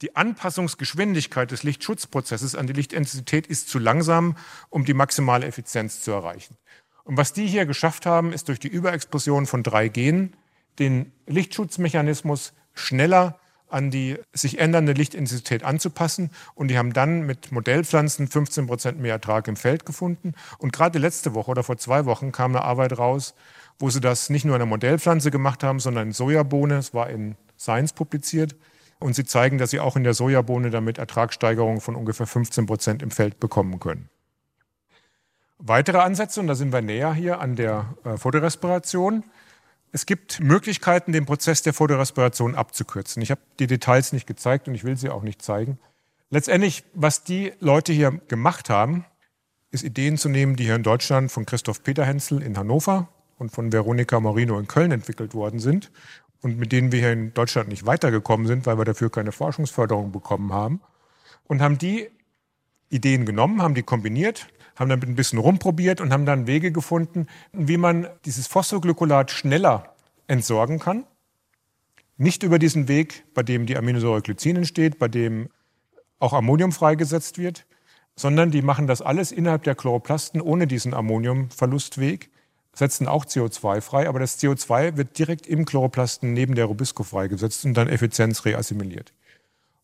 die 0.00 0.16
Anpassungsgeschwindigkeit 0.16 1.50
des 1.50 1.62
Lichtschutzprozesses 1.62 2.54
an 2.54 2.66
die 2.66 2.72
Lichtintensität 2.72 3.46
ist 3.46 3.68
zu 3.68 3.78
langsam, 3.78 4.36
um 4.68 4.84
die 4.84 4.94
maximale 4.94 5.46
Effizienz 5.46 6.00
zu 6.00 6.10
erreichen. 6.10 6.56
Und 7.04 7.16
was 7.16 7.32
die 7.32 7.46
hier 7.46 7.66
geschafft 7.66 8.06
haben, 8.06 8.32
ist 8.32 8.48
durch 8.48 8.60
die 8.60 8.68
Überexpression 8.68 9.46
von 9.46 9.62
drei 9.62 9.88
Genen 9.88 10.34
den 10.78 11.12
Lichtschutzmechanismus 11.26 12.52
schneller 12.74 13.38
an 13.72 13.90
die 13.90 14.18
sich 14.32 14.58
ändernde 14.58 14.92
Lichtintensität 14.92 15.64
anzupassen. 15.64 16.30
Und 16.54 16.68
die 16.68 16.78
haben 16.78 16.92
dann 16.92 17.22
mit 17.22 17.52
Modellpflanzen 17.52 18.28
15 18.28 18.66
Prozent 18.66 19.00
mehr 19.00 19.14
Ertrag 19.14 19.48
im 19.48 19.56
Feld 19.56 19.86
gefunden. 19.86 20.34
Und 20.58 20.72
gerade 20.72 20.98
letzte 20.98 21.34
Woche 21.34 21.50
oder 21.50 21.62
vor 21.62 21.78
zwei 21.78 22.04
Wochen 22.04 22.32
kam 22.32 22.54
eine 22.54 22.64
Arbeit 22.64 22.98
raus, 22.98 23.34
wo 23.78 23.90
sie 23.90 24.00
das 24.00 24.30
nicht 24.30 24.44
nur 24.44 24.56
in 24.56 24.62
einer 24.62 24.68
Modellpflanze 24.68 25.30
gemacht 25.30 25.62
haben, 25.62 25.80
sondern 25.80 26.08
in 26.08 26.12
Sojabohne. 26.12 26.76
Es 26.76 26.94
war 26.94 27.10
in 27.10 27.36
Science 27.58 27.92
publiziert. 27.92 28.56
Und 28.98 29.14
sie 29.14 29.24
zeigen, 29.24 29.58
dass 29.58 29.70
sie 29.70 29.80
auch 29.80 29.96
in 29.96 30.04
der 30.04 30.14
Sojabohne 30.14 30.70
damit 30.70 30.98
Ertragssteigerungen 30.98 31.80
von 31.80 31.96
ungefähr 31.96 32.26
15 32.26 32.66
Prozent 32.66 33.02
im 33.02 33.10
Feld 33.10 33.40
bekommen 33.40 33.80
können. 33.80 34.08
Weitere 35.58 35.98
Ansätze, 35.98 36.40
und 36.40 36.46
da 36.46 36.54
sind 36.54 36.72
wir 36.72 36.82
näher 36.82 37.12
hier 37.12 37.40
an 37.40 37.56
der 37.56 37.94
äh, 38.04 38.16
Photorespiration. 38.16 39.24
Es 39.92 40.06
gibt 40.06 40.40
Möglichkeiten, 40.40 41.12
den 41.12 41.26
Prozess 41.26 41.62
der 41.62 41.74
Photorespiration 41.74 42.54
abzukürzen. 42.54 43.22
Ich 43.22 43.30
habe 43.30 43.40
die 43.58 43.66
Details 43.66 44.12
nicht 44.12 44.26
gezeigt 44.26 44.66
und 44.66 44.74
ich 44.74 44.84
will 44.84 44.96
sie 44.96 45.10
auch 45.10 45.22
nicht 45.22 45.42
zeigen. 45.42 45.78
Letztendlich, 46.30 46.84
was 46.94 47.24
die 47.24 47.52
Leute 47.60 47.92
hier 47.92 48.10
gemacht 48.26 48.70
haben, 48.70 49.04
ist 49.70 49.84
Ideen 49.84 50.16
zu 50.16 50.28
nehmen, 50.28 50.56
die 50.56 50.64
hier 50.64 50.76
in 50.76 50.82
Deutschland 50.82 51.30
von 51.30 51.44
Christoph 51.44 51.82
Peter 51.82 52.04
Hensel 52.04 52.42
in 52.42 52.56
Hannover 52.56 53.08
und 53.38 53.50
von 53.50 53.72
Veronika 53.72 54.20
Morino 54.20 54.58
in 54.58 54.68
Köln 54.68 54.92
entwickelt 54.92 55.34
worden 55.34 55.60
sind 55.60 55.90
und 56.42 56.58
mit 56.58 56.72
denen 56.72 56.92
wir 56.92 57.00
hier 57.00 57.12
in 57.12 57.34
Deutschland 57.34 57.68
nicht 57.68 57.86
weitergekommen 57.86 58.46
sind, 58.46 58.66
weil 58.66 58.78
wir 58.78 58.84
dafür 58.84 59.10
keine 59.10 59.32
Forschungsförderung 59.32 60.12
bekommen 60.12 60.52
haben. 60.52 60.80
Und 61.46 61.62
haben 61.62 61.78
die 61.78 62.08
Ideen 62.90 63.24
genommen, 63.24 63.62
haben 63.62 63.74
die 63.74 63.82
kombiniert, 63.82 64.48
haben 64.76 64.90
damit 64.90 65.08
ein 65.08 65.14
bisschen 65.14 65.38
rumprobiert 65.38 66.00
und 66.00 66.12
haben 66.12 66.26
dann 66.26 66.46
Wege 66.46 66.72
gefunden, 66.72 67.26
wie 67.52 67.76
man 67.76 68.08
dieses 68.24 68.46
Phosphoglycolat 68.46 69.30
schneller 69.30 69.94
entsorgen 70.26 70.78
kann. 70.78 71.04
Nicht 72.16 72.42
über 72.42 72.58
diesen 72.58 72.88
Weg, 72.88 73.24
bei 73.34 73.42
dem 73.42 73.66
die 73.66 73.76
Aminosäure 73.76 74.22
Glycin 74.22 74.56
entsteht, 74.56 74.98
bei 74.98 75.08
dem 75.08 75.48
auch 76.18 76.32
Ammonium 76.32 76.72
freigesetzt 76.72 77.38
wird, 77.38 77.66
sondern 78.16 78.50
die 78.50 78.62
machen 78.62 78.86
das 78.86 79.00
alles 79.00 79.32
innerhalb 79.32 79.64
der 79.64 79.74
Chloroplasten 79.74 80.40
ohne 80.40 80.66
diesen 80.66 80.94
Ammoniumverlustweg, 80.94 82.30
setzen 82.74 83.06
auch 83.06 83.24
CO2 83.24 83.80
frei, 83.80 84.08
aber 84.08 84.18
das 84.18 84.40
CO2 84.40 84.96
wird 84.96 85.18
direkt 85.18 85.46
im 85.46 85.64
Chloroplasten 85.64 86.32
neben 86.32 86.54
der 86.54 86.66
Rubisco 86.66 87.02
freigesetzt 87.02 87.64
und 87.64 87.74
dann 87.74 87.88
Effizienz 87.88 88.44
reassimiliert. 88.44 89.12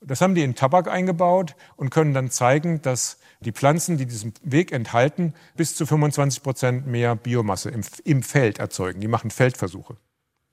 Das 0.01 0.20
haben 0.20 0.34
die 0.34 0.43
in 0.43 0.55
Tabak 0.55 0.89
eingebaut 0.89 1.57
und 1.76 1.91
können 1.91 2.14
dann 2.14 2.30
zeigen, 2.30 2.80
dass 2.82 3.18
die 3.41 3.53
Pflanzen, 3.53 3.99
die 3.99 4.07
diesen 4.07 4.32
Weg 4.43 4.72
enthalten, 4.72 5.34
bis 5.57 5.76
zu 5.76 5.86
25 5.86 6.43
Prozent 6.43 6.86
mehr 6.86 7.16
Biomasse 7.16 7.70
im, 7.70 7.82
im 8.05 8.22
Feld 8.22 8.59
erzeugen. 8.59 9.01
Die 9.01 9.09
machen 9.09 9.30
Feldversuche. 9.30 9.97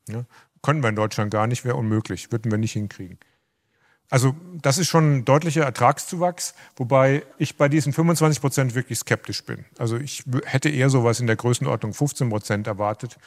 Ja, 0.09 0.25
können 0.61 0.83
wir 0.83 0.89
in 0.89 0.95
Deutschland 0.95 1.31
gar 1.31 1.47
nicht, 1.47 1.63
wäre 1.63 1.75
unmöglich, 1.75 2.31
würden 2.31 2.51
wir 2.51 2.57
nicht 2.57 2.73
hinkriegen. 2.73 3.19
Also 4.09 4.35
das 4.61 4.77
ist 4.77 4.87
schon 4.87 5.17
ein 5.17 5.25
deutlicher 5.25 5.63
Ertragszuwachs, 5.63 6.53
wobei 6.75 7.23
ich 7.37 7.57
bei 7.57 7.69
diesen 7.69 7.91
25 7.91 8.39
Prozent 8.39 8.75
wirklich 8.75 8.99
skeptisch 8.99 9.43
bin. 9.43 9.65
Also 9.77 9.97
ich 9.97 10.23
hätte 10.45 10.69
eher 10.69 10.89
sowas 10.89 11.19
in 11.19 11.27
der 11.27 11.35
Größenordnung 11.35 11.93
15 11.93 12.29
Prozent 12.29 12.67
erwartet. 12.67 13.17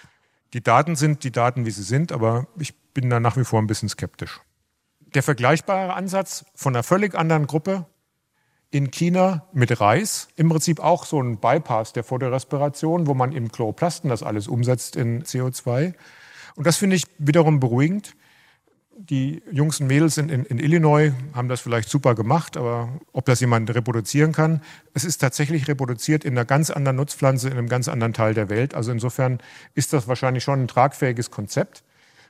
Die 0.54 0.62
Daten 0.62 0.96
sind 0.96 1.24
die 1.24 1.32
Daten, 1.32 1.66
wie 1.66 1.70
sie 1.70 1.82
sind, 1.82 2.12
aber 2.12 2.46
ich 2.58 2.74
bin 2.94 3.10
da 3.10 3.20
nach 3.20 3.36
wie 3.36 3.44
vor 3.44 3.60
ein 3.60 3.66
bisschen 3.66 3.88
skeptisch. 3.88 4.40
Der 5.14 5.22
vergleichbare 5.22 5.94
Ansatz 5.94 6.44
von 6.54 6.74
einer 6.74 6.82
völlig 6.82 7.14
anderen 7.14 7.46
Gruppe 7.46 7.86
in 8.70 8.90
China 8.90 9.46
mit 9.52 9.80
Reis, 9.80 10.28
im 10.36 10.48
Prinzip 10.48 10.80
auch 10.80 11.06
so 11.06 11.20
ein 11.20 11.38
Bypass 11.38 11.92
der 11.92 12.04
Photorespiration, 12.04 13.06
wo 13.06 13.14
man 13.14 13.32
im 13.32 13.50
Chloroplasten 13.50 14.10
das 14.10 14.22
alles 14.22 14.46
umsetzt 14.46 14.96
in 14.96 15.22
CO2. 15.22 15.94
Und 16.54 16.66
das 16.66 16.76
finde 16.76 16.96
ich 16.96 17.04
wiederum 17.18 17.60
beruhigend 17.60 18.14
die 19.01 19.42
Jungs 19.53 19.80
und 19.80 19.86
Mädels 19.86 20.18
in, 20.18 20.28
in, 20.28 20.44
in, 20.44 20.59
Illinois 20.59 21.12
haben 21.32 21.49
das 21.49 21.61
vielleicht 21.61 21.88
super 21.88 22.16
gemacht, 22.16 22.57
aber 22.57 22.88
ob 23.12 23.26
das 23.26 23.38
jemand 23.38 23.72
reproduzieren 23.72 24.32
kann, 24.32 24.61
es 24.92 25.05
ist 25.05 25.18
tatsächlich 25.18 25.68
reproduziert 25.68 26.24
in 26.24 26.32
einer 26.32 26.44
ganz 26.44 26.70
anderen 26.70 26.96
Nutzpflanze, 26.96 27.49
in 27.49 27.57
einem 27.57 27.68
ganz 27.68 27.86
anderen 27.86 28.12
Teil 28.12 28.34
der 28.34 28.51
Welt. 28.51 28.74
Also 28.74 28.90
insofern 28.90 29.38
ist 29.74 29.92
das 29.92 30.09
wahrscheinlich 30.09 30.42
schon 30.42 30.62
ein 30.62 30.68
tragfähiges 30.68 31.30
Konzept. 31.30 31.84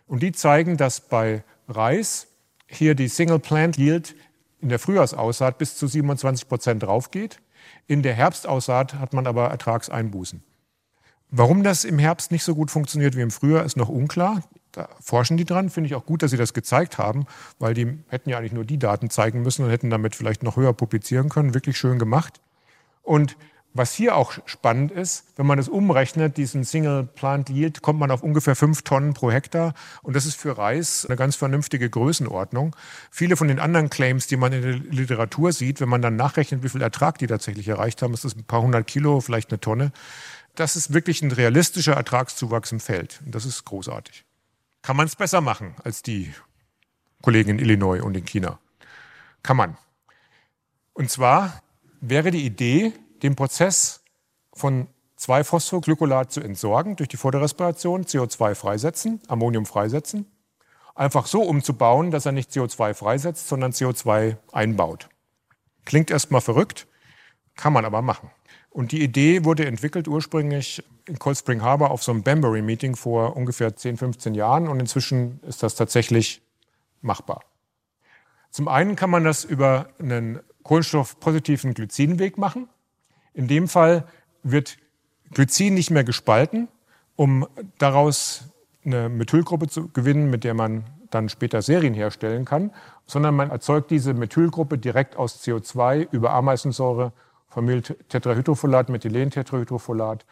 Und 0.06 0.22
die 0.22 0.32
zeigen, 0.32 0.76
dass 0.76 1.00
bei 1.00 1.42
Reis 1.68 2.26
hier 2.66 2.94
die 2.94 3.08
Single 3.08 3.38
Plant 3.38 3.78
Yield 3.78 4.14
in 4.60 4.68
der 4.68 4.78
Frühjahrsaussaat 4.78 5.56
bis 5.56 5.76
zu 5.76 5.86
27 5.86 6.48
Prozent 6.48 6.82
draufgeht. 6.82 7.40
In 7.86 8.02
der 8.02 8.12
Herbstaussaat 8.12 8.94
hat 8.94 9.14
man 9.14 9.26
aber 9.26 9.48
Ertragseinbußen. 9.48 10.42
Warum 11.30 11.62
das 11.62 11.84
im 11.84 11.98
Herbst 11.98 12.30
nicht 12.30 12.44
so 12.44 12.54
gut 12.54 12.70
funktioniert 12.70 13.16
wie 13.16 13.22
im 13.22 13.30
Frühjahr, 13.30 13.64
ist 13.64 13.76
noch 13.76 13.88
unklar. 13.88 14.42
Da 14.72 14.88
forschen 15.00 15.36
die 15.36 15.44
dran. 15.44 15.70
Finde 15.70 15.88
ich 15.88 15.94
auch 15.94 16.06
gut, 16.06 16.22
dass 16.22 16.30
sie 16.30 16.36
das 16.36 16.54
gezeigt 16.54 16.98
haben, 16.98 17.26
weil 17.58 17.74
die 17.74 17.98
hätten 18.08 18.30
ja 18.30 18.38
eigentlich 18.38 18.52
nur 18.52 18.64
die 18.64 18.78
Daten 18.78 19.10
zeigen 19.10 19.42
müssen 19.42 19.64
und 19.64 19.70
hätten 19.70 19.90
damit 19.90 20.14
vielleicht 20.14 20.42
noch 20.42 20.56
höher 20.56 20.72
publizieren 20.72 21.28
können. 21.28 21.54
Wirklich 21.54 21.78
schön 21.78 21.98
gemacht. 21.98 22.40
Und 23.02 23.36
was 23.74 23.92
hier 23.92 24.16
auch 24.16 24.32
spannend 24.46 24.90
ist, 24.90 25.24
wenn 25.36 25.46
man 25.46 25.58
das 25.58 25.68
umrechnet, 25.68 26.36
diesen 26.36 26.64
Single 26.64 27.04
Plant 27.04 27.50
Yield, 27.50 27.82
kommt 27.82 28.00
man 28.00 28.10
auf 28.10 28.22
ungefähr 28.22 28.56
fünf 28.56 28.82
Tonnen 28.82 29.14
pro 29.14 29.30
Hektar. 29.30 29.74
Und 30.02 30.16
das 30.16 30.26
ist 30.26 30.36
für 30.36 30.56
Reis 30.58 31.06
eine 31.06 31.16
ganz 31.16 31.36
vernünftige 31.36 31.88
Größenordnung. 31.88 32.74
Viele 33.10 33.36
von 33.36 33.46
den 33.46 33.60
anderen 33.60 33.90
Claims, 33.90 34.26
die 34.26 34.36
man 34.36 34.52
in 34.52 34.62
der 34.62 34.72
Literatur 34.72 35.52
sieht, 35.52 35.80
wenn 35.80 35.88
man 35.88 36.02
dann 36.02 36.16
nachrechnet, 36.16 36.62
wie 36.62 36.68
viel 36.68 36.82
Ertrag 36.82 37.18
die 37.18 37.26
tatsächlich 37.26 37.68
erreicht 37.68 38.02
haben, 38.02 38.14
ist 38.14 38.24
das 38.24 38.34
ein 38.34 38.44
paar 38.44 38.62
hundert 38.62 38.86
Kilo, 38.86 39.20
vielleicht 39.20 39.50
eine 39.50 39.60
Tonne. 39.60 39.92
Das 40.54 40.74
ist 40.74 40.92
wirklich 40.92 41.22
ein 41.22 41.30
realistischer 41.30 41.92
Ertragszuwachs 41.92 42.72
im 42.72 42.80
Feld. 42.80 43.20
Und 43.24 43.34
das 43.34 43.44
ist 43.44 43.64
großartig 43.64 44.27
kann 44.88 44.96
man 44.96 45.06
es 45.06 45.16
besser 45.16 45.42
machen 45.42 45.74
als 45.84 46.00
die 46.00 46.32
Kollegen 47.20 47.50
in 47.50 47.58
Illinois 47.58 48.00
und 48.00 48.16
in 48.16 48.24
China. 48.24 48.58
Kann 49.42 49.58
man. 49.58 49.76
Und 50.94 51.10
zwar 51.10 51.60
wäre 52.00 52.30
die 52.30 52.46
Idee, 52.46 52.94
den 53.22 53.36
Prozess 53.36 54.02
von 54.54 54.86
2-Phosphoglycolat 55.18 56.32
zu 56.32 56.40
entsorgen 56.40 56.96
durch 56.96 57.10
die 57.10 57.18
Photorespiration, 57.18 58.06
CO2 58.06 58.54
freisetzen, 58.54 59.20
Ammonium 59.28 59.66
freisetzen, 59.66 60.24
einfach 60.94 61.26
so 61.26 61.42
umzubauen, 61.42 62.10
dass 62.10 62.24
er 62.24 62.32
nicht 62.32 62.50
CO2 62.50 62.94
freisetzt, 62.94 63.46
sondern 63.46 63.72
CO2 63.72 64.38
einbaut. 64.52 65.10
Klingt 65.84 66.10
erstmal 66.10 66.40
verrückt, 66.40 66.86
kann 67.56 67.74
man 67.74 67.84
aber 67.84 68.00
machen. 68.00 68.30
Und 68.78 68.92
die 68.92 69.02
Idee 69.02 69.44
wurde 69.44 69.66
entwickelt 69.66 70.06
ursprünglich 70.06 70.84
in 71.08 71.18
Cold 71.18 71.36
Spring 71.36 71.62
Harbor 71.62 71.90
auf 71.90 72.04
so 72.04 72.12
einem 72.12 72.22
Banbury-Meeting 72.22 72.94
vor 72.94 73.36
ungefähr 73.36 73.74
10, 73.74 73.96
15 73.96 74.36
Jahren 74.36 74.68
und 74.68 74.78
inzwischen 74.78 75.40
ist 75.42 75.64
das 75.64 75.74
tatsächlich 75.74 76.42
machbar. 77.00 77.40
Zum 78.52 78.68
einen 78.68 78.94
kann 78.94 79.10
man 79.10 79.24
das 79.24 79.42
über 79.42 79.88
einen 79.98 80.38
kohlenstoffpositiven 80.62 81.74
Glycinweg 81.74 82.38
machen. 82.38 82.68
In 83.34 83.48
dem 83.48 83.66
Fall 83.66 84.06
wird 84.44 84.76
Glycin 85.32 85.74
nicht 85.74 85.90
mehr 85.90 86.04
gespalten, 86.04 86.68
um 87.16 87.48
daraus 87.78 88.44
eine 88.84 89.08
Methylgruppe 89.08 89.66
zu 89.66 89.88
gewinnen, 89.88 90.30
mit 90.30 90.44
der 90.44 90.54
man 90.54 90.84
dann 91.10 91.28
später 91.28 91.62
Serien 91.62 91.94
herstellen 91.94 92.44
kann, 92.44 92.70
sondern 93.06 93.34
man 93.34 93.50
erzeugt 93.50 93.90
diese 93.90 94.14
Methylgruppe 94.14 94.78
direkt 94.78 95.16
aus 95.16 95.42
CO2 95.42 96.06
über 96.12 96.30
Ameisensäure 96.30 97.12
Phenyltetrahydrofolat, 97.66 98.88
Methylentetrahydrofolat. 98.88 100.24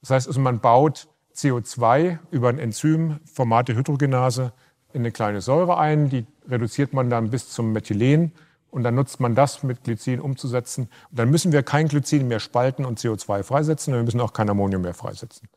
Das 0.00 0.10
heißt 0.10 0.28
also, 0.28 0.40
man 0.40 0.60
baut 0.60 1.08
CO2 1.34 2.18
über 2.30 2.48
ein 2.48 2.58
Enzym, 2.58 3.20
Formate 3.24 3.76
Hydrogenase, 3.76 4.52
in 4.92 5.02
eine 5.02 5.12
kleine 5.12 5.40
Säure 5.40 5.78
ein. 5.78 6.08
Die 6.08 6.26
reduziert 6.48 6.92
man 6.92 7.10
dann 7.10 7.30
bis 7.30 7.50
zum 7.50 7.72
Methylen 7.72 8.32
und 8.70 8.82
dann 8.82 8.94
nutzt 8.94 9.20
man 9.20 9.34
das 9.34 9.62
mit 9.62 9.84
Glycin 9.84 10.20
umzusetzen. 10.20 10.88
Und 11.10 11.18
dann 11.18 11.30
müssen 11.30 11.52
wir 11.52 11.62
kein 11.62 11.88
Glycin 11.88 12.28
mehr 12.28 12.40
spalten 12.40 12.84
und 12.84 12.98
CO2 12.98 13.42
freisetzen 13.42 13.94
und 13.94 14.00
wir 14.00 14.04
müssen 14.04 14.20
auch 14.20 14.32
kein 14.32 14.48
Ammonium 14.50 14.82
mehr 14.82 14.94
freisetzen. 14.94 15.48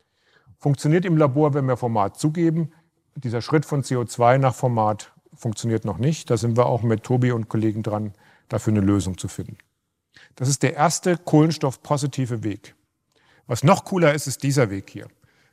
Funktioniert 0.58 1.04
im 1.04 1.16
Labor, 1.16 1.54
wenn 1.54 1.66
wir 1.66 1.76
Format 1.76 2.18
zugeben. 2.18 2.72
Dieser 3.16 3.42
Schritt 3.42 3.64
von 3.64 3.82
CO2 3.82 4.38
nach 4.38 4.54
Format 4.54 5.12
funktioniert 5.34 5.84
noch 5.84 5.98
nicht. 5.98 6.30
Da 6.30 6.36
sind 6.36 6.56
wir 6.56 6.66
auch 6.66 6.82
mit 6.82 7.02
Tobi 7.02 7.32
und 7.32 7.48
Kollegen 7.48 7.82
dran, 7.82 8.14
dafür 8.48 8.72
eine 8.72 8.80
Lösung 8.80 9.18
zu 9.18 9.28
finden. 9.28 9.58
Das 10.36 10.48
ist 10.48 10.62
der 10.62 10.74
erste 10.74 11.16
kohlenstoffpositive 11.16 12.42
Weg. 12.42 12.74
Was 13.46 13.62
noch 13.62 13.84
cooler 13.84 14.14
ist, 14.14 14.26
ist 14.26 14.42
dieser 14.42 14.70
Weg 14.70 14.90
hier. 14.90 15.06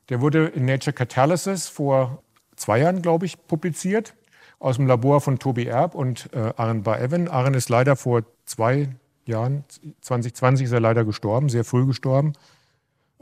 Der 0.10 0.22
wurde 0.22 0.48
in 0.48 0.66
Nature 0.66 0.94
Catalysis 0.94 1.68
vor 1.68 2.24
zwei 2.56 2.80
Jahren, 2.80 3.02
glaube 3.02 3.26
ich, 3.26 3.48
publiziert, 3.48 4.14
aus 4.60 4.76
dem 4.78 4.88
Labor 4.88 5.22
von 5.22 5.40
Toby 5.40 5.66
Erb 5.66 5.96
und 5.96 6.30
äh, 6.34 6.54
Aaron 6.56 6.84
Bar-Evan. 6.84 7.28
Aaron 7.28 7.56
ist 7.56 7.70
leider 7.70 7.96
vor 7.96 8.24
zwei 8.46 8.90
Jahren, 9.26 9.64
2020 10.02 10.66
ist 10.66 10.72
er 10.72 10.80
leider 10.80 11.04
gestorben, 11.04 11.50
sehr 11.50 11.64
früh 11.64 11.86
gestorben, 11.86 12.34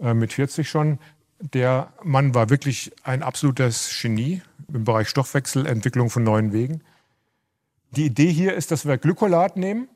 äh, 0.01 0.13
mit 0.13 0.33
40 0.33 0.69
schon. 0.69 0.99
Der 1.39 1.93
Mann 2.03 2.35
war 2.35 2.49
wirklich 2.49 2.91
ein 3.03 3.23
absolutes 3.23 3.97
Genie 4.01 4.41
im 4.73 4.83
Bereich 4.83 5.07
Stoffwechselentwicklung 5.07 6.09
von 6.09 6.23
neuen 6.23 6.51
Wegen. 6.51 6.81
Die 7.91 8.05
Idee 8.05 8.31
hier 8.31 8.53
ist, 8.53 8.71
dass 8.71 8.85
wir 8.85 8.97
Glykolat 8.97 9.55
nehmen 9.55 9.87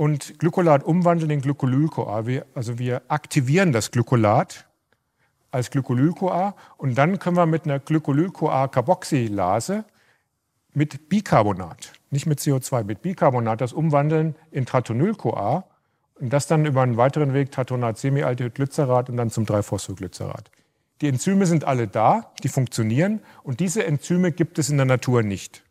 und 0.00 0.38
Glykolat 0.38 0.82
umwandeln 0.82 1.30
in 1.30 1.42
Glycolyl-CoA. 1.42 2.24
Also 2.54 2.78
wir 2.78 3.02
aktivieren 3.08 3.70
das 3.70 3.90
Glykolat 3.90 4.66
als 5.50 5.70
Glycolyl-CoA 5.70 6.54
und 6.78 6.96
dann 6.96 7.18
können 7.18 7.36
wir 7.36 7.44
mit 7.44 7.66
einer 7.66 7.80
Glycolyl-CoA-Carboxylase 7.80 9.84
mit 10.72 11.10
Bicarbonat, 11.10 11.92
nicht 12.08 12.24
mit 12.24 12.40
CO2, 12.40 12.84
mit 12.84 13.02
Bicarbonat 13.02 13.60
das 13.60 13.74
umwandeln 13.74 14.36
in 14.50 14.64
Tratonyl-CoA 14.64 15.64
und 16.14 16.32
das 16.32 16.46
dann 16.46 16.64
über 16.64 16.80
einen 16.80 16.96
weiteren 16.96 17.34
Weg 17.34 17.50
Tatonat-Semialdehydglycerat 17.50 19.10
und 19.10 19.18
dann 19.18 19.28
zum 19.28 19.44
3-Phosphoglycerat. 19.44 20.50
Die 21.02 21.08
Enzyme 21.08 21.44
sind 21.44 21.64
alle 21.64 21.88
da, 21.88 22.32
die 22.42 22.48
funktionieren 22.48 23.20
und 23.42 23.60
diese 23.60 23.84
Enzyme 23.84 24.32
gibt 24.32 24.58
es 24.58 24.70
in 24.70 24.78
der 24.78 24.86
Natur 24.86 25.22
nicht. 25.22 25.62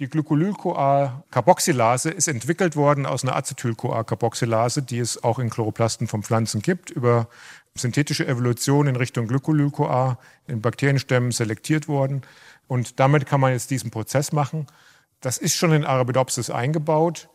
Die 0.00 0.08
Glycolyl-CoA-Carboxylase 0.08 2.10
ist 2.10 2.26
entwickelt 2.26 2.74
worden 2.74 3.06
aus 3.06 3.22
einer 3.22 3.36
Acetyl-CoA-Carboxylase, 3.36 4.82
die 4.82 4.98
es 4.98 5.22
auch 5.22 5.38
in 5.38 5.50
Chloroplasten 5.50 6.08
von 6.08 6.24
Pflanzen 6.24 6.62
gibt, 6.62 6.90
über 6.90 7.28
synthetische 7.76 8.26
Evolution 8.26 8.88
in 8.88 8.96
Richtung 8.96 9.28
Glycolyl-CoA 9.28 10.18
in 10.48 10.60
Bakterienstämmen 10.60 11.30
selektiert 11.30 11.86
worden. 11.86 12.22
Und 12.66 12.98
damit 12.98 13.26
kann 13.26 13.40
man 13.40 13.52
jetzt 13.52 13.70
diesen 13.70 13.92
Prozess 13.92 14.32
machen. 14.32 14.66
Das 15.20 15.38
ist 15.38 15.54
schon 15.54 15.72
in 15.72 15.84
Arabidopsis 15.84 16.50
eingebaut. 16.50 17.28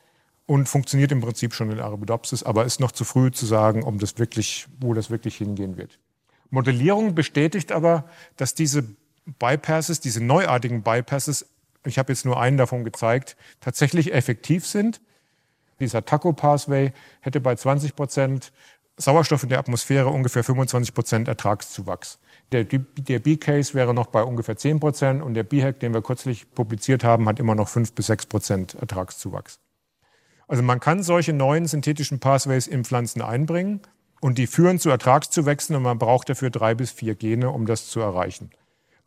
und 0.49 0.67
funktioniert 0.67 1.11
im 1.11 1.21
Prinzip 1.21 1.53
schon 1.53 1.69
in 1.69 1.79
Arabidopsis, 1.79 2.41
aber 2.41 2.65
ist 2.65 2.79
noch 2.79 2.91
zu 2.91 3.03
früh 3.03 3.29
zu 3.29 3.45
sagen, 3.45 3.83
um 3.83 3.99
das 3.99 4.17
wirklich, 4.17 4.65
wo 4.79 4.95
das 4.95 5.11
wirklich 5.11 5.35
hingehen 5.35 5.77
wird. 5.77 5.99
Modellierung 6.49 7.13
bestätigt 7.13 7.71
aber, 7.71 8.05
dass 8.35 8.55
diese 8.55 8.83
Bypasses, 9.37 9.99
diese 9.99 10.23
neuartigen 10.23 10.81
Bypasses, 10.81 11.45
ich 11.85 11.97
habe 11.97 12.11
jetzt 12.11 12.25
nur 12.25 12.39
einen 12.39 12.57
davon 12.57 12.83
gezeigt, 12.83 13.37
tatsächlich 13.61 14.13
effektiv 14.13 14.65
sind. 14.65 15.01
Dieser 15.79 16.03
Taco-Pathway 16.03 16.91
hätte 17.21 17.39
bei 17.39 17.55
20 17.55 17.95
Prozent 17.95 18.51
Sauerstoff 18.97 19.43
in 19.43 19.49
der 19.49 19.59
Atmosphäre 19.59 20.09
ungefähr 20.09 20.43
25 20.43 20.93
Prozent 20.93 21.27
Ertragszuwachs. 21.29 22.19
Der, 22.51 22.65
der 22.65 23.19
B-Case 23.19 23.73
wäre 23.73 23.93
noch 23.93 24.07
bei 24.07 24.21
ungefähr 24.23 24.57
10 24.57 24.81
Prozent 24.81 25.23
und 25.23 25.35
der 25.35 25.43
B-Hack, 25.43 25.79
den 25.79 25.93
wir 25.93 26.01
kürzlich 26.01 26.51
publiziert 26.53 27.05
haben, 27.05 27.27
hat 27.29 27.39
immer 27.39 27.55
noch 27.55 27.69
5 27.69 27.93
bis 27.93 28.07
6 28.07 28.25
Prozent 28.25 28.75
Ertragszuwachs. 28.75 29.59
Also 30.49 30.63
man 30.63 30.81
kann 30.81 31.01
solche 31.01 31.31
neuen 31.31 31.65
synthetischen 31.65 32.19
Pathways 32.19 32.67
in 32.67 32.83
Pflanzen 32.83 33.21
einbringen 33.21 33.81
und 34.19 34.37
die 34.37 34.47
führen 34.47 34.79
zu 34.79 34.89
Ertragszuwächsen 34.89 35.75
und 35.75 35.83
man 35.83 35.99
braucht 35.99 36.27
dafür 36.27 36.49
drei 36.49 36.75
bis 36.75 36.91
vier 36.91 37.15
Gene, 37.15 37.51
um 37.51 37.65
das 37.65 37.87
zu 37.87 38.01
erreichen. 38.01 38.49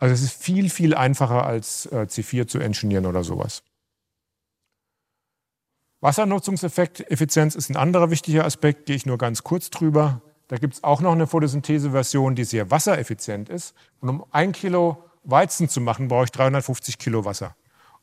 Also 0.02 0.14
es 0.14 0.22
ist 0.22 0.42
viel, 0.42 0.68
viel 0.68 0.96
einfacher 0.96 1.46
als 1.46 1.86
äh, 1.86 2.06
C4 2.08 2.48
zu 2.48 2.58
engineeren 2.58 3.06
oder 3.06 3.22
sowas. 3.22 3.62
Wassernutzungseffekt, 6.00 7.08
Effizienz 7.08 7.54
ist 7.54 7.70
ein 7.70 7.76
anderer 7.76 8.10
wichtiger 8.10 8.44
Aspekt, 8.44 8.86
gehe 8.86 8.96
ich 8.96 9.06
nur 9.06 9.16
ganz 9.16 9.44
kurz 9.44 9.70
drüber. 9.70 10.20
Da 10.48 10.56
gibt 10.56 10.74
es 10.74 10.82
auch 10.82 11.00
noch 11.00 11.12
eine 11.12 11.28
Photosynthese-Version, 11.28 12.34
die 12.34 12.42
sehr 12.42 12.72
wassereffizient 12.72 13.48
ist. 13.48 13.76
Und 14.00 14.08
um 14.08 14.24
ein 14.32 14.50
Kilo 14.50 15.04
Weizen 15.22 15.68
zu 15.68 15.80
machen, 15.80 16.08
brauche 16.08 16.24
ich 16.24 16.32
350 16.32 16.98
Kilo 16.98 17.24
Wasser 17.24 17.54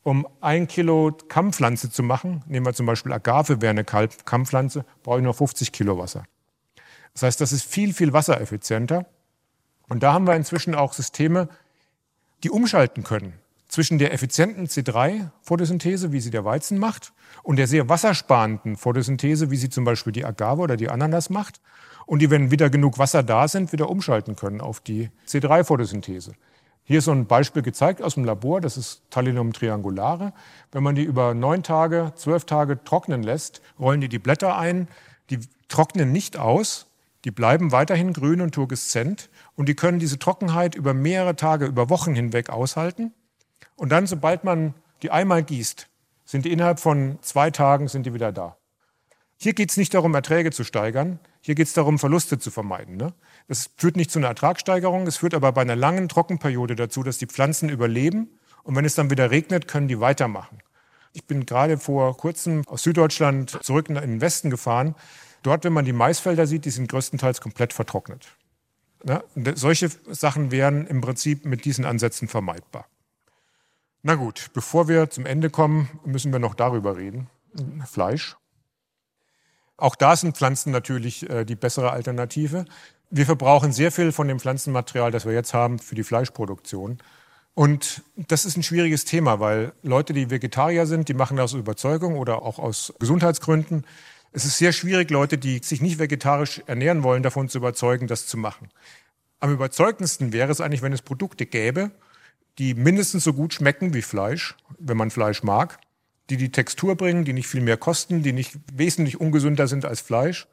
um 0.04 0.26
ein 0.40 0.70
Kilo 0.70 1.12
Kammpflanze 1.28 1.92
zu 1.92 2.04
machen, 2.04 2.42
nehmen 2.48 2.66
wir 2.66 2.74
zum 2.74 2.86
Beispiel 2.86 3.12
Agave, 3.12 3.62
wäre 3.62 3.72
eine 3.72 3.84
Kammpflanze, 3.84 4.86
brauche 5.04 5.18
ich 5.18 5.24
nur 5.24 5.34
50 5.34 5.74
Kilo 5.74 5.98
Wasser. 5.98 6.24
Das 7.12 7.24
heißt, 7.24 7.42
das 7.42 7.52
ist 7.52 7.66
viel, 7.66 7.94
viel 7.94 8.14
wassereffizienter. 8.14 9.06
Und 9.90 10.02
da 10.02 10.14
haben 10.14 10.26
wir 10.26 10.38
inzwischen 10.38 10.74
auch 10.74 10.94
Systeme, 10.94 11.50
die 12.44 12.50
umschalten 12.50 13.04
können 13.04 13.34
zwischen 13.68 14.00
der 14.00 14.14
effizienten 14.14 14.66
C3-Photosynthese, 14.66 16.12
wie 16.12 16.20
sie 16.20 16.32
der 16.32 16.44
Weizen 16.44 16.80
macht, 16.80 17.14
und 17.44 17.58
der 17.58 17.68
sehr 17.68 17.88
wassersparenden 17.88 18.76
Photosynthese, 18.76 19.52
wie 19.52 19.58
sie 19.58 19.70
zum 19.70 19.86
Beispiel 19.86 20.12
die 20.12 20.26
Agave 20.26 20.62
oder 20.62 20.76
die 20.76 20.90
Ananas 20.90 21.30
macht, 21.30 21.62
und 22.08 22.20
die, 22.20 22.32
wenn 22.32 22.50
wieder 22.50 22.72
genug 22.72 22.98
Wasser 22.98 23.22
da 23.22 23.48
sind, 23.48 23.72
wieder 23.72 23.90
umschalten 23.90 24.36
können 24.36 24.62
auf 24.62 24.80
die 24.80 25.12
C3-Photosynthese. 25.28 26.34
Hier 26.84 26.98
ist 26.98 27.06
so 27.06 27.12
ein 27.12 27.28
Beispiel 27.28 27.62
gezeigt 27.62 28.02
aus 28.02 28.16
dem 28.16 28.26
Labor, 28.26 28.62
das 28.62 28.76
ist 28.76 29.04
Talinum 29.12 29.54
triangulare. 29.54 30.34
Wenn 30.72 30.82
man 30.82 30.96
die 30.96 31.04
über 31.04 31.36
neun 31.36 31.62
Tage, 31.62 32.14
zwölf 32.16 32.46
Tage 32.46 32.84
trocknen 32.84 33.22
lässt, 33.22 33.62
rollen 33.80 34.02
die 34.02 34.10
die 34.10 34.18
Blätter 34.18 34.58
ein, 34.58 34.88
die 35.30 35.40
trocknen 35.68 36.12
nicht 36.12 36.38
aus, 36.38 36.88
die 37.26 37.32
bleiben 37.32 37.72
weiterhin 37.72 38.14
grün 38.14 38.42
und 38.42 38.56
turgeszent 38.56 39.30
und 39.60 39.68
die 39.68 39.76
können 39.76 40.00
diese 40.00 40.18
Trockenheit 40.18 40.74
über 40.74 40.94
mehrere 40.94 41.36
Tage, 41.36 41.66
über 41.66 41.90
Wochen 41.90 42.16
hinweg 42.16 42.50
aushalten. 42.50 43.14
Und 43.76 43.90
dann, 43.90 44.08
sobald 44.08 44.46
man 44.46 44.74
die 45.02 45.12
einmal 45.12 45.44
gießt, 45.44 45.90
sind 46.24 46.46
die 46.46 46.54
innerhalb 46.54 46.80
von 46.80 47.20
zwei 47.22 47.52
Tagen 47.52 47.90
sind 47.90 48.06
die 48.06 48.14
wieder 48.14 48.32
da. 48.32 48.56
Hier 49.36 49.52
geht 49.52 49.70
es 49.70 49.76
nicht 49.76 49.94
darum, 49.94 50.16
Erträge 50.16 50.52
zu 50.52 50.64
steigern, 50.64 51.20
hier 51.42 51.56
geht 51.56 51.68
es 51.68 51.74
darum, 51.74 52.00
Verluste 52.00 52.40
zu 52.40 52.52
vermeiden. 52.52 52.96
Ne? 52.96 53.14
Das 53.50 53.70
führt 53.76 53.98
nicht 53.98 54.12
zu 54.12 54.20
einer 54.20 54.30
Ertragssteigerung, 54.30 55.06
es 55.08 55.18
führt 55.18 55.34
aber 55.34 55.52
bei 55.52 55.64
einer 55.64 55.76
langen 55.76 56.08
Trockenperiode 56.08 56.78
dazu, 56.78 57.04
dass 57.04 57.18
die 57.18 57.28
Pflanzen 57.28 57.68
überleben 57.68 58.30
und 58.64 58.78
wenn 58.78 58.86
es 58.86 58.96
dann 58.96 59.10
wieder 59.10 59.30
regnet, 59.30 59.68
können 59.68 59.90
die 59.90 60.00
weitermachen. 60.00 60.60
Ich 61.12 61.28
bin 61.28 61.46
gerade 61.46 61.78
vor 61.78 62.16
kurzem 62.16 62.64
aus 62.66 62.84
Süddeutschland 62.84 63.60
zurück 63.62 63.90
in 63.90 63.96
den 63.96 64.22
Westen 64.22 64.52
gefahren. 64.52 64.96
Dort, 65.44 65.66
wenn 65.66 65.74
man 65.74 65.84
die 65.84 65.92
Maisfelder 65.92 66.48
sieht, 66.48 66.64
die 66.64 66.70
sind 66.70 66.90
größtenteils 66.90 67.42
komplett 67.42 67.74
vertrocknet. 67.74 68.39
Ja, 69.08 69.24
solche 69.56 69.90
Sachen 70.10 70.52
wären 70.52 70.86
im 70.86 71.02
Prinzip 71.02 71.46
mit 71.46 71.66
diesen 71.66 71.86
Ansätzen 71.86 72.28
vermeidbar. 72.28 72.86
Na 74.02 74.16
gut, 74.16 74.50
bevor 74.54 74.88
wir 74.88 75.10
zum 75.10 75.26
Ende 75.26 75.50
kommen, 75.50 75.90
müssen 76.06 76.32
wir 76.32 76.40
noch 76.40 76.56
darüber 76.56 76.98
reden. 76.98 77.30
Fleisch. 77.86 78.38
Auch 79.78 79.96
da 79.96 80.16
sind 80.16 80.38
Pflanzen 80.38 80.72
natürlich 80.72 81.30
äh, 81.30 81.46
die 81.46 81.56
bessere 81.56 81.92
Alternative. 81.92 82.66
Wir 83.10 83.26
verbrauchen 83.26 83.72
sehr 83.72 83.92
viel 83.92 84.12
von 84.12 84.28
dem 84.28 84.40
Pflanzenmaterial, 84.40 85.12
das 85.12 85.26
wir 85.26 85.34
jetzt 85.34 85.54
haben, 85.54 85.80
für 85.80 85.96
die 85.96 86.04
Fleischproduktion. 86.04 87.00
Und 87.56 88.04
das 88.16 88.46
ist 88.46 88.56
ein 88.56 88.64
schwieriges 88.64 89.06
Thema, 89.06 89.40
weil 89.40 89.74
Leute, 89.82 90.14
die 90.14 90.30
Vegetarier 90.30 90.86
sind, 90.86 91.10
die 91.10 91.14
machen 91.14 91.38
das 91.38 91.54
aus 91.54 91.60
Überzeugung 91.60 92.18
oder 92.18 92.42
auch 92.42 92.60
aus 92.60 92.94
Gesundheitsgründen. 93.00 93.86
Es 94.32 94.46
ist 94.46 94.58
sehr 94.58 94.72
schwierig, 94.74 95.10
Leute, 95.10 95.38
die 95.38 95.60
sich 95.64 95.82
nicht 95.82 96.00
vegetarisch 96.00 96.62
ernähren 96.68 97.04
wollen, 97.04 97.24
davon 97.24 97.50
zu 97.50 97.58
überzeugen, 97.58 98.08
das 98.08 98.28
zu 98.28 98.38
machen. 98.38 98.70
Am 99.40 99.52
überzeugendsten 99.52 100.34
wäre 100.34 100.52
es 100.52 100.62
eigentlich, 100.62 100.82
wenn 100.82 100.94
es 100.94 101.02
Produkte 101.02 101.46
gäbe, 101.46 101.92
die 102.58 102.74
mindestens 102.74 103.24
so 103.24 103.34
gut 103.34 103.54
schmecken 103.54 103.94
wie 103.94 104.02
Fleisch, 104.02 104.56
wenn 104.78 104.98
man 104.98 105.12
Fleisch 105.12 105.44
mag, 105.44 105.80
die 106.30 106.38
die 106.38 106.52
Textur 106.52 106.96
bringen, 106.96 107.26
die 107.26 107.34
nicht 107.34 107.48
viel 107.48 107.62
mehr 107.62 107.78
kosten, 107.78 108.22
die 108.22 108.34
nicht 108.34 108.58
wesentlich 108.72 109.20
ungesünder 109.20 109.68
sind 109.68 109.86
als 109.86 110.02
Fleisch 110.02 110.48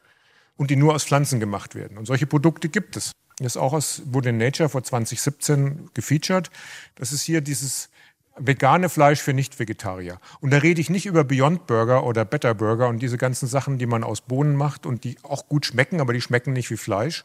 und 0.57 0.70
die 0.70 0.77
nur 0.77 0.95
aus 0.95 1.05
Pflanzen 1.05 1.41
gemacht 1.41 1.74
werden. 1.74 1.99
Und 1.99 2.07
solche 2.07 2.27
Produkte 2.27 2.68
gibt 2.68 2.97
es. 2.97 3.12
Das 3.39 3.59
auch 3.59 3.74
aus, 3.74 4.03
wurde 4.07 4.31
in 4.31 4.39
Nature 4.39 4.70
vor 4.70 4.83
2017 4.83 5.91
gefeatured. 5.93 6.51
Das 6.95 7.12
ist 7.12 7.22
hier 7.22 7.43
dieses 7.43 7.91
vegane 8.39 8.89
Fleisch 8.89 9.20
für 9.20 9.32
Nicht-Vegetarier. 9.32 10.20
Und 10.41 10.51
da 10.51 10.59
rede 10.59 10.80
ich 10.80 10.91
nicht 10.91 11.07
über 11.07 11.24
Beyond 11.24 11.66
Burger 11.66 12.05
oder 12.05 12.24
Better 12.24 12.55
Burger 12.55 12.89
und 12.89 13.01
diese 13.01 13.18
ganzen 13.18 13.47
Sachen, 13.47 13.78
die 13.78 13.87
man 13.87 14.05
aus 14.05 14.20
Bohnen 14.20 14.57
macht 14.57 14.87
und 14.87 15.05
die 15.05 15.16
auch 15.22 15.49
gut 15.49 15.66
schmecken, 15.66 16.01
aber 16.01 16.12
die 16.12 16.20
schmecken 16.20 16.53
nicht 16.53 16.70
wie 16.70 16.76
Fleisch. 16.76 17.24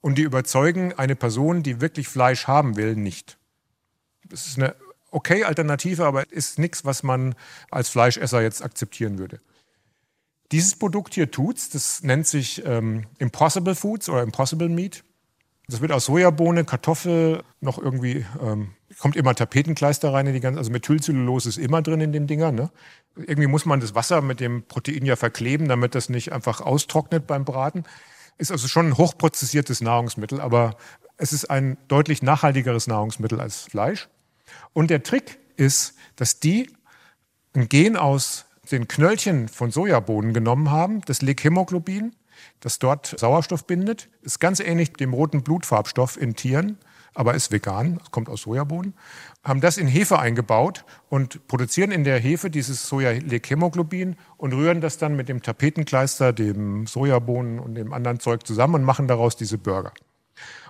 Und 0.00 0.18
die 0.18 0.22
überzeugen 0.22 0.92
eine 0.94 1.14
Person, 1.14 1.62
die 1.62 1.80
wirklich 1.80 2.08
Fleisch 2.08 2.46
haben 2.46 2.76
will, 2.76 2.96
nicht. 2.96 3.38
Das 4.28 4.46
ist 4.46 4.58
eine 4.58 4.74
okay 5.10 5.44
Alternative, 5.44 6.06
aber 6.06 6.30
ist 6.32 6.58
nichts, 6.58 6.84
was 6.84 7.02
man 7.02 7.34
als 7.70 7.88
Fleischesser 7.88 8.42
jetzt 8.42 8.62
akzeptieren 8.62 9.18
würde. 9.18 9.40
Dieses 10.50 10.76
Produkt 10.76 11.14
hier 11.14 11.30
tut's. 11.30 11.70
Das 11.70 12.02
nennt 12.02 12.26
sich 12.26 12.64
ähm, 12.64 13.06
Impossible 13.18 13.74
Foods 13.74 14.08
oder 14.08 14.22
Impossible 14.22 14.68
Meat. 14.68 15.04
Das 15.68 15.80
wird 15.80 15.92
aus 15.92 16.06
Sojabohne, 16.06 16.64
Kartoffel, 16.64 17.42
noch 17.60 17.78
irgendwie, 17.78 18.26
ähm, 18.40 18.70
kommt 18.98 19.16
immer 19.16 19.34
Tapetenkleister 19.34 20.12
rein 20.12 20.26
in 20.26 20.34
die 20.34 20.40
ganze, 20.40 20.58
also 20.58 20.70
Methylcellulose 20.70 21.48
ist 21.48 21.58
immer 21.58 21.82
drin 21.82 22.00
in 22.00 22.12
den 22.12 22.26
Dingern. 22.26 22.54
Ne? 22.54 22.70
Irgendwie 23.16 23.46
muss 23.46 23.64
man 23.64 23.80
das 23.80 23.94
Wasser 23.94 24.20
mit 24.22 24.40
dem 24.40 24.64
Protein 24.64 25.06
ja 25.06 25.16
verkleben, 25.16 25.68
damit 25.68 25.94
das 25.94 26.08
nicht 26.08 26.32
einfach 26.32 26.60
austrocknet 26.60 27.26
beim 27.26 27.44
Braten. 27.44 27.84
Ist 28.38 28.50
also 28.50 28.66
schon 28.66 28.88
ein 28.88 28.98
hochprozessiertes 28.98 29.80
Nahrungsmittel, 29.80 30.40
aber 30.40 30.76
es 31.16 31.32
ist 31.32 31.46
ein 31.46 31.78
deutlich 31.88 32.22
nachhaltigeres 32.22 32.86
Nahrungsmittel 32.86 33.40
als 33.40 33.62
Fleisch. 33.62 34.08
Und 34.72 34.90
der 34.90 35.02
Trick 35.02 35.38
ist, 35.56 35.94
dass 36.16 36.40
die 36.40 36.70
ein 37.54 37.68
Gen 37.68 37.96
aus 37.96 38.46
den 38.70 38.88
Knöllchen 38.88 39.48
von 39.48 39.70
Sojabohnen 39.70 40.32
genommen 40.32 40.70
haben, 40.70 41.02
das 41.02 41.22
Leghemoglobin, 41.22 42.14
das 42.62 42.78
dort 42.78 43.18
Sauerstoff 43.18 43.66
bindet, 43.66 44.08
ist 44.22 44.38
ganz 44.38 44.60
ähnlich 44.60 44.92
dem 44.92 45.12
roten 45.12 45.42
Blutfarbstoff 45.42 46.16
in 46.16 46.36
Tieren, 46.36 46.78
aber 47.12 47.34
ist 47.34 47.50
vegan, 47.52 48.00
kommt 48.10 48.28
aus 48.28 48.42
Sojabohnen, 48.42 48.94
haben 49.44 49.60
das 49.60 49.76
in 49.76 49.88
Hefe 49.88 50.18
eingebaut 50.18 50.84
und 51.10 51.46
produzieren 51.48 51.90
in 51.90 52.04
der 52.04 52.18
Hefe 52.18 52.50
dieses 52.50 52.88
Soja-Leghemoglobin 52.88 54.16
und 54.38 54.54
rühren 54.54 54.80
das 54.80 54.96
dann 54.96 55.16
mit 55.16 55.28
dem 55.28 55.42
Tapetenkleister, 55.42 56.32
dem 56.32 56.86
Sojabohnen 56.86 57.58
und 57.58 57.74
dem 57.74 57.92
anderen 57.92 58.20
Zeug 58.20 58.46
zusammen 58.46 58.76
und 58.76 58.84
machen 58.84 59.08
daraus 59.08 59.36
diese 59.36 59.58
Burger. 59.58 59.92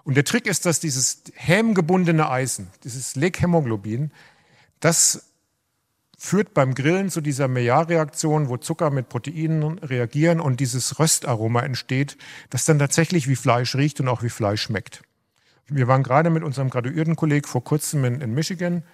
Und 0.02 0.16
der 0.16 0.24
Trick 0.24 0.46
ist, 0.46 0.66
dass 0.66 0.80
dieses 0.80 1.22
hämgebundene 1.34 2.28
Eisen, 2.28 2.70
dieses 2.82 3.14
Leghemoglobin, 3.14 4.10
das 4.80 5.31
führt 6.24 6.54
beim 6.54 6.76
Grillen 6.76 7.10
zu 7.10 7.20
dieser 7.20 7.48
Maillard-Reaktion, 7.48 8.48
wo 8.48 8.56
Zucker 8.56 8.90
mit 8.90 9.08
Proteinen 9.08 9.80
reagieren 9.80 10.38
und 10.38 10.60
dieses 10.60 11.00
Röstaroma 11.00 11.62
entsteht, 11.62 12.16
das 12.48 12.64
dann 12.64 12.78
tatsächlich 12.78 13.26
wie 13.26 13.34
Fleisch 13.34 13.74
riecht 13.74 13.98
und 13.98 14.06
auch 14.06 14.22
wie 14.22 14.28
Fleisch 14.28 14.62
schmeckt. 14.62 15.02
Wir 15.66 15.88
waren 15.88 16.04
gerade 16.04 16.30
mit 16.30 16.44
unserem 16.44 16.70
Graduiertenkolleg 16.70 17.48
vor 17.48 17.64
kurzem 17.64 18.04
in, 18.04 18.20
in 18.20 18.34
Michigan 18.34 18.84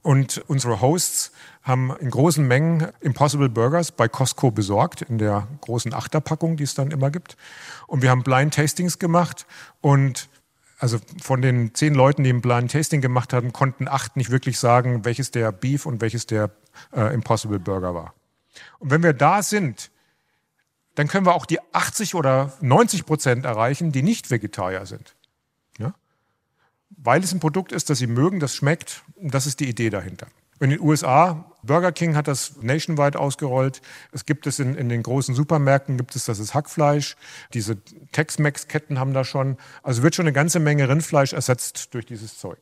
und 0.00 0.42
unsere 0.48 0.80
Hosts 0.80 1.32
haben 1.60 1.94
in 2.00 2.08
großen 2.08 2.48
Mengen 2.48 2.88
Impossible 3.00 3.50
Burgers 3.50 3.92
bei 3.92 4.08
Costco 4.08 4.50
besorgt, 4.50 5.02
in 5.02 5.18
der 5.18 5.48
großen 5.60 5.92
Achterpackung, 5.92 6.56
die 6.56 6.64
es 6.64 6.74
dann 6.74 6.90
immer 6.90 7.10
gibt. 7.10 7.36
Und 7.86 8.00
wir 8.00 8.08
haben 8.08 8.22
Blind 8.22 8.54
Tastings 8.54 8.98
gemacht 8.98 9.46
und 9.82 10.30
also 10.82 10.98
von 11.22 11.40
den 11.40 11.76
zehn 11.76 11.94
Leuten, 11.94 12.24
die 12.24 12.32
ein 12.32 12.40
Blind 12.40 12.72
Tasting 12.72 13.00
gemacht 13.00 13.32
haben, 13.32 13.52
konnten 13.52 13.86
acht 13.86 14.16
nicht 14.16 14.30
wirklich 14.30 14.58
sagen, 14.58 15.04
welches 15.04 15.30
der 15.30 15.52
Beef 15.52 15.86
und 15.86 16.00
welches 16.00 16.26
der 16.26 16.50
äh, 16.92 17.14
Impossible 17.14 17.60
Burger 17.60 17.94
war. 17.94 18.14
Und 18.80 18.90
wenn 18.90 19.04
wir 19.04 19.12
da 19.12 19.44
sind, 19.44 19.92
dann 20.96 21.06
können 21.06 21.24
wir 21.24 21.34
auch 21.36 21.46
die 21.46 21.60
80 21.72 22.16
oder 22.16 22.52
90 22.60 23.06
Prozent 23.06 23.44
erreichen, 23.44 23.92
die 23.92 24.02
nicht 24.02 24.32
Vegetarier 24.32 24.84
sind. 24.84 25.14
Ja? 25.78 25.94
Weil 26.90 27.22
es 27.22 27.32
ein 27.32 27.38
Produkt 27.38 27.70
ist, 27.70 27.88
das 27.88 27.98
sie 27.98 28.08
mögen, 28.08 28.40
das 28.40 28.56
schmeckt, 28.56 29.04
das 29.20 29.46
ist 29.46 29.60
die 29.60 29.68
Idee 29.68 29.88
dahinter. 29.88 30.26
In 30.62 30.70
den 30.70 30.80
USA, 30.80 31.44
Burger 31.64 31.90
King 31.90 32.14
hat 32.14 32.28
das 32.28 32.62
nationwide 32.62 33.18
ausgerollt. 33.18 33.82
Es 34.12 34.26
gibt 34.26 34.46
es 34.46 34.60
in, 34.60 34.76
in 34.76 34.88
den 34.88 35.02
großen 35.02 35.34
Supermärkten, 35.34 35.96
gibt 35.96 36.14
es 36.14 36.26
das 36.26 36.38
ist 36.38 36.54
Hackfleisch. 36.54 37.16
Diese 37.52 37.78
Tex-Mex-Ketten 38.12 39.00
haben 39.00 39.12
da 39.12 39.24
schon. 39.24 39.56
Also 39.82 40.04
wird 40.04 40.14
schon 40.14 40.22
eine 40.22 40.32
ganze 40.32 40.60
Menge 40.60 40.88
Rindfleisch 40.88 41.32
ersetzt 41.32 41.92
durch 41.94 42.06
dieses 42.06 42.38
Zeug. 42.38 42.58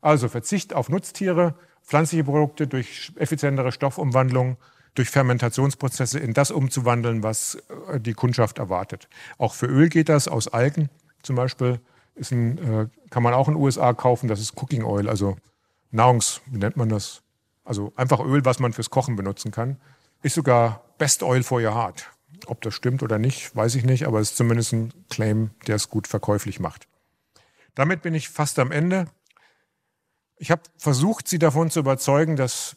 Also 0.00 0.30
Verzicht 0.30 0.72
auf 0.72 0.88
Nutztiere, 0.88 1.54
pflanzliche 1.84 2.24
Produkte 2.24 2.66
durch 2.66 3.12
effizientere 3.16 3.70
Stoffumwandlung, 3.70 4.56
durch 4.94 5.10
Fermentationsprozesse 5.10 6.20
in 6.20 6.32
das 6.32 6.50
umzuwandeln, 6.52 7.22
was 7.22 7.58
äh, 7.90 8.00
die 8.00 8.14
Kundschaft 8.14 8.60
erwartet. 8.60 9.10
Auch 9.36 9.52
für 9.52 9.66
Öl 9.66 9.90
geht 9.90 10.08
das 10.08 10.26
aus 10.26 10.48
Algen 10.48 10.88
zum 11.22 11.36
Beispiel. 11.36 11.80
Ein, 12.30 12.56
äh, 12.56 12.86
kann 13.10 13.22
man 13.22 13.34
auch 13.34 13.48
in 13.48 13.54
den 13.54 13.62
USA 13.62 13.92
kaufen. 13.92 14.26
Das 14.28 14.40
ist 14.40 14.56
Cooking 14.56 14.84
Oil, 14.84 15.06
also 15.06 15.36
Nahrungs, 15.90 16.40
wie 16.46 16.56
nennt 16.56 16.78
man 16.78 16.88
das? 16.88 17.22
Also 17.64 17.92
einfach 17.96 18.20
Öl, 18.20 18.44
was 18.44 18.58
man 18.58 18.72
fürs 18.72 18.90
Kochen 18.90 19.16
benutzen 19.16 19.50
kann. 19.50 19.80
Ist 20.22 20.34
sogar 20.34 20.84
Best 20.98 21.22
Oil 21.22 21.42
for 21.42 21.60
your 21.60 21.74
heart. 21.74 22.10
Ob 22.46 22.60
das 22.62 22.74
stimmt 22.74 23.02
oder 23.02 23.18
nicht, 23.18 23.54
weiß 23.54 23.74
ich 23.76 23.84
nicht, 23.84 24.06
aber 24.06 24.20
es 24.20 24.30
ist 24.30 24.36
zumindest 24.36 24.72
ein 24.72 24.92
Claim, 25.10 25.50
der 25.66 25.76
es 25.76 25.88
gut 25.88 26.08
verkäuflich 26.08 26.58
macht. 26.58 26.88
Damit 27.74 28.02
bin 28.02 28.14
ich 28.14 28.28
fast 28.28 28.58
am 28.58 28.72
Ende. 28.72 29.06
Ich 30.36 30.50
habe 30.50 30.62
versucht, 30.76 31.28
Sie 31.28 31.38
davon 31.38 31.70
zu 31.70 31.80
überzeugen, 31.80 32.36
dass 32.36 32.76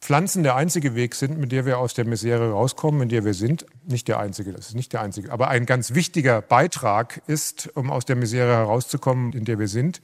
Pflanzen 0.00 0.42
der 0.42 0.56
einzige 0.56 0.94
Weg 0.94 1.14
sind, 1.14 1.38
mit 1.38 1.52
der 1.52 1.66
wir 1.66 1.78
aus 1.78 1.94
der 1.94 2.04
Misere 2.04 2.50
rauskommen, 2.50 3.02
in 3.02 3.08
der 3.08 3.24
wir 3.24 3.34
sind. 3.34 3.66
Nicht 3.86 4.08
der 4.08 4.18
einzige, 4.18 4.52
das 4.52 4.68
ist 4.68 4.74
nicht 4.74 4.92
der 4.92 5.00
einzige. 5.00 5.32
Aber 5.32 5.48
ein 5.48 5.66
ganz 5.66 5.94
wichtiger 5.94 6.42
Beitrag 6.42 7.22
ist, 7.26 7.70
um 7.74 7.90
aus 7.90 8.04
der 8.04 8.16
Misere 8.16 8.52
herauszukommen, 8.52 9.32
in 9.32 9.44
der 9.44 9.58
wir 9.58 9.68
sind. 9.68 10.00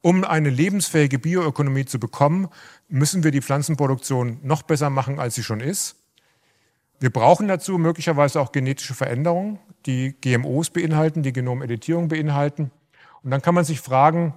Um 0.00 0.24
eine 0.24 0.50
lebensfähige 0.50 1.18
Bioökonomie 1.18 1.84
zu 1.84 1.98
bekommen, 2.00 2.48
müssen 2.88 3.24
wir 3.24 3.30
die 3.30 3.42
Pflanzenproduktion 3.42 4.38
noch 4.42 4.62
besser 4.62 4.90
machen, 4.90 5.18
als 5.18 5.34
sie 5.34 5.42
schon 5.42 5.60
ist. 5.60 5.96
Wir 7.00 7.10
brauchen 7.10 7.48
dazu 7.48 7.78
möglicherweise 7.78 8.40
auch 8.40 8.52
genetische 8.52 8.94
Veränderungen, 8.94 9.58
die 9.86 10.14
GMOs 10.20 10.70
beinhalten, 10.70 11.22
die 11.22 11.32
Genomeditierung 11.32 12.08
beinhalten. 12.08 12.70
Und 13.22 13.30
dann 13.30 13.42
kann 13.42 13.54
man 13.54 13.64
sich 13.64 13.80
fragen, 13.80 14.34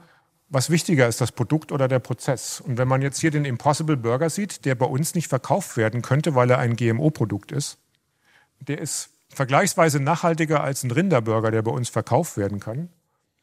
was 0.50 0.70
wichtiger 0.70 1.08
ist, 1.08 1.20
das 1.20 1.32
Produkt 1.32 1.72
oder 1.72 1.88
der 1.88 2.00
Prozess. 2.00 2.62
Und 2.62 2.78
wenn 2.78 2.88
man 2.88 3.02
jetzt 3.02 3.20
hier 3.20 3.32
den 3.32 3.46
Impossible 3.46 3.98
Burger 3.98 4.30
sieht, 4.30 4.66
der 4.66 4.76
bei 4.76 4.86
uns 4.86 5.14
nicht 5.14 5.28
verkauft 5.28 5.76
werden 5.76 6.02
könnte, 6.02 6.36
weil 6.36 6.50
er 6.50 6.60
ein 6.60 6.76
GMO-Produkt 6.76 7.52
ist, 7.52 7.78
der 8.60 8.80
ist 8.80 9.10
vergleichsweise 9.30 10.00
nachhaltiger 10.00 10.64
als 10.64 10.84
ein 10.84 10.92
Rinderburger, 10.92 11.52
der 11.52 11.62
bei 11.62 11.72
uns 11.72 11.90
verkauft 11.90 12.38
werden 12.38 12.60
kann. 12.60 12.90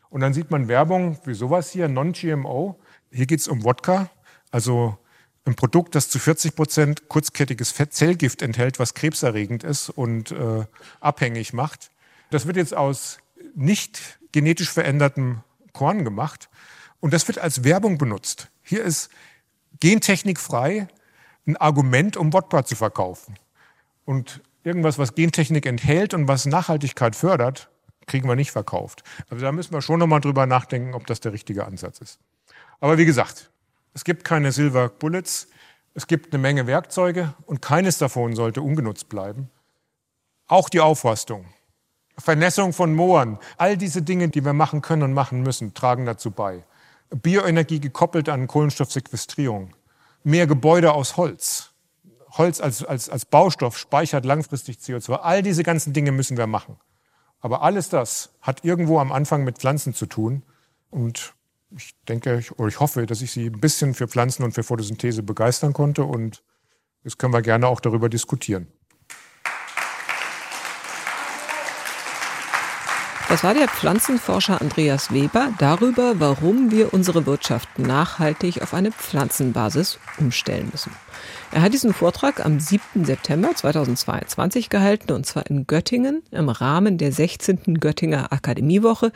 Und 0.08 0.20
dann 0.20 0.32
sieht 0.32 0.50
man 0.50 0.68
Werbung 0.68 1.18
wie 1.24 1.34
sowas 1.34 1.70
hier, 1.70 1.88
Non-GMO. 1.88 2.78
Hier 3.10 3.26
geht 3.26 3.40
es 3.40 3.48
um 3.48 3.64
Wodka, 3.64 4.10
also 4.50 4.96
ein 5.44 5.56
Produkt, 5.56 5.94
das 5.94 6.08
zu 6.08 6.18
40 6.18 6.56
Prozent 6.56 7.08
kurzkettiges 7.08 7.70
Fettzellgift 7.70 8.40
enthält, 8.40 8.78
was 8.78 8.94
krebserregend 8.94 9.62
ist 9.62 9.90
und 9.90 10.30
äh, 10.30 10.64
abhängig 11.00 11.52
macht. 11.52 11.90
Das 12.30 12.46
wird 12.46 12.56
jetzt 12.56 12.74
aus 12.74 13.18
nicht 13.54 14.18
genetisch 14.32 14.70
verändertem 14.70 15.42
Korn 15.72 16.04
gemacht. 16.04 16.48
Und 17.04 17.12
das 17.12 17.28
wird 17.28 17.38
als 17.38 17.64
Werbung 17.64 17.98
benutzt. 17.98 18.48
Hier 18.62 18.82
ist 18.82 19.10
Gentechnik 19.78 20.40
frei 20.40 20.88
ein 21.46 21.58
Argument, 21.58 22.16
um 22.16 22.32
Wodka 22.32 22.64
zu 22.64 22.76
verkaufen. 22.76 23.34
Und 24.06 24.40
irgendwas, 24.62 24.98
was 24.98 25.14
Gentechnik 25.14 25.66
enthält 25.66 26.14
und 26.14 26.28
was 26.28 26.46
Nachhaltigkeit 26.46 27.14
fördert, 27.14 27.68
kriegen 28.06 28.26
wir 28.26 28.36
nicht 28.36 28.52
verkauft. 28.52 29.04
Also 29.28 29.44
da 29.44 29.52
müssen 29.52 29.74
wir 29.74 29.82
schon 29.82 29.98
nochmal 29.98 30.22
drüber 30.22 30.46
nachdenken, 30.46 30.94
ob 30.94 31.06
das 31.06 31.20
der 31.20 31.34
richtige 31.34 31.66
Ansatz 31.66 31.98
ist. 31.98 32.20
Aber 32.80 32.96
wie 32.96 33.04
gesagt, 33.04 33.50
es 33.92 34.04
gibt 34.04 34.24
keine 34.24 34.50
Silver 34.50 34.88
Bullets. 34.88 35.48
Es 35.92 36.06
gibt 36.06 36.32
eine 36.32 36.40
Menge 36.40 36.66
Werkzeuge 36.66 37.34
und 37.44 37.60
keines 37.60 37.98
davon 37.98 38.34
sollte 38.34 38.62
ungenutzt 38.62 39.10
bleiben. 39.10 39.50
Auch 40.46 40.70
die 40.70 40.80
Aufforstung, 40.80 41.44
Vernässung 42.16 42.72
von 42.72 42.94
Mooren, 42.94 43.38
all 43.58 43.76
diese 43.76 44.00
Dinge, 44.00 44.30
die 44.30 44.42
wir 44.42 44.54
machen 44.54 44.80
können 44.80 45.02
und 45.02 45.12
machen 45.12 45.42
müssen, 45.42 45.74
tragen 45.74 46.06
dazu 46.06 46.30
bei. 46.30 46.64
Bioenergie 47.14 47.80
gekoppelt 47.80 48.28
an 48.28 48.46
Kohlenstoffsequestrierung, 48.46 49.74
mehr 50.22 50.46
Gebäude 50.46 50.92
aus 50.92 51.16
Holz. 51.16 51.70
Holz 52.32 52.60
als, 52.60 52.84
als, 52.84 53.08
als 53.08 53.24
Baustoff 53.24 53.78
speichert 53.78 54.24
langfristig 54.24 54.78
CO2. 54.78 55.14
All 55.14 55.42
diese 55.42 55.62
ganzen 55.62 55.92
Dinge 55.92 56.10
müssen 56.10 56.36
wir 56.36 56.46
machen. 56.46 56.76
Aber 57.40 57.62
alles 57.62 57.88
das 57.88 58.30
hat 58.40 58.64
irgendwo 58.64 58.98
am 58.98 59.12
Anfang 59.12 59.44
mit 59.44 59.58
Pflanzen 59.58 59.94
zu 59.94 60.06
tun. 60.06 60.42
Und 60.90 61.34
ich 61.70 61.94
denke 62.08 62.42
oder 62.56 62.68
ich 62.68 62.80
hoffe, 62.80 63.06
dass 63.06 63.20
ich 63.20 63.30
Sie 63.32 63.46
ein 63.46 63.60
bisschen 63.60 63.94
für 63.94 64.08
Pflanzen 64.08 64.42
und 64.42 64.52
für 64.52 64.62
Photosynthese 64.62 65.22
begeistern 65.22 65.72
konnte. 65.72 66.04
Und 66.04 66.42
jetzt 67.04 67.18
können 67.18 67.32
wir 67.32 67.42
gerne 67.42 67.68
auch 67.68 67.80
darüber 67.80 68.08
diskutieren. 68.08 68.66
Das 73.34 73.42
war 73.42 73.52
der 73.52 73.66
Pflanzenforscher 73.66 74.60
Andreas 74.60 75.12
Weber 75.12 75.48
darüber, 75.58 76.20
warum 76.20 76.70
wir 76.70 76.94
unsere 76.94 77.26
Wirtschaft 77.26 77.80
nachhaltig 77.80 78.62
auf 78.62 78.72
eine 78.72 78.92
Pflanzenbasis 78.92 79.98
umstellen 80.20 80.68
müssen. 80.70 80.92
Er 81.50 81.62
hat 81.62 81.72
diesen 81.72 81.92
Vortrag 81.92 82.46
am 82.46 82.60
7. 82.60 83.04
September 83.04 83.52
2022 83.52 84.70
gehalten 84.70 85.10
und 85.10 85.26
zwar 85.26 85.50
in 85.50 85.66
Göttingen 85.66 86.22
im 86.30 86.48
Rahmen 86.48 86.96
der 86.96 87.10
16. 87.10 87.80
Göttinger 87.80 88.32
Akademiewoche. 88.32 89.10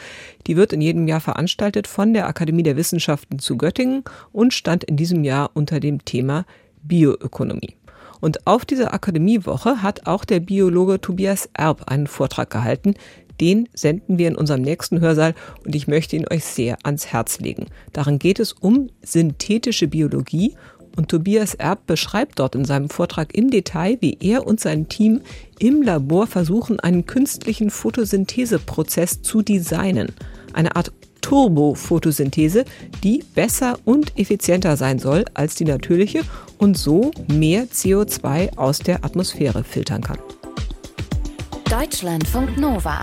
Die 0.49 0.57
wird 0.57 0.73
in 0.73 0.81
jedem 0.81 1.07
Jahr 1.07 1.21
veranstaltet 1.21 1.87
von 1.87 2.13
der 2.13 2.27
Akademie 2.27 2.65
der 2.65 2.77
Wissenschaften 2.77 3.39
zu 3.39 3.57
Göttingen 3.57 4.03
und 4.33 4.53
stand 4.53 4.83
in 4.83 4.97
diesem 4.97 5.23
Jahr 5.23 5.53
unter 5.55 5.79
dem 5.79 6.05
Thema 6.05 6.45
Bioökonomie. 6.83 7.77
Und 8.21 8.49
auf 8.49 8.65
dieser 8.65 8.93
Akademiewoche 8.93 9.81
hat 9.81 10.09
auch 10.09 10.25
der 10.25 10.41
Biologe 10.41 11.01
Tobias 11.01 11.49
Erb 11.55 11.89
einen 11.89 12.09
Vortrag 12.09 12.51
gehalten, 12.51 12.95
den 13.41 13.69
senden 13.75 14.19
wir 14.19 14.29
in 14.29 14.37
unserem 14.37 14.63
nächsten 14.63 15.01
Hörsaal 15.01 15.35
und 15.65 15.75
ich 15.75 15.89
möchte 15.89 16.17
ihn 16.17 16.27
euch 16.31 16.45
sehr 16.45 16.79
ans 16.83 17.07
Herz 17.07 17.41
legen. 17.41 17.67
Darin 17.93 18.19
geht 18.19 18.41
es 18.41 18.53
um 18.53 18.91
synthetische 19.03 19.89
Biologie 19.89 20.55
und 20.97 21.09
Tobias 21.09 21.55
Erb 21.55 21.87
beschreibt 21.87 22.41
dort 22.41 22.57
in 22.57 22.65
seinem 22.65 22.91
Vortrag 22.91 23.33
im 23.33 23.51
Detail, 23.51 23.99
wie 24.01 24.19
er 24.21 24.47
und 24.47 24.59
sein 24.59 24.89
Team 24.89 25.21
im 25.61 25.83
Labor 25.83 26.27
versuchen, 26.27 26.81
einen 26.81 27.07
künstlichen 27.07 27.71
Photosyntheseprozess 27.71 29.23
zu 29.23 29.43
designen. 29.43 30.09
Eine 30.53 30.75
Art 30.75 30.93
Turbo-Photosynthese, 31.21 32.65
die 33.05 33.23
besser 33.35 33.79
und 33.85 34.19
effizienter 34.19 34.77
sein 34.77 34.99
soll 34.99 35.25
als 35.35 35.55
die 35.55 35.65
natürliche 35.65 36.23
und 36.59 36.77
so 36.77 37.13
mehr 37.29 37.67
CO2 37.69 38.57
aus 38.57 38.81
der 38.81 39.05
Atmosphäre 39.05 39.63
filtern 39.63 40.03
kann. 40.03 40.19
Deutschlandfunk 41.71 42.59
Nova 42.59 43.03